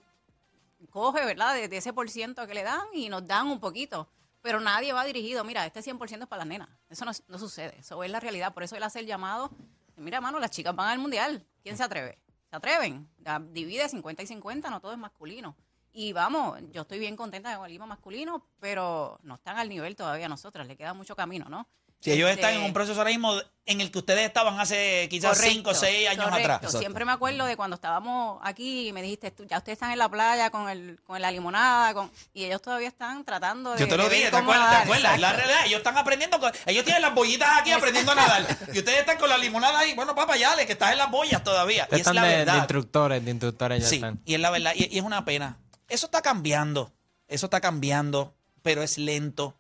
coge, 0.90 1.24
¿verdad?, 1.24 1.55
de, 1.55 1.68
de 1.68 1.76
ese 1.78 1.92
por 1.94 2.11
ciento 2.11 2.46
que 2.46 2.52
le 2.55 2.62
dan 2.62 2.83
y 2.92 3.09
nos 3.09 3.26
dan 3.26 3.46
un 3.46 3.59
poquito. 3.59 4.07
Pero 4.42 4.61
nadie 4.61 4.92
va 4.92 5.05
dirigido, 5.05 5.44
mira, 5.44 5.64
este 5.64 5.81
100% 5.83 6.22
es 6.24 6.28
para 6.28 6.40
las 6.40 6.46
nenas. 6.48 6.68
Eso 6.90 7.05
no, 7.05 7.12
no 7.28 7.38
sucede, 7.38 7.76
eso 7.78 8.02
es 8.02 8.11
la 8.11 8.20
realidad. 8.20 8.52
Por 8.52 8.64
eso 8.64 8.76
él 8.76 8.83
hace 8.83 8.98
el 9.00 9.07
llamado, 9.07 9.50
mira, 9.96 10.20
mano, 10.20 10.38
las 10.40 10.50
chicas 10.50 10.74
van 10.74 10.88
al 10.90 10.98
mundial. 10.98 11.42
¿Quién 11.62 11.76
se 11.76 11.85
atreve? 11.85 12.18
¿Se 12.53 12.57
atreven? 12.57 13.09
Ya, 13.21 13.38
divide 13.41 13.88
50 13.88 14.23
y 14.25 14.27
50, 14.27 14.69
no 14.69 14.79
todo 14.79 14.93
es 14.93 14.99
masculino. 14.99 15.57
Y 15.91 16.12
vamos, 16.12 16.59
yo 16.71 16.83
estoy 16.83 16.99
bien 16.99 17.17
contenta 17.17 17.57
con 17.57 17.71
el 17.71 17.79
masculino, 17.79 18.47
pero 18.61 19.19
no 19.23 19.37
están 19.37 19.57
al 19.57 19.71
nivel 19.71 19.97
todavía 19.97 20.29
nosotras, 20.29 20.67
le 20.67 20.77
queda 20.77 20.93
mucho 20.93 21.17
camino, 21.17 21.47
¿no? 21.49 21.67
Si 22.03 22.11
ellos 22.11 22.29
Este, 22.31 22.41
están 22.43 22.55
en 22.61 22.65
un 22.67 22.73
proceso 22.73 22.99
ahora 23.01 23.11
mismo 23.11 23.33
en 23.65 23.81
el 23.81 23.93
que 23.93 23.99
ustedes 24.01 24.27
estaban 24.27 24.59
hace 24.59 25.07
quizás 25.09 25.37
Correcto, 25.38 25.55
5 25.55 25.71
o 25.71 25.75
6 25.75 26.09
años 26.09 26.25
correcto. 26.25 26.53
atrás. 26.53 26.73
Siempre 26.81 27.05
me 27.05 27.12
acuerdo 27.12 27.47
de 27.47 27.57
cuando 27.57 27.77
estábamos 27.77 28.41
aquí 28.43 28.88
y 28.88 28.93
me 28.93 29.03
dijiste, 29.03 29.31
tú, 29.31 29.45
ya 29.45 29.59
ustedes 29.59 29.77
están 29.77 29.93
en 29.93 30.01
la 30.01 30.09
playa 30.09 30.51
con 30.51 30.69
el 30.69 30.99
con 31.07 31.23
la 31.23 31.31
limonada, 31.31 31.95
con, 31.95 32.11
y 32.35 32.43
ellos 32.45 32.61
todavía 32.61 32.88
están 32.88 33.25
tratando 33.25 33.71
de. 33.73 33.79
Yo 33.79 33.87
te 33.87 33.97
lo 33.97 34.09
de 34.09 34.17
dije, 34.17 34.31
¿te 34.33 34.37
acuerdas? 34.37 34.71
¿Te 34.71 34.77
acuerdas? 34.83 35.21
La 35.21 35.33
realidad, 35.33 35.61
ellos 35.67 35.79
están 35.79 35.97
aprendiendo, 35.97 36.41
con- 36.41 36.51
ellos 36.67 36.85
tienen 36.85 37.03
las 37.03 37.15
bollitas 37.15 37.49
aquí 37.61 37.71
aprendiendo 37.71 38.11
a 38.11 38.15
nadar. 38.17 38.47
Y 38.75 38.79
ustedes 38.79 38.99
están 38.99 39.19
con 39.19 39.29
la 39.29 39.38
limonada 39.38 39.79
ahí, 39.79 39.95
bueno, 39.95 40.12
papá, 40.17 40.37
ya, 40.37 40.57
le 40.57 40.67
que 40.67 40.73
estás 40.73 40.91
en 40.91 40.99
las 40.99 41.09
bollas 41.12 41.45
todavía. 41.45 41.87
Y 41.93 41.95
es 41.95 42.01
Están 42.01 42.17
la 42.17 42.25
de, 42.25 42.31
de 42.31 42.37
verdad. 42.38 42.57
instructores, 42.57 43.25
de 43.25 43.31
instructores 43.31 43.81
ya 43.85 43.88
Sí, 43.88 43.95
están. 43.97 44.21
y 44.25 44.35
es 44.35 44.41
la 44.41 44.51
verdad, 44.51 44.73
y, 44.75 44.93
y 44.93 44.99
es 44.99 45.05
una 45.05 45.25
pena. 45.25 45.59
Eso 45.88 46.07
está 46.07 46.21
cambiando, 46.21 46.93
eso 47.29 47.47
está 47.47 47.61
cambiando, 47.61 48.35
pero 48.62 48.83
es 48.83 48.99
lento. 48.99 49.57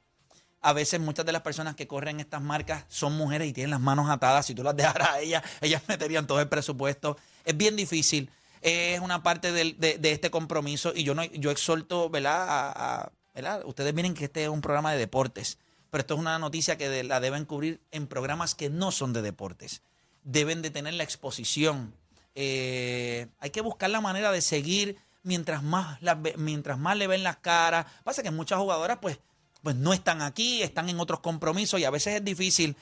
A 0.62 0.72
veces 0.72 1.00
muchas 1.00 1.26
de 1.26 1.32
las 1.32 1.42
personas 1.42 1.74
que 1.74 1.88
corren 1.88 2.20
estas 2.20 2.40
marcas 2.40 2.84
son 2.88 3.16
mujeres 3.16 3.48
y 3.48 3.52
tienen 3.52 3.72
las 3.72 3.80
manos 3.80 4.08
atadas. 4.08 4.46
Si 4.46 4.54
tú 4.54 4.62
las 4.62 4.76
dejaras 4.76 5.08
a 5.10 5.20
ellas, 5.20 5.42
ellas 5.60 5.82
meterían 5.88 6.26
todo 6.26 6.40
el 6.40 6.48
presupuesto. 6.48 7.16
Es 7.44 7.56
bien 7.56 7.76
difícil. 7.76 8.30
Es 8.60 9.00
una 9.00 9.24
parte 9.24 9.50
de, 9.50 9.98
este 10.02 10.30
compromiso 10.30 10.92
y 10.94 11.02
yo 11.02 11.14
no 11.16 11.22
exhorto, 11.22 12.08
¿verdad? 12.10 13.10
¿verdad? 13.34 13.62
Ustedes 13.64 13.92
miren 13.92 14.14
que 14.14 14.26
este 14.26 14.44
es 14.44 14.48
un 14.48 14.60
programa 14.60 14.92
de 14.92 14.98
deportes, 14.98 15.58
pero 15.90 16.02
esto 16.02 16.14
es 16.14 16.20
una 16.20 16.38
noticia 16.38 16.78
que 16.78 17.02
la 17.02 17.18
deben 17.18 17.44
cubrir 17.44 17.80
en 17.90 18.06
programas 18.06 18.54
que 18.54 18.70
no 18.70 18.92
son 18.92 19.12
de 19.12 19.22
deportes. 19.22 19.82
Deben 20.22 20.62
de 20.62 20.70
tener 20.70 20.94
la 20.94 21.02
exposición. 21.02 21.92
Eh, 22.36 23.26
hay 23.40 23.50
que 23.50 23.60
buscar 23.62 23.90
la 23.90 24.00
manera 24.00 24.30
de 24.30 24.40
seguir 24.40 24.96
mientras 25.24 25.62
más, 25.62 25.98
mientras 26.36 26.78
más 26.78 26.96
le 26.96 27.08
ven 27.08 27.24
las 27.24 27.38
caras. 27.38 27.86
Pasa 28.04 28.22
que 28.22 28.30
muchas 28.30 28.58
jugadoras 28.58 28.98
pues, 29.02 29.18
pues 29.62 29.76
no 29.76 29.92
están 29.92 30.22
aquí, 30.22 30.62
están 30.62 30.88
en 30.88 31.00
otros 31.00 31.20
compromisos 31.20 31.80
y 31.80 31.84
a 31.84 31.90
veces 31.90 32.16
es 32.16 32.24
difícil. 32.24 32.76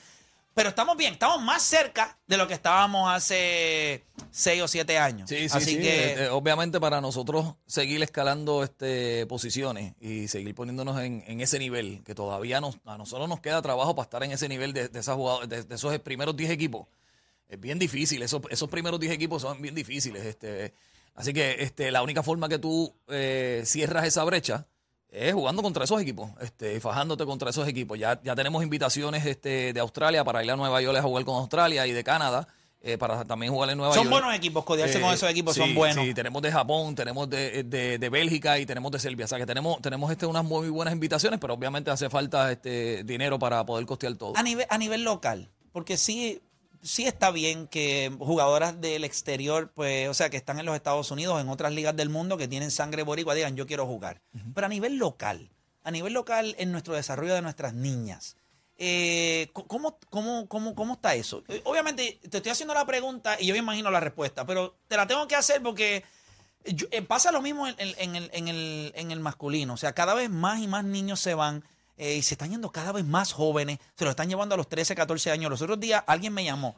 Pero 0.52 0.70
estamos 0.70 0.96
bien, 0.96 1.12
estamos 1.12 1.40
más 1.40 1.62
cerca 1.62 2.18
de 2.26 2.36
lo 2.36 2.48
que 2.48 2.54
estábamos 2.54 3.08
hace 3.10 4.04
seis 4.32 4.60
o 4.60 4.66
siete 4.66 4.98
años. 4.98 5.28
Sí, 5.28 5.48
sí, 5.48 5.56
Así 5.56 5.70
sí. 5.70 5.78
que 5.78 6.04
Eh, 6.04 6.24
eh, 6.24 6.28
obviamente 6.28 6.80
para 6.80 7.00
nosotros 7.00 7.54
seguir 7.66 8.02
escalando 8.02 8.64
este 8.64 9.26
posiciones 9.26 9.94
y 10.00 10.26
seguir 10.26 10.54
poniéndonos 10.56 11.00
en, 11.00 11.22
en 11.28 11.40
ese 11.40 11.60
nivel, 11.60 12.02
que 12.04 12.16
todavía 12.16 12.60
nos, 12.60 12.78
a 12.84 12.98
nosotros 12.98 13.28
nos 13.28 13.40
queda 13.40 13.62
trabajo 13.62 13.94
para 13.94 14.04
estar 14.04 14.22
en 14.24 14.32
ese 14.32 14.48
nivel 14.48 14.72
de, 14.72 14.88
de, 14.88 14.98
esas 14.98 15.16
de, 15.46 15.62
de 15.62 15.74
esos 15.74 15.96
primeros 16.00 16.36
10 16.36 16.50
equipos. 16.50 16.88
Es 17.48 17.58
bien 17.60 17.78
difícil, 17.78 18.20
esos, 18.22 18.42
esos 18.50 18.68
primeros 18.68 18.98
10 18.98 19.12
equipos 19.12 19.42
son 19.42 19.62
bien 19.62 19.74
difíciles. 19.74 20.24
Este, 20.24 20.74
así 21.14 21.32
que 21.32 21.56
este, 21.60 21.92
la 21.92 22.02
única 22.02 22.24
forma 22.24 22.48
que 22.48 22.58
tú 22.58 22.92
eh, 23.08 23.62
cierras 23.64 24.04
esa 24.04 24.24
brecha 24.24 24.66
es 25.12 25.34
jugando 25.34 25.62
contra 25.62 25.84
esos 25.84 26.00
equipos, 26.00 26.30
este, 26.40 26.80
fajándote 26.80 27.24
contra 27.24 27.50
esos 27.50 27.66
equipos. 27.66 27.98
Ya, 27.98 28.20
ya 28.22 28.34
tenemos 28.34 28.62
invitaciones 28.62 29.26
este, 29.26 29.72
de 29.72 29.80
Australia 29.80 30.24
para 30.24 30.44
ir 30.44 30.50
a 30.50 30.56
Nueva 30.56 30.80
York 30.80 30.98
a 30.98 31.02
jugar 31.02 31.24
con 31.24 31.36
Australia 31.36 31.86
y 31.86 31.92
de 31.92 32.04
Canadá 32.04 32.46
eh, 32.82 32.96
para 32.96 33.24
también 33.24 33.52
jugar 33.52 33.68
en 33.70 33.78
Nueva 33.78 33.92
son 33.94 34.04
York. 34.04 34.12
buenos 34.12 34.34
equipos, 34.34 34.64
codearse 34.64 34.98
Eh, 34.98 35.00
con 35.02 35.12
esos 35.12 35.28
equipos 35.28 35.54
sí, 35.54 35.60
son 35.60 35.74
buenos. 35.74 36.04
Sí, 36.04 36.14
tenemos 36.14 36.40
de 36.40 36.50
Japón, 36.52 36.94
tenemos 36.94 37.28
de, 37.28 37.64
de, 37.64 37.98
de 37.98 38.08
Bélgica 38.08 38.58
y 38.58 38.66
tenemos 38.66 38.90
de 38.92 38.98
Serbia. 38.98 39.24
O 39.26 39.28
sea 39.28 39.38
que 39.38 39.46
tenemos, 39.46 39.82
tenemos 39.82 40.10
este, 40.10 40.26
unas 40.26 40.44
muy 40.44 40.68
buenas 40.70 40.94
invitaciones, 40.94 41.38
pero 41.40 41.54
obviamente 41.54 41.90
hace 41.90 42.08
falta 42.08 42.50
este 42.52 43.02
dinero 43.04 43.38
para 43.38 43.66
poder 43.66 43.84
costear 43.86 44.14
todo. 44.14 44.32
A 44.36 44.42
nivel, 44.42 44.66
a 44.70 44.78
nivel 44.78 45.02
local, 45.02 45.50
porque 45.72 45.96
sí, 45.96 46.40
sí 46.82 47.06
está 47.06 47.30
bien 47.30 47.66
que 47.66 48.10
jugadoras 48.18 48.80
del 48.80 49.04
exterior, 49.04 49.70
pues, 49.74 50.08
o 50.08 50.14
sea, 50.14 50.30
que 50.30 50.36
están 50.36 50.58
en 50.58 50.66
los 50.66 50.74
Estados 50.74 51.10
Unidos, 51.10 51.40
en 51.40 51.48
otras 51.48 51.72
ligas 51.72 51.94
del 51.96 52.08
mundo, 52.08 52.36
que 52.36 52.48
tienen 52.48 52.70
sangre 52.70 53.02
boricua, 53.02 53.34
digan, 53.34 53.56
yo 53.56 53.66
quiero 53.66 53.86
jugar. 53.86 54.20
Pero 54.54 54.66
a 54.66 54.68
nivel 54.70 54.96
local, 54.96 55.50
a 55.84 55.90
nivel 55.90 56.12
local, 56.12 56.54
en 56.58 56.72
nuestro 56.72 56.94
desarrollo 56.94 57.34
de 57.34 57.42
nuestras 57.42 57.74
niñas, 57.74 58.36
eh, 58.78 59.50
¿cómo, 59.52 59.98
cómo, 60.08 60.46
cómo, 60.48 60.74
¿cómo 60.74 60.94
está 60.94 61.14
eso? 61.14 61.42
Eh, 61.48 61.60
Obviamente, 61.64 62.18
te 62.30 62.38
estoy 62.38 62.50
haciendo 62.52 62.72
la 62.72 62.86
pregunta 62.86 63.36
y 63.38 63.46
yo 63.46 63.52
me 63.54 63.58
imagino 63.58 63.90
la 63.90 64.00
respuesta, 64.00 64.46
pero 64.46 64.74
te 64.88 64.96
la 64.96 65.06
tengo 65.06 65.28
que 65.28 65.36
hacer 65.36 65.62
porque 65.62 66.02
yo- 66.64 66.86
eh, 66.90 67.02
pasa 67.02 67.30
lo 67.30 67.42
mismo 67.42 67.68
en, 67.68 67.74
en- 67.78 67.94
en 67.98 68.16
el, 68.16 68.30
en, 68.32 68.48
el, 68.48 68.92
en 68.96 69.10
el 69.10 69.20
masculino. 69.20 69.74
O 69.74 69.76
sea, 69.76 69.92
cada 69.92 70.14
vez 70.14 70.30
más 70.30 70.60
y 70.60 70.66
más 70.66 70.84
niños 70.84 71.20
se 71.20 71.34
van 71.34 71.62
eh, 72.00 72.16
y 72.16 72.22
se 72.22 72.32
están 72.32 72.50
yendo 72.50 72.72
cada 72.72 72.92
vez 72.92 73.04
más 73.04 73.30
jóvenes. 73.30 73.78
Se 73.94 74.04
lo 74.04 74.10
están 74.10 74.26
llevando 74.26 74.54
a 74.54 74.56
los 74.58 74.70
13, 74.70 74.94
14 74.94 75.32
años. 75.32 75.50
Los 75.50 75.60
otros 75.60 75.78
días 75.78 76.02
alguien 76.06 76.32
me 76.32 76.42
llamó. 76.42 76.74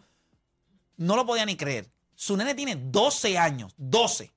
No 0.97 1.15
lo 1.15 1.25
podía 1.25 1.47
ni 1.47 1.57
creer. 1.57 1.89
Su 2.17 2.37
nene 2.37 2.57
tiene 2.57 2.75
12 2.75 3.39
años. 3.39 3.73
12. 3.77 4.33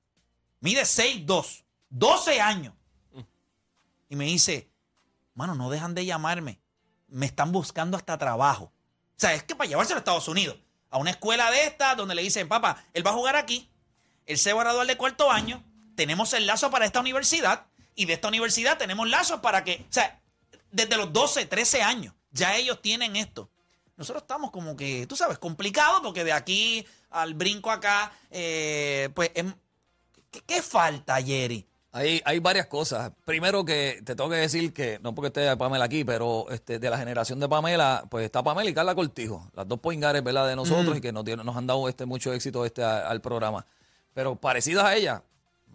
Mide 0.60 0.84
6, 0.84 1.26
2. 1.26 1.64
12 1.90 2.40
años. 2.40 2.72
Y 4.08 4.14
me 4.14 4.26
dice, 4.26 4.70
mano, 5.34 5.56
no 5.56 5.70
dejan 5.70 5.92
de 5.92 6.06
llamarme. 6.06 6.60
Me 7.08 7.26
están 7.26 7.50
buscando 7.50 7.96
hasta 7.96 8.16
trabajo. 8.16 8.66
O 8.66 8.72
sea, 9.16 9.34
es 9.34 9.42
que 9.42 9.56
para 9.56 9.68
llevárselo 9.68 9.96
a 9.96 9.98
Estados 9.98 10.28
Unidos. 10.28 10.56
A 10.90 10.98
una 10.98 11.10
escuela 11.10 11.50
de 11.50 11.64
esta 11.64 11.96
donde 11.96 12.14
le 12.14 12.22
dicen, 12.22 12.46
papá, 12.46 12.84
él 12.94 13.04
va 13.04 13.10
a 13.10 13.14
jugar 13.14 13.34
aquí. 13.34 13.68
Él 14.24 14.38
se 14.38 14.52
va 14.52 14.60
a 14.60 14.64
graduar 14.66 14.86
de 14.86 14.96
cuarto 14.96 15.32
año. 15.32 15.64
Tenemos 15.96 16.32
el 16.32 16.46
lazo 16.46 16.70
para 16.70 16.84
esta 16.84 17.00
universidad. 17.00 17.66
Y 17.96 18.04
de 18.04 18.12
esta 18.12 18.28
universidad 18.28 18.78
tenemos 18.78 19.08
lazos 19.08 19.40
para 19.40 19.64
que, 19.64 19.84
o 19.90 19.92
sea, 19.92 20.20
desde 20.70 20.96
los 20.96 21.12
12, 21.12 21.46
13 21.46 21.82
años, 21.82 22.14
ya 22.30 22.56
ellos 22.56 22.80
tienen 22.82 23.16
esto. 23.16 23.48
Nosotros 23.96 24.22
estamos 24.22 24.50
como 24.50 24.76
que, 24.76 25.06
tú 25.06 25.16
sabes, 25.16 25.38
complicado 25.38 26.02
porque 26.02 26.22
de 26.24 26.32
aquí 26.32 26.86
al 27.10 27.34
brinco 27.34 27.70
acá, 27.70 28.12
eh, 28.30 29.08
pues, 29.14 29.30
em- 29.34 29.54
¿qué, 30.30 30.40
qué 30.46 30.62
falta, 30.62 31.16
Jerry? 31.22 31.66
Hay, 31.92 32.20
hay 32.26 32.40
varias 32.40 32.66
cosas. 32.66 33.10
Primero 33.24 33.64
que 33.64 34.02
te 34.04 34.14
tengo 34.14 34.28
que 34.28 34.36
decir 34.36 34.74
que, 34.74 34.98
no 35.02 35.14
porque 35.14 35.28
esté 35.28 35.56
Pamela 35.56 35.86
aquí, 35.86 36.04
pero 36.04 36.44
este, 36.50 36.78
de 36.78 36.90
la 36.90 36.98
generación 36.98 37.40
de 37.40 37.48
Pamela, 37.48 38.04
pues 38.10 38.26
está 38.26 38.42
Pamela 38.42 38.68
y 38.68 38.74
Carla 38.74 38.94
Cortijo, 38.94 39.48
las 39.54 39.66
dos 39.66 39.80
poingares 39.80 40.22
¿verdad? 40.22 40.46
de 40.46 40.56
nosotros 40.56 40.98
y 40.98 41.00
que 41.00 41.10
nos, 41.12 41.24
han 41.56 41.66
dado 41.66 41.88
este 41.88 42.04
mucho 42.04 42.34
éxito 42.34 42.66
este 42.66 42.84
a- 42.84 43.08
al 43.08 43.22
programa. 43.22 43.64
Pero 44.12 44.36
parecidas 44.36 44.84
a 44.84 44.94
ella, 44.94 45.22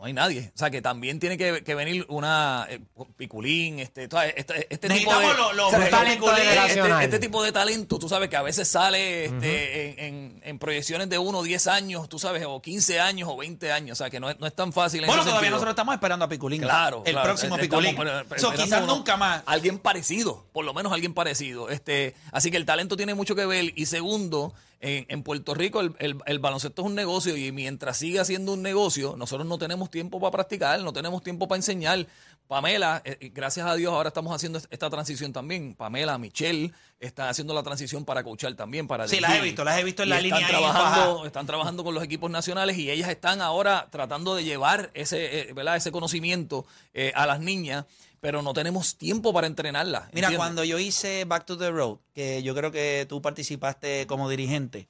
no 0.01 0.07
hay 0.07 0.13
nadie. 0.13 0.51
O 0.55 0.57
sea, 0.57 0.71
que 0.71 0.81
también 0.81 1.19
tiene 1.19 1.37
que, 1.37 1.63
que 1.63 1.75
venir 1.75 2.05
una 2.09 2.65
eh, 2.69 2.79
piculín, 3.17 3.79
este, 3.79 4.05
este, 4.35 4.67
este 4.69 4.89
tipo 4.89 5.11
de... 5.13 5.19
Necesitamos 5.19 5.37
los- 5.37 5.55
los 5.55 5.67
o 5.67 5.69
sea, 5.69 5.79
este- 5.79 5.91
talento 5.91 6.31
este- 6.31 6.41
generacional. 6.41 7.03
este 7.03 7.19
tipo 7.19 7.43
de 7.43 7.51
talento, 7.51 7.99
tú 7.99 8.09
sabes 8.09 8.27
que 8.27 8.35
a 8.35 8.41
veces 8.41 8.67
sale 8.67 9.25
este, 9.25 9.89
en, 9.89 9.99
en- 10.15 10.41
en 10.43 10.59
proyecciones 10.59 11.07
de 11.07 11.19
1 11.19 11.37
o 11.37 11.43
10 11.43 11.67
años, 11.67 12.09
tú 12.09 12.17
sabes, 12.17 12.43
o 12.47 12.59
15 12.61 12.99
años 12.99 13.29
o 13.31 13.37
20 13.37 13.71
años. 13.71 13.99
O 13.99 14.03
sea, 14.03 14.09
que 14.09 14.19
no 14.19 14.29
es, 14.31 14.39
no 14.39 14.47
es 14.47 14.55
tan 14.55 14.73
fácil. 14.73 15.01
en 15.01 15.07
Bueno, 15.07 15.21
ese 15.21 15.29
todavía 15.29 15.49
sentido. 15.49 15.55
nosotros 15.57 15.71
estamos 15.73 15.93
esperando 15.93 16.25
a 16.25 16.29
Piculín. 16.29 16.61
Claro. 16.63 17.03
El 17.05 17.11
claro. 17.13 17.27
próximo 17.27 17.55
Estamos, 17.57 17.85
Piculín. 17.85 17.95
pero- 17.95 18.11
So, 18.39 18.51
esperando 18.51 18.63
quizás 18.63 18.81
uno- 18.83 18.95
nunca 18.95 19.17
más. 19.17 19.43
Alguien 19.45 19.77
parecido, 19.77 20.45
por 20.51 20.65
lo 20.65 20.73
menos 20.73 20.91
alguien 20.91 21.13
parecido. 21.13 21.69
Este, 21.69 22.15
así 22.31 22.49
que 22.49 22.57
el 22.57 22.65
talento 22.65 22.97
tiene 22.97 23.13
mucho 23.13 23.35
que 23.35 23.45
ver. 23.45 23.71
Y 23.75 23.85
segundo, 23.85 24.53
en, 24.81 25.05
en 25.07 25.23
Puerto 25.23 25.53
Rico 25.53 25.79
el, 25.79 25.95
el- 25.99 26.17
el 26.25 26.39
baloncesto 26.39 26.81
es 26.81 26.85
un 26.87 26.95
negocio 26.95 27.37
y 27.37 27.51
mientras 27.53 27.97
siga 27.97 28.25
siendo 28.25 28.53
un 28.53 28.61
negocio, 28.61 29.15
nosotros 29.17 29.47
no 29.47 29.57
tenemos 29.57 29.89
tiempo 29.89 30.19
para 30.19 30.31
practicar, 30.31 30.81
no 30.81 30.91
tenemos 30.91 31.23
tiempo 31.23 31.47
para 31.47 31.57
enseñar. 31.57 32.05
Pamela, 32.47 33.01
eh, 33.05 33.17
eh, 33.21 33.31
gracias 33.33 33.65
a 33.65 33.75
Dios, 33.75 33.93
ahora 33.93 34.09
estamos 34.09 34.35
haciendo 34.35 34.57
est- 34.57 34.67
esta 34.73 34.89
transición 34.89 35.31
también. 35.31 35.73
Pamela, 35.73 36.17
Michelle, 36.17 36.73
están 36.99 37.29
haciendo 37.29 37.53
la 37.53 37.63
transición 37.63 38.03
para 38.03 38.23
coachar 38.23 38.53
también. 38.55 38.87
Para 38.87 39.07
Sí, 39.07 39.21
las 39.21 39.35
he 39.35 39.41
visto, 39.41 39.63
las 39.63 39.79
he 39.79 39.83
visto 39.85 40.03
en 40.03 40.07
Y 40.07 40.09
la 40.09 40.15
están 40.17 40.23
línea 40.39 40.47
ahí 40.47 40.51
Trabajando, 40.51 40.99
fajada. 41.11 41.27
están 41.27 41.45
trabajando 41.45 41.83
con 41.85 41.93
los 41.95 42.03
equipos 42.03 42.29
nacionales 42.29 42.77
y 42.77 42.91
ellas 42.91 43.09
están 43.09 43.39
ahora 43.41 43.87
tratando 43.89 44.35
de 44.35 44.43
llevar 44.43 44.91
ese, 44.95 45.49
eh, 45.49 45.53
¿verdad? 45.53 45.77
ese 45.77 45.91
conocimiento 45.93 46.65
eh, 46.93 47.13
a 47.15 47.25
las 47.25 47.39
niñas, 47.39 47.85
pero 48.21 48.41
no 48.41 48.53
tenemos 48.53 48.95
tiempo 48.97 49.33
para 49.33 49.47
entrenarlas. 49.47 50.03
Mira, 50.13 50.27
¿entiendes? 50.27 50.37
cuando 50.37 50.63
yo 50.63 50.79
hice 50.79 51.25
Back 51.25 51.45
to 51.45 51.57
the 51.57 51.71
Road, 51.71 51.97
que 52.13 52.41
yo 52.43 52.55
creo 52.55 52.71
que 52.71 53.05
tú 53.09 53.21
participaste 53.21 54.07
como 54.07 54.29
dirigente, 54.29 54.87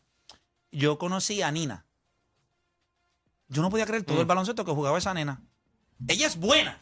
yo 0.71 0.97
conocí 0.99 1.41
a 1.41 1.49
Nina. 1.51 1.85
Yo 3.47 3.61
no 3.61 3.69
podía 3.69 3.85
creer 3.85 4.03
Mm. 4.03 4.05
todo 4.05 4.19
el 4.21 4.25
baloncesto 4.27 4.63
que 4.63 4.71
jugaba 4.71 4.97
esa 4.97 5.13
nena. 5.13 5.41
Ella 6.07 6.25
es 6.27 6.37
buena, 6.37 6.79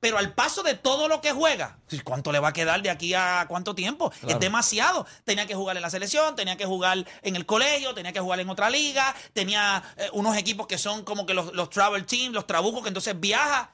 pero 0.00 0.18
al 0.18 0.34
paso 0.34 0.62
de 0.62 0.74
todo 0.74 1.08
lo 1.08 1.20
que 1.20 1.32
juega, 1.32 1.78
¿cuánto 2.04 2.30
le 2.30 2.38
va 2.40 2.48
a 2.48 2.52
quedar 2.52 2.82
de 2.82 2.90
aquí 2.90 3.14
a 3.14 3.46
cuánto 3.48 3.74
tiempo? 3.74 4.12
Es 4.26 4.38
demasiado. 4.38 5.06
Tenía 5.24 5.46
que 5.46 5.54
jugar 5.54 5.76
en 5.76 5.82
la 5.82 5.90
selección, 5.90 6.36
tenía 6.36 6.56
que 6.56 6.66
jugar 6.66 7.04
en 7.22 7.36
el 7.36 7.46
colegio, 7.46 7.94
tenía 7.94 8.12
que 8.12 8.20
jugar 8.20 8.38
en 8.40 8.50
otra 8.50 8.70
liga, 8.70 9.14
tenía 9.32 9.82
eh, 9.96 10.08
unos 10.12 10.36
equipos 10.36 10.66
que 10.66 10.78
son 10.78 11.04
como 11.04 11.26
que 11.26 11.34
los, 11.34 11.52
los 11.54 11.70
travel 11.70 12.04
teams, 12.06 12.34
los 12.34 12.46
trabucos, 12.46 12.82
que 12.82 12.88
entonces 12.88 13.18
viaja. 13.18 13.72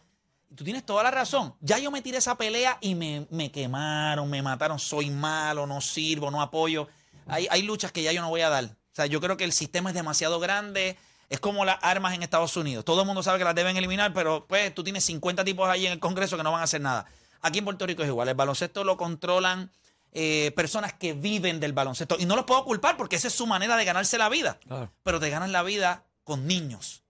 Tú 0.54 0.64
tienes 0.64 0.84
toda 0.84 1.02
la 1.02 1.10
razón. 1.10 1.54
Ya 1.60 1.78
yo 1.78 1.90
me 1.90 2.02
tiré 2.02 2.18
esa 2.18 2.36
pelea 2.36 2.78
y 2.80 2.94
me, 2.94 3.26
me 3.30 3.50
quemaron, 3.50 4.28
me 4.30 4.42
mataron. 4.42 4.78
Soy 4.78 5.10
malo, 5.10 5.66
no 5.66 5.80
sirvo, 5.80 6.30
no 6.30 6.40
apoyo. 6.40 6.88
Hay, 7.26 7.46
hay 7.50 7.62
luchas 7.62 7.92
que 7.92 8.02
ya 8.02 8.12
yo 8.12 8.20
no 8.20 8.28
voy 8.28 8.42
a 8.42 8.48
dar. 8.48 8.64
O 8.64 8.94
sea, 8.94 9.06
yo 9.06 9.20
creo 9.20 9.36
que 9.36 9.44
el 9.44 9.52
sistema 9.52 9.90
es 9.90 9.94
demasiado 9.94 10.38
grande. 10.40 10.96
Es 11.28 11.40
como 11.40 11.64
las 11.64 11.78
armas 11.82 12.14
en 12.14 12.22
Estados 12.22 12.56
Unidos. 12.56 12.84
Todo 12.84 13.00
el 13.00 13.06
mundo 13.06 13.22
sabe 13.22 13.38
que 13.38 13.44
las 13.44 13.54
deben 13.54 13.76
eliminar, 13.76 14.12
pero 14.12 14.46
pues 14.46 14.74
tú 14.74 14.84
tienes 14.84 15.04
50 15.04 15.44
tipos 15.44 15.68
allí 15.68 15.86
en 15.86 15.92
el 15.92 15.98
Congreso 15.98 16.36
que 16.36 16.42
no 16.42 16.52
van 16.52 16.60
a 16.60 16.64
hacer 16.64 16.80
nada. 16.80 17.06
Aquí 17.40 17.58
en 17.58 17.64
Puerto 17.64 17.86
Rico 17.86 18.02
es 18.02 18.08
igual. 18.08 18.28
El 18.28 18.34
baloncesto 18.34 18.84
lo 18.84 18.96
controlan 18.96 19.70
eh, 20.12 20.52
personas 20.54 20.92
que 20.92 21.12
viven 21.12 21.60
del 21.60 21.72
baloncesto. 21.72 22.16
Y 22.18 22.26
no 22.26 22.36
los 22.36 22.44
puedo 22.44 22.64
culpar 22.64 22.96
porque 22.96 23.16
esa 23.16 23.28
es 23.28 23.34
su 23.34 23.46
manera 23.46 23.76
de 23.76 23.84
ganarse 23.84 24.16
la 24.16 24.28
vida. 24.28 24.58
Claro. 24.66 24.92
Pero 25.02 25.18
te 25.18 25.28
ganas 25.28 25.50
la 25.50 25.62
vida 25.62 26.04
con 26.22 26.46
niños. 26.46 27.03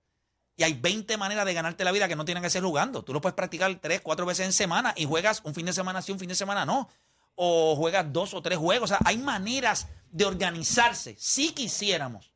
Y 0.56 0.62
hay 0.62 0.74
20 0.74 1.16
maneras 1.16 1.44
de 1.46 1.54
ganarte 1.54 1.82
la 1.84 1.90
vida 1.92 2.06
que 2.06 2.14
no 2.16 2.24
tienen 2.24 2.42
que 2.42 2.50
ser 2.50 2.62
jugando. 2.62 3.02
Tú 3.02 3.12
lo 3.12 3.20
puedes 3.20 3.34
practicar 3.34 3.74
tres, 3.80 4.00
cuatro 4.00 4.24
veces 4.24 4.46
en 4.46 4.52
semana 4.52 4.94
y 4.96 5.04
juegas 5.04 5.40
un 5.44 5.54
fin 5.54 5.66
de 5.66 5.72
semana 5.72 6.00
sí, 6.00 6.12
un 6.12 6.18
fin 6.20 6.28
de 6.28 6.34
semana 6.36 6.64
no. 6.64 6.88
O 7.34 7.74
juegas 7.74 8.12
dos 8.12 8.34
o 8.34 8.40
tres 8.42 8.58
juegos. 8.58 8.90
O 8.90 8.94
sea, 8.94 9.00
hay 9.04 9.18
maneras 9.18 9.88
de 10.12 10.24
organizarse, 10.24 11.16
si 11.18 11.50
quisiéramos, 11.52 12.30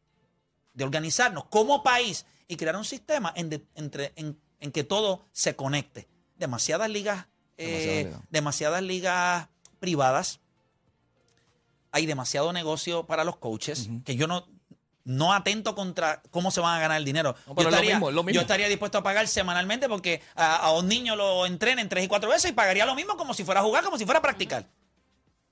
de 0.74 0.82
organizarnos 0.84 1.44
como 1.44 1.84
país 1.84 2.26
y 2.48 2.56
crear 2.56 2.74
un 2.76 2.84
sistema 2.84 3.32
en, 3.36 3.50
de- 3.50 3.64
entre, 3.76 4.12
en, 4.16 4.36
en 4.58 4.72
que 4.72 4.82
todo 4.82 5.24
se 5.30 5.54
conecte. 5.54 6.08
Demasiadas 6.36 6.90
ligas, 6.90 7.26
eh, 7.56 7.66
Demasiadas 7.68 8.04
ligas. 8.04 8.20
demasiadas 8.30 8.82
ligas 8.82 9.48
privadas. 9.78 10.40
Hay 11.92 12.06
demasiado 12.06 12.52
negocio 12.52 13.06
para 13.06 13.22
los 13.24 13.36
coaches 13.36 13.88
que 14.04 14.16
yo 14.16 14.26
no, 14.26 14.46
no 15.04 15.32
atento 15.32 15.74
contra 15.74 16.22
cómo 16.30 16.50
se 16.50 16.60
van 16.60 16.76
a 16.76 16.80
ganar 16.80 16.98
el 16.98 17.04
dinero. 17.04 17.34
No, 17.46 17.54
yo, 17.56 17.62
lo 17.62 17.68
estaría, 17.70 17.94
mismo, 17.94 18.08
es 18.10 18.14
lo 18.14 18.22
mismo. 18.22 18.34
yo 18.34 18.40
estaría 18.42 18.68
dispuesto 18.68 18.98
a 18.98 19.02
pagar 19.02 19.26
semanalmente 19.28 19.88
porque 19.88 20.22
a, 20.34 20.56
a 20.56 20.72
un 20.72 20.88
niño 20.88 21.16
lo 21.16 21.46
entrenen 21.46 21.88
tres 21.88 22.04
y 22.04 22.08
cuatro 22.08 22.28
veces 22.30 22.50
y 22.50 22.54
pagaría 22.54 22.84
lo 22.84 22.94
mismo 22.94 23.16
como 23.16 23.34
si 23.34 23.44
fuera 23.44 23.60
a 23.60 23.64
jugar, 23.64 23.84
como 23.84 23.98
si 23.98 24.04
fuera 24.04 24.18
a 24.18 24.22
practicar. 24.22 24.66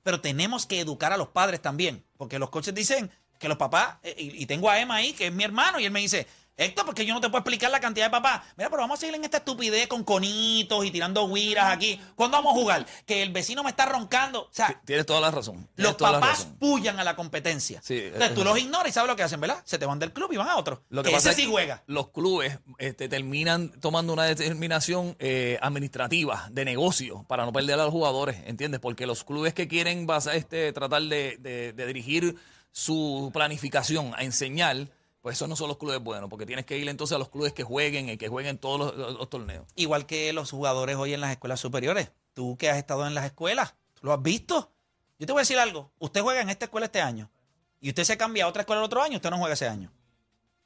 Pero 0.02 0.20
tenemos 0.20 0.66
que 0.66 0.80
educar 0.80 1.12
a 1.12 1.16
los 1.16 1.28
padres 1.28 1.60
también, 1.60 2.04
porque 2.16 2.38
los 2.38 2.50
coaches 2.50 2.74
dicen 2.74 3.10
que 3.38 3.48
los 3.48 3.58
papás, 3.58 3.96
eh, 4.02 4.14
y, 4.16 4.42
y 4.42 4.46
tengo 4.46 4.70
a 4.70 4.78
Emma 4.78 4.96
ahí, 4.96 5.12
que 5.12 5.26
es 5.26 5.32
mi 5.32 5.44
hermano, 5.44 5.80
y 5.80 5.84
él 5.84 5.90
me 5.90 6.00
dice, 6.00 6.26
Héctor, 6.58 6.86
porque 6.86 7.04
yo 7.04 7.12
no 7.12 7.20
te 7.20 7.28
puedo 7.28 7.40
explicar 7.40 7.70
la 7.70 7.80
cantidad 7.80 8.06
de 8.06 8.10
papás. 8.10 8.40
Mira, 8.56 8.70
pero 8.70 8.80
vamos 8.82 8.98
a 8.98 9.00
seguir 9.00 9.14
en 9.14 9.24
esta 9.24 9.38
estupidez 9.38 9.86
con 9.88 10.04
conitos 10.04 10.84
y 10.86 10.90
tirando 10.90 11.28
guiras 11.30 11.70
aquí. 11.72 12.00
¿Cuándo 12.14 12.38
vamos 12.38 12.52
a 12.52 12.56
jugar? 12.60 12.86
Que 13.04 13.22
el 13.22 13.30
vecino 13.30 13.62
me 13.62 13.70
está 13.70 13.84
roncando. 13.86 14.42
O 14.44 14.48
sea, 14.52 14.80
Tienes 14.86 15.04
toda 15.04 15.20
la 15.20 15.30
razón. 15.30 15.68
Tienes 15.74 15.90
los 15.92 15.96
toda 15.98 16.12
la 16.12 16.20
papás 16.20 16.38
razón. 16.38 16.56
puyan 16.58 16.98
a 16.98 17.04
la 17.04 17.14
competencia. 17.14 17.80
Sí, 17.84 17.98
Entonces 17.98 18.30
es- 18.30 18.34
tú 18.34 18.42
los 18.44 18.58
ignoras 18.58 18.88
y 18.88 18.92
sabes 18.92 19.08
lo 19.10 19.16
que 19.16 19.22
hacen, 19.22 19.38
¿verdad? 19.40 19.62
Se 19.66 19.78
te 19.78 19.84
van 19.84 19.98
del 19.98 20.12
club 20.14 20.32
y 20.32 20.36
van 20.38 20.48
a 20.48 20.56
otro. 20.56 20.82
Lo 20.88 21.02
que, 21.02 21.10
que 21.10 21.14
pasa 21.16 21.30
ese 21.30 21.40
es 21.42 21.46
sí 21.46 21.50
juega. 21.52 21.82
Los 21.86 22.08
clubes 22.08 22.58
este, 22.78 23.08
terminan 23.10 23.78
tomando 23.80 24.12
una 24.14 24.24
determinación 24.24 25.14
eh, 25.18 25.58
administrativa 25.60 26.48
de 26.50 26.64
negocio 26.64 27.24
para 27.28 27.44
no 27.44 27.52
perder 27.52 27.74
a 27.78 27.84
los 27.84 27.92
jugadores, 27.92 28.38
¿entiendes? 28.46 28.80
Porque 28.80 29.06
los 29.06 29.24
clubes 29.24 29.52
que 29.52 29.68
quieren 29.68 30.06
este, 30.32 30.72
tratar 30.72 31.02
de, 31.02 31.36
de- 31.38 31.72
de 31.74 31.86
dirigir 31.86 32.36
su 32.72 33.30
planificación 33.32 34.12
a 34.16 34.22
enseñar, 34.22 34.88
pues 35.26 35.38
esos 35.38 35.48
no 35.48 35.56
son 35.56 35.66
los 35.66 35.76
clubes 35.76 35.98
buenos, 36.00 36.30
porque 36.30 36.46
tienes 36.46 36.64
que 36.64 36.78
ir 36.78 36.88
entonces 36.88 37.16
a 37.16 37.18
los 37.18 37.30
clubes 37.30 37.52
que 37.52 37.64
jueguen 37.64 38.08
y 38.08 38.16
que 38.16 38.28
jueguen 38.28 38.58
todos 38.58 38.78
los, 38.78 38.96
los- 38.96 39.14
los 39.18 39.28
torneos. 39.28 39.66
Igual 39.74 40.06
que 40.06 40.32
los 40.32 40.52
jugadores 40.52 40.94
hoy 40.94 41.14
en 41.14 41.20
las 41.20 41.32
escuelas 41.32 41.58
superiores. 41.58 42.12
Tú 42.32 42.56
que 42.56 42.70
has 42.70 42.76
estado 42.76 43.04
en 43.08 43.14
las 43.16 43.24
escuelas, 43.24 43.74
¿tú 43.94 44.02
lo 44.06 44.12
has 44.12 44.22
visto? 44.22 44.70
Yo 45.18 45.26
te 45.26 45.32
voy 45.32 45.40
a 45.40 45.42
decir 45.42 45.58
algo. 45.58 45.90
Usted 45.98 46.20
juega 46.20 46.42
en 46.42 46.48
esta 46.48 46.66
escuela 46.66 46.86
este 46.86 47.00
año 47.00 47.28
y 47.80 47.88
usted 47.88 48.04
se 48.04 48.16
cambia 48.16 48.44
a 48.44 48.46
otra 48.46 48.62
escuela 48.62 48.80
el 48.82 48.84
otro 48.86 49.02
año, 49.02 49.16
usted 49.16 49.30
no 49.30 49.38
juega 49.38 49.54
ese 49.54 49.66
año. 49.66 49.90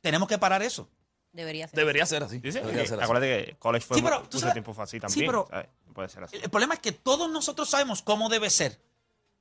Tenemos 0.02 0.28
que 0.28 0.36
parar 0.36 0.62
eso. 0.62 0.90
Debería 1.32 1.66
ser. 1.66 1.78
Debería 1.78 2.04
ser 2.04 2.22
así. 2.24 2.38
Sí, 2.40 2.52
sí, 2.52 2.58
debería 2.58 2.84
ser 2.86 2.98
así. 2.98 3.04
acuérdate 3.04 3.46
que 3.46 3.56
college 3.56 3.86
fue 3.86 3.96
Sí, 3.96 4.02
pero 4.02 4.20
mucho 4.20 4.38
sabes- 4.40 4.52
tiempo 4.52 4.74
fue 4.74 4.84
así 4.84 4.98
sí, 4.98 5.00
también. 5.00 5.26
pero- 5.26 5.48
puede 5.94 6.08
ser 6.10 6.24
así. 6.24 6.36
El 6.36 6.50
problema 6.50 6.74
es 6.74 6.80
que 6.80 6.92
todos 6.92 7.30
nosotros 7.30 7.70
sabemos 7.70 8.02
cómo 8.02 8.28
debe 8.28 8.50
ser. 8.50 8.78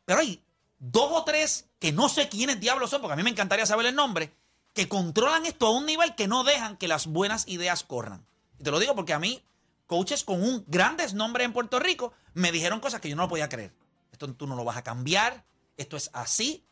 Pero 0.05 0.19
hay 0.21 0.41
dos 0.77 1.09
o 1.11 1.25
tres 1.25 1.67
que 1.77 1.91
no 1.91 2.07
sé 2.07 2.29
quiénes 2.29 2.59
diablos 2.61 2.89
son, 2.89 3.01
porque 3.01 3.13
a 3.13 3.17
mí 3.17 3.23
me 3.23 3.29
encantaría 3.31 3.65
saber 3.65 3.85
el 3.87 3.95
nombre, 3.95 4.31
que 4.73 4.87
controlan 4.87 5.45
esto 5.45 5.67
a 5.67 5.71
un 5.71 5.85
nivel 5.85 6.15
que 6.15 6.27
no 6.27 6.43
dejan 6.43 6.77
que 6.77 6.87
las 6.87 7.07
buenas 7.07 7.47
ideas 7.47 7.83
corran. 7.83 8.25
Y 8.59 8.63
te 8.63 8.71
lo 8.71 8.79
digo 8.79 8.95
porque 8.95 9.13
a 9.13 9.19
mí, 9.19 9.43
coaches 9.87 10.23
con 10.23 10.41
un 10.43 10.63
grandes 10.67 11.13
nombres 11.13 11.45
en 11.45 11.53
Puerto 11.53 11.79
Rico, 11.79 12.13
me 12.33 12.51
dijeron 12.51 12.79
cosas 12.79 13.01
que 13.01 13.09
yo 13.09 13.15
no 13.15 13.23
lo 13.23 13.29
podía 13.29 13.49
creer. 13.49 13.73
Esto 14.11 14.33
tú 14.33 14.47
no 14.47 14.55
lo 14.55 14.63
vas 14.63 14.77
a 14.77 14.83
cambiar, 14.83 15.43
esto 15.77 15.97
es 15.97 16.09
así 16.13 16.63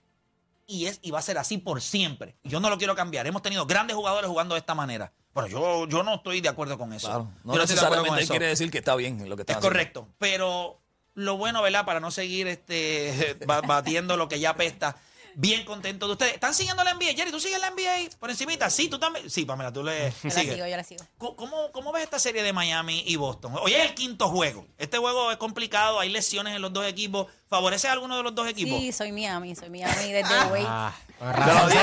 y, 0.68 0.86
es, 0.86 1.00
y 1.02 1.12
va 1.12 1.20
a 1.20 1.22
ser 1.24 1.38
así 1.38 1.58
por 1.58 1.82
siempre. 1.82 2.36
Yo 2.44 2.60
no 2.60 2.70
lo 2.70 2.78
quiero 2.78 2.96
cambiar. 2.96 3.26
Hemos 3.26 3.42
tenido 3.42 3.66
grandes 3.66 3.96
jugadores 3.96 4.30
jugando 4.30 4.56
de 4.56 4.60
esta 4.60 4.76
manera. 4.76 5.12
Pero 5.34 5.48
yo, 5.48 5.88
yo 5.88 6.04
no 6.04 6.16
estoy 6.16 6.42
de 6.42 6.50
acuerdo 6.50 6.78
con 6.78 6.94
eso. 6.94 7.08
Claro. 7.08 7.32
No 7.44 7.54
Yo 7.56 7.62
estoy 7.62 7.76
de 7.76 7.82
necesariamente 7.82 8.24
eso. 8.24 8.34
quiere 8.34 8.48
decir 8.48 8.72
que 8.72 8.80
está 8.80 8.96
bien 8.96 9.30
lo 9.30 9.36
que 9.36 9.44
está 9.44 9.54
Es 9.54 9.58
haciendo. 9.58 9.68
correcto, 9.74 10.08
pero 10.18 10.80
lo 11.14 11.38
bueno, 11.38 11.62
¿verdad? 11.62 11.86
Para 11.86 12.00
no 12.00 12.12
seguir 12.12 12.48
este 12.48 13.38
ba- 13.48 13.62
batiendo 13.62 14.18
lo 14.18 14.28
que 14.28 14.40
ya 14.40 14.52
apesta. 14.52 14.98
Bien 15.40 15.66
contento 15.66 16.08
de 16.08 16.14
ustedes. 16.14 16.34
¿Están 16.34 16.56
siguiendo 16.56 16.84
la 16.84 16.96
NBA? 16.96 17.14
Jerry, 17.16 17.30
¿tú 17.30 17.40
sigues 17.40 17.60
la 17.60 17.70
NBA 17.70 18.10
por 18.20 18.32
encimita? 18.32 18.72
Sí, 18.72 18.88
tú 18.90 18.98
también. 18.98 19.30
Sí, 19.30 19.46
Pamela, 19.46 19.72
tú 19.72 19.84
le 19.84 20.10
Yo 20.10 20.16
la 20.24 20.32
sigues. 20.32 20.56
sigo, 20.56 20.66
yo 20.68 20.76
la 20.78 20.84
sigo. 20.84 21.06
¿Cómo- 21.20 21.36
¿Cómo, 21.36 21.72
¿Cómo 21.72 21.92
ves 21.92 22.04
esta 22.06 22.18
serie 22.18 22.42
de 22.42 22.54
Miami 22.54 23.04
y 23.06 23.18
Boston? 23.18 23.54
Hoy 23.62 23.76
es 23.76 23.86
el 23.88 23.94
quinto 23.94 24.30
juego. 24.30 24.66
Este 24.80 24.98
juego 24.98 25.30
es 25.32 25.38
complicado, 25.38 26.00
hay 26.00 26.10
lesiones 26.10 26.56
en 26.56 26.62
los 26.64 26.74
dos 26.74 26.88
equipos. 26.88 27.28
¿Favorece 27.50 27.88
a 27.88 27.92
alguno 27.92 28.18
de 28.18 28.24
los 28.24 28.34
dos 28.34 28.48
equipos? 28.48 28.80
Sí, 28.80 28.92
soy 28.92 29.12
Miami, 29.12 29.56
soy 29.56 29.70
Miami 29.70 30.12
desde 30.12 30.36
Wade. 30.48 30.66
Ah, 30.68 30.92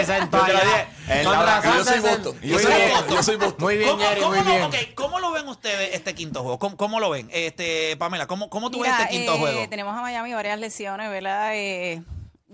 sentó 0.04 0.46
yo 0.46 0.52
la- 0.52 1.84
soy. 1.84 2.00
Boston. 2.00 2.40
Yo 2.42 2.58
soy. 2.58 2.72
Yo 3.10 3.22
soy 3.22 3.36
Boston. 3.36 3.56
Muy 3.60 3.76
bien, 3.76 3.90
¿Cómo, 3.90 4.02
Jerry, 4.02 4.20
cómo 4.20 4.34
muy 4.34 4.44
lo, 4.44 4.50
bien. 4.50 4.62
ok, 4.64 4.74
¿Cómo 4.96 5.20
lo 5.20 5.30
ven 5.32 5.48
ustedes 5.48 5.94
este 5.94 6.14
quinto 6.16 6.42
juego? 6.42 6.58
¿Cómo, 6.58 6.76
cómo 6.76 6.98
lo 6.98 7.08
ven? 7.10 7.28
Este, 7.32 7.96
Pamela, 7.98 8.26
¿cómo, 8.26 8.50
cómo 8.50 8.70
tú 8.72 8.78
Mira, 8.80 8.90
ves 8.96 9.00
este 9.06 9.16
quinto 9.16 9.34
eh, 9.34 9.38
juego? 9.38 9.68
Tenemos 9.68 9.96
a 9.96 10.02
Miami 10.02 10.34
varias 10.34 10.58
lesiones, 10.58 11.08
¿verdad? 11.08 11.52
Eh, 11.54 12.02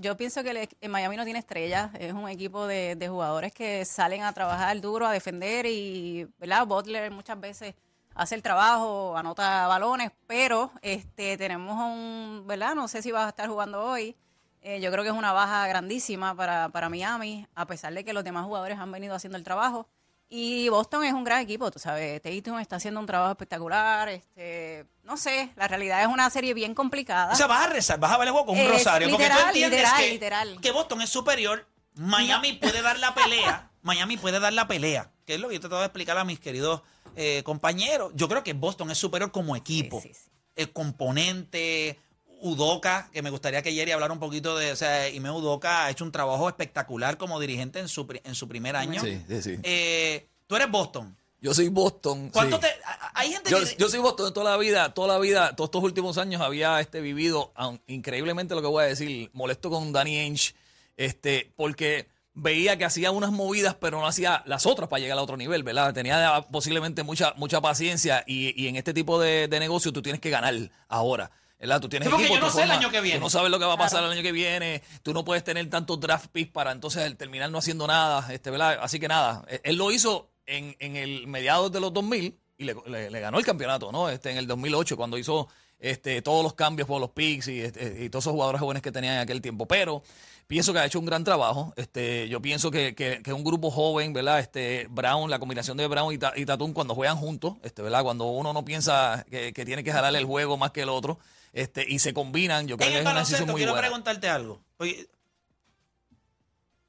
yo 0.01 0.17
pienso 0.17 0.43
que 0.43 0.51
el- 0.81 0.91
Miami 0.91 1.17
no 1.17 1.25
tiene 1.25 1.39
estrellas, 1.41 1.91
es 1.99 2.13
un 2.13 2.29
equipo 2.29 2.67
de, 2.67 2.97
de 2.97 3.09
jugadores 3.09 3.53
que 3.53 3.85
salen 3.85 4.23
a 4.23 4.33
trabajar 4.33 4.81
duro, 4.81 5.07
a 5.07 5.13
defender 5.13 5.67
y, 5.67 6.29
¿verdad? 6.39 6.67
Butler 6.67 7.11
muchas 7.11 7.39
veces 7.41 7.75
hace 8.15 8.35
el 8.35 8.43
trabajo, 8.43 9.17
anota 9.17 9.67
balones, 9.67 10.11
pero 10.27 10.71
este 10.83 11.37
tenemos 11.39 11.77
un, 11.79 12.45
¿verdad? 12.47 12.75
No 12.75 12.89
sé 12.89 13.03
si 13.03 13.13
vas 13.13 13.27
a 13.27 13.29
estar 13.31 13.49
jugando 13.49 13.83
hoy. 13.85 14.17
Eh, 14.63 14.81
yo 14.81 14.91
creo 14.93 15.03
que 15.05 15.11
es 15.11 15.17
una 15.17 15.33
baja 15.33 15.67
grandísima 15.69 16.35
para, 16.35 16.69
para 16.69 16.89
Miami, 16.91 17.47
a 17.55 17.67
pesar 17.67 17.95
de 17.95 18.05
que 18.05 18.13
los 18.13 18.25
demás 18.25 18.45
jugadores 18.45 18.79
han 18.79 18.93
venido 18.93 19.15
haciendo 19.15 19.39
el 19.39 19.45
trabajo. 19.45 19.87
Y 20.33 20.69
Boston 20.69 21.03
es 21.05 21.13
un 21.13 21.25
gran 21.25 21.41
equipo, 21.41 21.73
tú 21.73 21.81
sabes, 21.81 22.23
Tatum 22.23 22.61
está 22.61 22.77
haciendo 22.77 23.01
un 23.01 23.07
trabajo 23.07 23.33
espectacular, 23.33 24.09
este, 24.09 24.87
no 25.03 25.17
sé, 25.17 25.51
la 25.57 25.67
realidad 25.67 26.01
es 26.03 26.07
una 26.07 26.31
serie 26.31 26.55
bien 26.55 26.73
complicada. 26.73 27.33
O 27.33 27.37
sea, 27.37 27.49
vas 27.49 27.67
a 27.67 27.71
rezar, 27.71 27.99
vas 27.99 28.13
a 28.13 28.17
ver 28.19 28.29
el 28.29 28.33
juego 28.33 28.47
con 28.47 28.55
un 28.57 28.63
Es 28.65 28.71
rosario. 28.71 29.11
porque 29.11 29.29
tú 29.29 29.39
entiendes 29.49 29.81
literal, 29.81 30.01
que, 30.01 30.11
literal. 30.13 30.59
que 30.63 30.71
Boston 30.71 31.03
es 31.03 31.11
superior. 31.11 31.67
Miami 31.97 32.53
puede 32.53 32.81
dar 32.81 32.99
la 33.01 33.13
pelea. 33.17 33.71
Miami 33.83 34.17
puede 34.19 34.39
dar 34.39 34.53
la 34.53 34.69
pelea. 34.69 35.11
Que 35.27 35.35
es 35.35 35.41
lo 35.41 35.49
que 35.49 35.55
yo 35.55 35.61
trataba 35.61 35.81
de 35.81 35.87
explicar 35.87 36.17
a 36.17 36.25
mis 36.25 36.39
queridos 36.39 36.83
eh, 37.17 37.43
compañeros. 37.43 38.13
Yo 38.15 38.29
creo 38.29 38.45
que 38.45 38.53
Boston 38.53 38.91
es 38.93 38.99
superior 38.99 39.33
como 39.33 39.57
equipo. 39.57 40.01
Sí, 40.01 40.09
sí, 40.15 40.15
sí. 40.15 40.31
El 40.55 40.73
componente, 40.73 41.99
Udoca, 42.43 43.09
que 43.13 43.23
me 43.23 43.31
gustaría 43.31 43.63
que 43.63 43.73
Jerry 43.73 43.93
hablara 43.93 44.13
un 44.13 44.19
poquito 44.21 44.57
de. 44.57 44.73
O 44.73 44.77
sea, 44.77 45.09
Ime 45.09 45.31
Udoca 45.31 45.85
ha 45.85 45.91
hecho 45.91 46.05
un 46.05 46.13
trabajo 46.13 46.49
espectacular 46.49 47.17
como 47.19 47.41
dirigente 47.41 47.79
en 47.79 47.89
su, 47.89 48.07
en 48.25 48.35
su 48.35 48.49
primer 48.49 48.77
año. 48.77 49.01
Sí, 49.01 49.23
sí, 49.29 49.43
sí. 49.43 49.59
Eh, 49.63 50.27
tú 50.47 50.57
eres 50.57 50.71
Boston. 50.71 51.17
Yo 51.43 51.55
soy 51.55 51.69
Boston. 51.69 52.31
¿Cuánto 52.31 52.57
sí. 52.57 52.63
te.? 52.63 52.69
Hay 53.15 53.33
gente 53.33 53.51
Yo, 53.51 53.61
que. 53.61 53.77
yo 53.79 53.89
soy 53.89 54.01
Boston 54.01 54.33
toda 54.35 54.51
la 54.51 54.57
vida, 54.59 54.93
toda 54.93 55.09
la 55.09 55.19
vida, 55.19 55.57
todos 55.57 55.69
estos 55.69 55.83
últimos 55.83 56.19
años 56.19 56.43
había 56.43 56.81
este 56.81 57.01
vivido, 57.01 57.53
increíblemente 57.87 58.55
lo 58.55 58.61
que 58.61 58.69
voy 58.69 58.85
a 58.85 58.87
decir, 58.87 59.31
molesto 59.33 59.71
con 59.71 59.93
Danny 59.93 60.19
Ainge, 60.19 60.55
este, 60.97 61.51
porque 61.57 62.09
veía 62.35 62.77
que 62.77 62.85
hacía 62.85 63.11
unas 63.11 63.33
movidas, 63.33 63.75
pero 63.75 64.01
no 64.01 64.07
hacía 64.07 64.43
las 64.47 64.67
otras 64.67 64.89
para 64.89 65.01
llegar 65.01 65.19
a 65.19 65.23
otro 65.23 65.37
nivel, 65.37 65.63
¿verdad? 65.63 65.93
Tenía 65.93 66.47
posiblemente 66.51 67.03
mucha, 67.03 67.35
mucha 67.37 67.61
paciencia 67.61 68.23
y, 68.27 68.63
y 68.63 68.69
en 68.69 68.77
este 68.77 68.95
tipo 68.95 69.21
de, 69.21 69.49
de 69.49 69.61
negocio 69.61 69.93
tú 69.93 70.03
tienes 70.03 70.21
que 70.21 70.31
ganar 70.31 70.55
ahora. 70.89 71.31
¿Verdad? 71.61 71.81
Tú 71.81 71.89
tienes 71.89 72.07
Sí, 72.09 72.11
porque 72.11 72.25
equipo, 72.27 72.41
yo 72.41 72.47
no 72.47 72.53
sé 72.53 72.63
el 72.65 72.71
año 72.73 72.91
que 72.91 73.01
viene. 73.01 73.19
Tú 73.19 73.25
no 73.25 73.31
sabes 73.31 73.51
lo 73.51 73.59
que 73.61 73.65
va 73.67 73.75
a 73.75 73.79
pasar 73.79 74.03
el 74.03 74.11
año 74.11 74.23
que 74.23 74.33
viene. 74.33 74.83
Tú 75.03 75.13
no 75.15 75.25
puedes 75.25 75.45
tener 75.45 75.69
tantos 75.71 76.01
draft 76.01 76.27
picks 76.33 76.51
para 76.51 76.73
entonces 76.73 77.17
terminar 77.17 77.51
no 77.51 77.59
haciendo 77.59 77.87
nada, 77.87 78.27
este, 78.33 78.51
¿verdad? 78.51 78.79
Así 78.83 78.99
que 78.99 79.07
nada, 79.09 79.45
eh, 79.49 79.61
él 79.65 79.77
lo 79.77 79.93
hizo 79.93 80.31
en, 80.47 80.75
en 80.81 80.97
el 80.97 81.27
mediados 81.29 81.71
de 81.71 81.79
los 81.81 81.93
2000 81.93 82.37
y 82.59 82.65
le, 82.65 82.75
le- 82.87 83.11
le 83.11 83.21
ganó 83.21 83.39
el 83.39 83.45
campeonato, 83.45 83.93
¿no? 83.93 84.09
Este, 84.09 84.31
en 84.31 84.39
el 84.39 84.47
2008 84.47 84.97
cuando 84.97 85.17
hizo 85.19 85.49
este, 85.79 86.21
todos 86.23 86.43
los 86.43 86.55
cambios 86.55 86.87
por 86.89 87.01
los 87.01 87.11
picks 87.11 87.49
y, 87.49 87.61
este, 87.61 88.05
y 88.05 88.11
todos 88.11 88.25
esos 88.25 88.33
jugadores 88.33 88.61
jóvenes 88.61 88.83
que 88.83 88.93
tenía 88.93 89.15
en 89.15 89.21
aquel 89.21 89.41
tiempo. 89.41 89.65
Pero 89.67 90.03
pienso 90.47 90.73
que 90.75 90.79
ha 90.81 90.85
hecho 90.85 90.99
un 90.99 91.07
gran 91.07 91.25
trabajo. 91.25 91.73
Este, 91.77 92.29
yo 92.29 92.43
pienso 92.43 92.71
que, 92.71 92.95
que, 92.95 93.23
que 93.23 93.33
un 93.33 93.45
grupo 93.45 93.71
joven, 93.71 94.13
¿verdad? 94.13 94.41
Este, 94.41 94.87
Brown, 94.91 95.31
la 95.31 95.39
combinación 95.39 95.79
de 95.79 95.87
Brown 95.87 96.13
y, 96.13 96.19
Ta- 96.19 96.35
y 96.37 96.45
Tatum 96.45 96.75
cuando 96.75 96.95
juegan 96.95 97.17
juntos, 97.17 97.55
este, 97.63 97.81
¿verdad? 97.81 98.03
Cuando 98.03 98.27
uno 98.27 98.53
no 98.53 98.63
piensa 98.65 99.25
que, 99.31 99.53
que 99.55 99.65
tiene 99.65 99.83
que 99.85 99.93
jalarle 99.93 100.19
el 100.19 100.27
juego 100.27 100.59
más 100.59 100.71
que 100.73 100.83
el 100.83 100.91
otro, 100.91 101.19
este, 101.53 101.85
y 101.89 101.99
se 101.99 102.15
combinan, 102.15 102.69
yo 102.69 102.77
creo 102.77 102.89
En 102.89 102.93
que 102.93 102.99
el 102.99 103.03
es 103.03 103.07
una 103.07 103.13
baloncesto, 103.15 103.47
muy 103.47 103.57
quiero 103.57 103.73
buena. 103.73 103.87
preguntarte 103.89 104.29
algo. 104.29 104.63
Oye, 104.79 105.09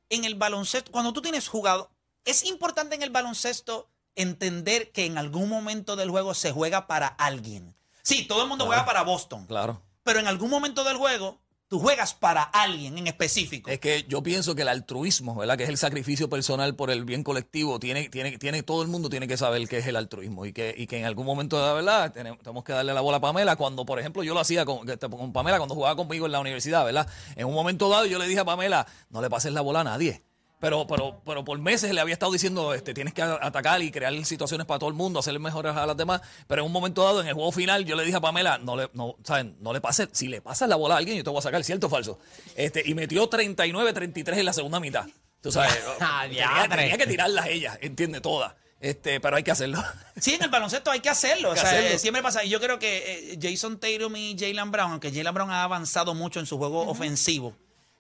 en 0.10 0.26
el 0.26 0.36
baloncesto, 0.36 0.92
cuando 0.92 1.14
tú 1.14 1.22
tienes 1.22 1.48
jugado, 1.48 1.90
es 2.26 2.44
importante 2.46 2.96
en 2.96 3.02
el 3.02 3.10
baloncesto 3.10 3.90
entender 4.16 4.92
que 4.92 5.06
en 5.06 5.18
algún 5.18 5.48
momento 5.50 5.96
del 5.96 6.10
juego 6.10 6.34
se 6.34 6.52
juega 6.52 6.86
para 6.88 7.08
alguien. 7.08 7.76
Sí, 8.04 8.26
todo 8.26 8.42
el 8.44 8.50
mundo 8.50 8.66
Claro. 8.66 8.82
juega 8.82 8.86
para 8.86 9.04
Boston, 9.04 9.46
Claro. 9.46 9.82
pero 10.04 10.20
en 10.20 10.28
algún 10.28 10.50
momento 10.50 10.84
del 10.84 10.98
juego 10.98 11.40
Tú 11.72 11.80
juegas 11.80 12.14
para 12.14 12.44
alguien 12.44 12.98
en 12.98 13.08
específico. 13.08 13.70
Es 13.70 13.80
que 13.80 14.04
yo 14.10 14.22
pienso 14.22 14.56
que 14.56 14.64
el 14.64 14.68
altruismo, 14.68 15.36
¿verdad? 15.36 15.58
Que 15.58 15.64
es 15.64 15.70
el 15.70 15.78
sacrificio 15.78 16.30
personal 16.30 16.76
por 16.76 16.92
el 16.92 17.06
bien 17.06 17.24
colectivo, 17.24 17.80
tiene, 17.80 18.10
tiene, 18.10 18.38
tiene, 18.38 18.62
todo 18.62 18.82
el 18.82 18.90
mundo 18.90 19.10
tiene 19.10 19.26
que 19.26 19.38
saber 19.38 19.66
qué 19.70 19.78
es 19.78 19.88
el 19.88 19.96
altruismo 19.96 20.46
y 20.46 20.52
que, 20.52 20.76
y 20.78 20.86
que 20.86 21.00
en 21.00 21.06
algún 21.06 21.26
momento 21.26 21.58
de 21.58 21.66
la 21.66 21.72
verdad 21.72 22.12
tenemos, 22.12 22.66
que 22.66 22.74
darle 22.74 22.94
la 22.94 23.00
bola 23.00 23.20
a 23.20 23.22
Pamela 23.22 23.56
cuando, 23.56 23.86
por 23.86 24.00
ejemplo, 24.02 24.22
yo 24.22 24.34
lo 24.34 24.42
hacía 24.42 24.66
con, 24.66 24.86
con 24.86 25.32
Pamela 25.32 25.60
cuando 25.60 25.74
jugaba 25.74 25.96
conmigo 25.96 26.26
en 26.26 26.34
la 26.34 26.42
universidad, 26.42 26.84
¿verdad? 26.84 27.08
En 27.38 27.48
un 27.48 27.54
momento 27.54 27.88
dado 27.88 28.06
yo 28.06 28.20
le 28.20 28.28
dije 28.28 28.42
a 28.42 28.46
Pamela, 28.46 28.86
no 29.10 29.22
le 29.22 29.30
pases 29.30 29.54
la 29.54 29.62
bola 29.62 29.80
a 29.80 29.86
nadie. 29.86 30.22
Pero, 30.62 30.86
pero, 30.88 31.22
pero 31.26 31.44
por 31.44 31.58
meses 31.60 31.92
le 31.92 32.00
había 32.00 32.14
estado 32.14 32.32
diciendo, 32.32 32.74
este, 32.74 32.94
tienes 32.94 33.14
que 33.14 33.24
atacar 33.24 33.82
y 33.82 33.92
crear 33.92 34.14
situaciones 34.26 34.68
para 34.68 34.78
todo 34.80 34.90
el 34.90 34.96
mundo, 34.96 35.20
hacerle 35.20 35.40
mejores 35.40 35.76
a 35.76 35.86
las 35.88 35.98
demás. 35.98 36.22
Pero 36.48 36.62
en 36.62 36.68
un 36.68 36.72
momento 36.72 37.04
dado, 37.04 37.20
en 37.20 37.28
el 37.28 37.34
juego 37.34 37.52
final, 37.52 37.84
yo 37.84 37.96
le 37.96 38.06
dije 38.06 38.18
a 38.18 38.22
Pamela, 38.22 38.60
no 38.60 38.76
le, 38.78 38.90
no, 38.94 39.16
¿saben? 39.24 39.58
no 39.60 39.74
le 39.74 39.82
pases, 39.82 40.10
si 40.12 40.28
le 40.28 40.40
pasas 40.40 40.70
la 40.70 40.76
bola 40.76 40.96
a 40.96 40.98
alguien, 41.00 41.18
yo 41.18 41.24
te 41.24 41.32
voy 41.32 41.40
a 41.40 41.42
sacar, 41.42 41.64
¿cierto 41.64 41.88
o 41.88 41.90
falso? 41.90 42.20
Este, 42.56 42.84
y 42.86 42.94
metió 42.94 43.28
39-33 43.28 44.38
en 44.38 44.46
la 44.46 44.54
segunda 44.54 44.80
mitad. 44.80 45.06
Tú 45.42 45.52
sabes, 45.52 45.78
Ah, 46.00 46.26
tenía, 46.28 46.68
tenía 46.70 46.98
que 46.98 47.08
tirarlas 47.08 47.48
ella, 47.48 47.78
entiende, 47.82 48.22
todas. 48.22 48.54
Este, 48.80 49.20
pero 49.20 49.38
hay 49.38 49.44
que 49.44 49.52
hacerlo. 49.52 49.84
Sí, 50.20 50.36
en 50.36 50.44
el 50.44 50.50
baloncesto 50.50 50.92
hay 50.92 51.00
que 51.00 51.10
hacerlo. 51.10 51.50
Hay 51.50 51.56
que 51.56 51.60
o 51.60 51.64
sea, 51.64 51.72
hacerlo. 51.72 51.96
eh, 51.96 52.00
siempre 52.00 52.22
pasa. 52.22 52.44
Y 52.44 52.50
yo 52.50 52.60
creo 52.60 52.78
que 52.78 53.34
eh, 53.34 53.40
Jason 53.42 53.80
Tatum 53.80 54.16
y 54.16 54.36
Jalen 54.38 54.70
Brown, 54.72 54.92
aunque 54.92 55.12
Jalen 55.12 55.34
Brown 55.34 55.50
ha 55.52 55.64
avanzado 55.64 56.14
mucho 56.16 56.40
en 56.40 56.46
su 56.46 56.58
juego 56.58 56.88
ofensivo, 56.88 57.56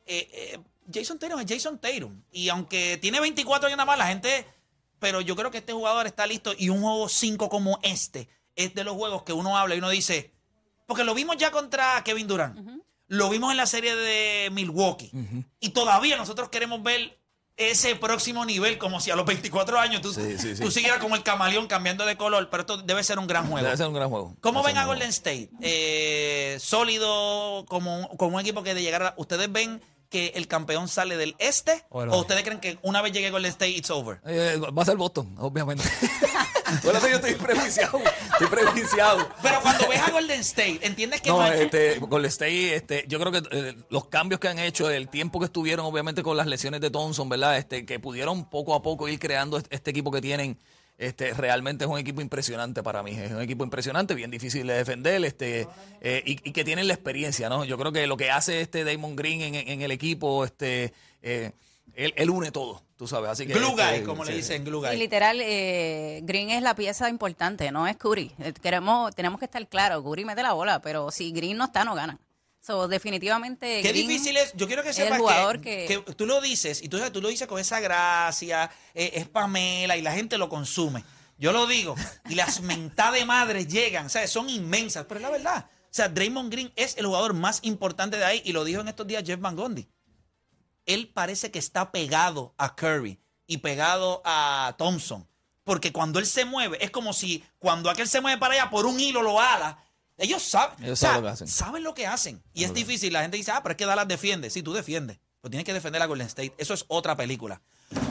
eh, 0.07 0.28
eh, 0.34 0.59
Jason 0.94 1.18
Tatum 1.20 1.39
es 1.39 1.46
Jason 1.48 1.80
Tatum. 1.80 2.22
Y 2.32 2.50
aunque 2.50 2.98
tiene 3.02 3.20
24 3.20 3.68
años 3.68 3.78
nada 3.78 3.86
más, 3.86 3.98
la 3.98 4.08
gente. 4.08 4.46
Pero 5.00 5.22
yo 5.22 5.36
creo 5.36 5.50
que 5.52 5.58
este 5.60 5.74
jugador 5.74 6.06
está 6.08 6.28
listo. 6.28 6.54
Y 6.58 6.70
un 6.70 6.82
juego 6.82 7.10
5 7.10 7.50
como 7.50 7.80
este 7.82 8.30
es 8.56 8.74
de 8.76 8.84
los 8.84 8.96
juegos 8.96 9.24
que 9.24 9.34
uno 9.34 9.58
habla 9.58 9.76
y 9.76 9.80
uno 9.80 9.89
dice. 9.89 10.32
Porque 10.86 11.04
lo 11.04 11.14
vimos 11.14 11.38
ya 11.38 11.52
contra 11.52 12.04
Kevin 12.04 12.28
Durant. 12.28 12.60
Lo 13.08 13.30
vimos 13.30 13.52
en 13.52 13.58
la 13.58 13.66
serie 13.66 13.96
de 13.96 14.50
Milwaukee. 14.52 15.12
Y 15.60 15.70
todavía 15.70 16.18
nosotros 16.18 16.50
queremos 16.50 16.84
ver 16.84 17.18
ese 17.58 17.96
próximo 17.96 18.44
nivel, 18.46 18.78
como 18.78 19.00
si 19.00 19.12
a 19.12 19.16
los 19.16 19.26
24 19.26 19.80
años 19.80 20.02
tú, 20.02 20.12
Sí, 20.14 20.38
sí, 20.39 20.56
sí. 20.56 20.64
tú 20.64 20.72
siguieras 20.72 21.00
como 21.00 21.16
el 21.16 21.22
camaleón 21.22 21.68
cambiando 21.68 22.06
de 22.06 22.16
color, 22.18 22.50
pero 22.50 22.62
esto 22.62 22.78
debe 22.78 23.04
ser 23.04 23.20
un 23.20 23.28
gran 23.28 23.48
juego. 23.48 23.64
Debe 23.66 23.78
ser 23.78 23.88
un 23.88 23.94
gran 23.94 24.10
juego. 24.10 24.36
¿Cómo 24.42 24.62
Debe 24.62 24.74
ven 24.74 24.78
a 24.82 24.86
Golden 24.86 25.10
State? 25.10 25.50
Eh, 25.62 26.58
¿Sólido 26.60 27.66
como, 27.68 28.00
un- 28.08 28.18
como 28.18 28.36
un 28.38 28.42
equipo 28.42 28.64
que 28.64 28.74
de 28.74 28.82
llegar 28.82 29.04
a... 29.04 29.14
¿Ustedes 29.18 29.52
ven 29.52 29.82
que 30.12 30.34
el 30.36 30.47
campeón 30.47 30.88
sale 30.88 31.18
del 31.18 31.36
este? 31.39 31.84
O 31.89 32.03
el 32.03 32.09
¿O 32.09 32.12
oeste. 32.12 32.22
ustedes 32.22 32.43
creen 32.43 32.59
que 32.59 32.78
una 32.84 33.01
vez 33.01 33.14
llegue 33.14 33.32
Golden 33.32 33.49
State, 33.49 33.72
it's 33.72 33.89
over? 33.89 34.20
Eh, 34.28 34.57
va 34.59 34.84
a 34.84 34.86
ser 34.86 34.97
Boston, 34.97 35.34
obviamente. 35.39 35.84
Bueno, 36.86 36.99
yo 37.01 37.16
estoy 37.18 37.34
prejuiciado. 37.36 37.99
Estoy 38.32 38.47
prejuiciado. 38.47 39.28
Pero 39.41 39.59
cuando 39.62 39.89
ves 39.89 39.99
a 39.99 40.09
Golden 40.12 40.39
State, 40.39 40.80
¿entiendes 40.84 41.20
que 41.20 41.30
No, 41.30 41.36
no 41.38 41.41
hay- 41.43 41.64
este, 41.64 41.99
Golden 41.99 42.30
State, 42.30 42.76
este, 42.76 43.03
yo 43.09 43.20
creo 43.20 43.32
que 43.34 43.41
eh, 43.51 43.76
los 43.89 44.05
cambios 44.07 44.39
que 44.39 44.47
han 44.47 44.57
hecho, 44.57 44.89
el 44.89 45.09
tiempo 45.09 45.39
que 45.39 45.47
estuvieron, 45.47 45.86
obviamente, 45.86 46.24
con 46.24 46.38
las 46.38 46.47
lesiones 46.47 46.80
de 46.80 46.89
Thompson, 46.89 47.28
¿verdad? 47.28 47.57
Este, 47.57 47.86
que 47.86 47.99
pudieron 47.99 48.45
poco 48.49 48.74
a 48.74 48.82
poco 48.82 49.09
ir 49.09 49.20
creando 49.20 49.57
este, 49.57 49.76
este 49.76 49.91
equipo 49.91 50.12
que 50.12 50.22
tienen. 50.22 50.57
Este, 51.02 51.34
realmente 51.34 51.86
es 51.86 51.89
un 51.89 51.97
equipo 51.97 52.22
impresionante 52.22 52.84
para 52.84 53.02
mí. 53.02 53.12
Es 53.12 53.32
un 53.32 53.41
equipo 53.41 53.64
impresionante, 53.64 54.14
bien 54.14 54.30
difícil 54.30 54.68
de 54.68 54.76
defender, 54.76 55.26
este, 55.26 55.68
eh, 55.99 56.22
y, 56.24 56.47
y 56.47 56.52
que 56.52 56.64
tienen 56.64 56.88
la 56.88 56.93
experiencia, 56.93 57.49
¿no? 57.49 57.66
Yo 57.66 57.76
creo 57.80 57.91
que 57.91 58.06
lo 58.06 58.18
que 58.18 58.30
hace 58.30 58.62
este 58.62 58.84
Damon 58.84 59.16
Green 59.16 59.41
en, 59.41 59.56
en 59.56 59.82
el 59.82 59.89
equipo, 59.89 60.45
este, 60.45 60.93
eh, 61.24 61.54
él, 61.95 62.14
él 62.18 62.30
une 62.30 62.52
todo, 62.52 62.84
tú 62.97 63.08
sabes. 63.08 63.32
Así 63.32 63.47
que 63.47 63.54
Glue 63.54 63.72
este, 63.72 63.97
guy, 63.97 64.04
como 64.04 64.24
le 64.24 64.36
dicen, 64.36 64.64
glue 64.64 64.93
Y 64.93 64.97
literal, 64.97 65.39
eh, 65.41 66.20
Green 66.22 66.52
es 66.52 66.62
la 66.62 66.76
pieza 66.76 67.10
importante, 67.10 67.72
no 67.72 67.88
es 67.88 67.97
Curry. 67.97 68.32
Eh, 68.38 68.54
Queremos, 68.62 69.16
tenemos 69.16 69.39
que 69.39 69.45
estar 69.45 69.68
claros, 69.68 70.04
Curry 70.04 70.24
mete 70.24 70.43
la 70.43 70.54
bola, 70.54 70.84
pero 70.84 71.10
si 71.10 71.32
Green 71.32 71.58
no 71.58 71.66
está, 71.66 71.84
no 71.84 71.95
ganan. 71.95 72.20
So, 72.62 72.88
definitivamente. 72.88 73.82
Qué 73.82 73.89
Green 73.89 74.07
difícil 74.07 74.38
es. 74.38 74.53
Yo 74.55 74.68
quiero 74.68 74.84
que 74.84 74.93
sepas 74.93 75.18
que, 75.18 75.24
que- 75.88 76.03
que 76.03 76.14
tú 76.14 76.26
lo 76.28 76.39
dices 76.41 76.82
y 76.84 76.89
tú, 76.89 76.99
tú 77.12 77.22
lo 77.22 77.30
dices 77.30 77.47
con 77.47 77.59
esa 77.59 77.80
gracia, 77.80 78.70
eh, 78.93 79.12
es 79.16 79.28
Pamela 79.28 79.97
y 79.97 80.01
la 80.03 80.12
gente 80.14 80.38
lo 80.38 80.47
consume. 80.47 81.03
Yo 81.39 81.51
lo 81.53 81.66
digo 81.66 81.95
y 82.30 82.36
las 82.36 82.62
mentadas 82.62 83.16
de 83.16 83.26
madres 83.26 83.68
llegan, 83.68 84.05
o 84.05 84.09
sea, 84.09 84.28
son 84.28 84.47
inmensas, 84.49 85.05
pero 85.07 85.20
es 85.20 85.24
la 85.24 85.32
verdad. 85.32 85.66
O 85.86 85.93
sea, 85.93 86.07
Draymond 86.07 86.51
Green 86.51 86.72
es 86.76 86.95
el 86.97 87.07
jugador 87.07 87.34
más 87.34 87.59
importante 87.64 88.16
de 88.18 88.26
ahí 88.26 88.41
y 88.45 88.53
lo 88.53 88.64
dijo 88.64 88.80
en 88.80 88.88
estos 88.88 89.07
días 89.07 89.24
Jeff 89.26 89.39
Van 89.41 89.55
Gundy. 89.55 89.88
Él 90.86 91.09
parece 91.14 91.51
que 91.51 91.59
está 91.59 91.91
pegado 91.91 92.53
a 92.57 92.76
Curry 92.76 93.20
y 93.47 93.57
pegado 93.57 94.22
a 94.24 94.76
Thompson. 94.78 95.28
Porque 95.64 95.91
cuando 95.91 96.20
él 96.20 96.26
se 96.26 96.45
mueve, 96.45 96.84
es 96.84 96.91
como 96.91 97.14
si 97.14 97.43
cuando 97.59 97.89
aquel 97.89 98.07
se 98.07 98.22
mueve 98.22 98.38
para 98.39 98.53
allá 98.55 98.70
por 98.70 98.86
un 98.86 98.99
hilo 98.99 99.22
lo 99.22 99.39
ala. 99.39 99.84
Ellos 100.22 100.44
saben. 100.44 100.84
Ellos 100.84 100.94
o 100.94 100.96
sea, 100.96 101.10
saben 101.10 101.24
lo 101.24 101.28
que 101.28 101.34
hacen. 101.34 101.48
saben 101.48 101.84
lo 101.84 101.94
que 101.94 102.08
hacen. 102.08 102.44
Y 102.54 102.64
es 102.64 102.74
difícil. 102.74 103.12
La 103.12 103.22
gente 103.22 103.38
dice, 103.38 103.52
ah, 103.52 103.62
pero 103.64 103.74
es 103.74 103.78
que 103.78 103.86
Dallas 103.86 104.08
defiende. 104.08 104.50
Sí, 104.50 104.62
tú 104.62 104.72
defiendes. 104.72 105.20
Pero 105.42 105.50
tienes 105.50 105.66
que 105.66 105.74
defender 105.74 106.00
a 106.02 106.06
Golden 106.06 106.28
State. 106.28 106.54
Eso 106.60 106.76
es 106.76 106.86
otra 106.88 107.18
película. 107.18 107.62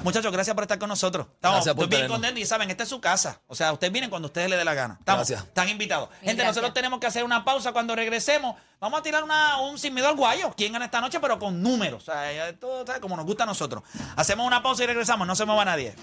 Muchachos, 0.02 0.32
gracias 0.32 0.52
por 0.54 0.64
estar 0.64 0.78
con 0.78 0.88
nosotros. 0.88 1.28
Estamos 1.34 1.58
Gracias 1.58 1.74
por 1.74 1.84
estoy 1.84 1.98
bien 1.98 2.10
contentos 2.10 2.40
y 2.40 2.44
saben, 2.44 2.68
esta 2.70 2.82
es 2.82 2.88
su 2.88 3.00
casa. 3.00 3.40
O 3.46 3.54
sea, 3.54 3.72
ustedes 3.72 3.92
vienen 3.92 4.10
cuando 4.10 4.26
ustedes 4.26 4.50
les 4.50 4.58
dé 4.58 4.64
la 4.64 4.74
gana. 4.74 4.96
Estamos, 4.98 5.28
Gracias. 5.28 5.48
Están 5.48 5.68
invitados. 5.68 6.08
Gente, 6.22 6.44
nosotros 6.44 6.74
tenemos 6.74 6.98
que 6.98 7.06
hacer 7.06 7.22
una 7.22 7.44
pausa 7.44 7.72
cuando 7.72 7.94
regresemos. 7.94 8.56
Vamos 8.80 8.98
a 8.98 9.02
tirar 9.02 9.22
una, 9.22 9.58
un 9.60 9.78
sin 9.78 9.94
miedo 9.94 10.08
al 10.08 10.16
guayo. 10.16 10.52
¿Quién 10.56 10.72
gana 10.72 10.86
esta 10.86 11.00
noche? 11.00 11.20
Pero 11.20 11.38
con 11.38 11.62
números. 11.62 12.02
O 12.02 12.06
sea, 12.06 12.54
¿sabes? 12.86 13.00
como 13.00 13.16
nos 13.16 13.24
gusta 13.24 13.44
a 13.44 13.46
nosotros. 13.46 13.84
Hacemos 14.16 14.46
una 14.46 14.62
pausa 14.62 14.82
y 14.82 14.86
regresamos. 14.86 15.26
No 15.26 15.36
se 15.36 15.44
mueva 15.44 15.64
nadie. 15.64 15.94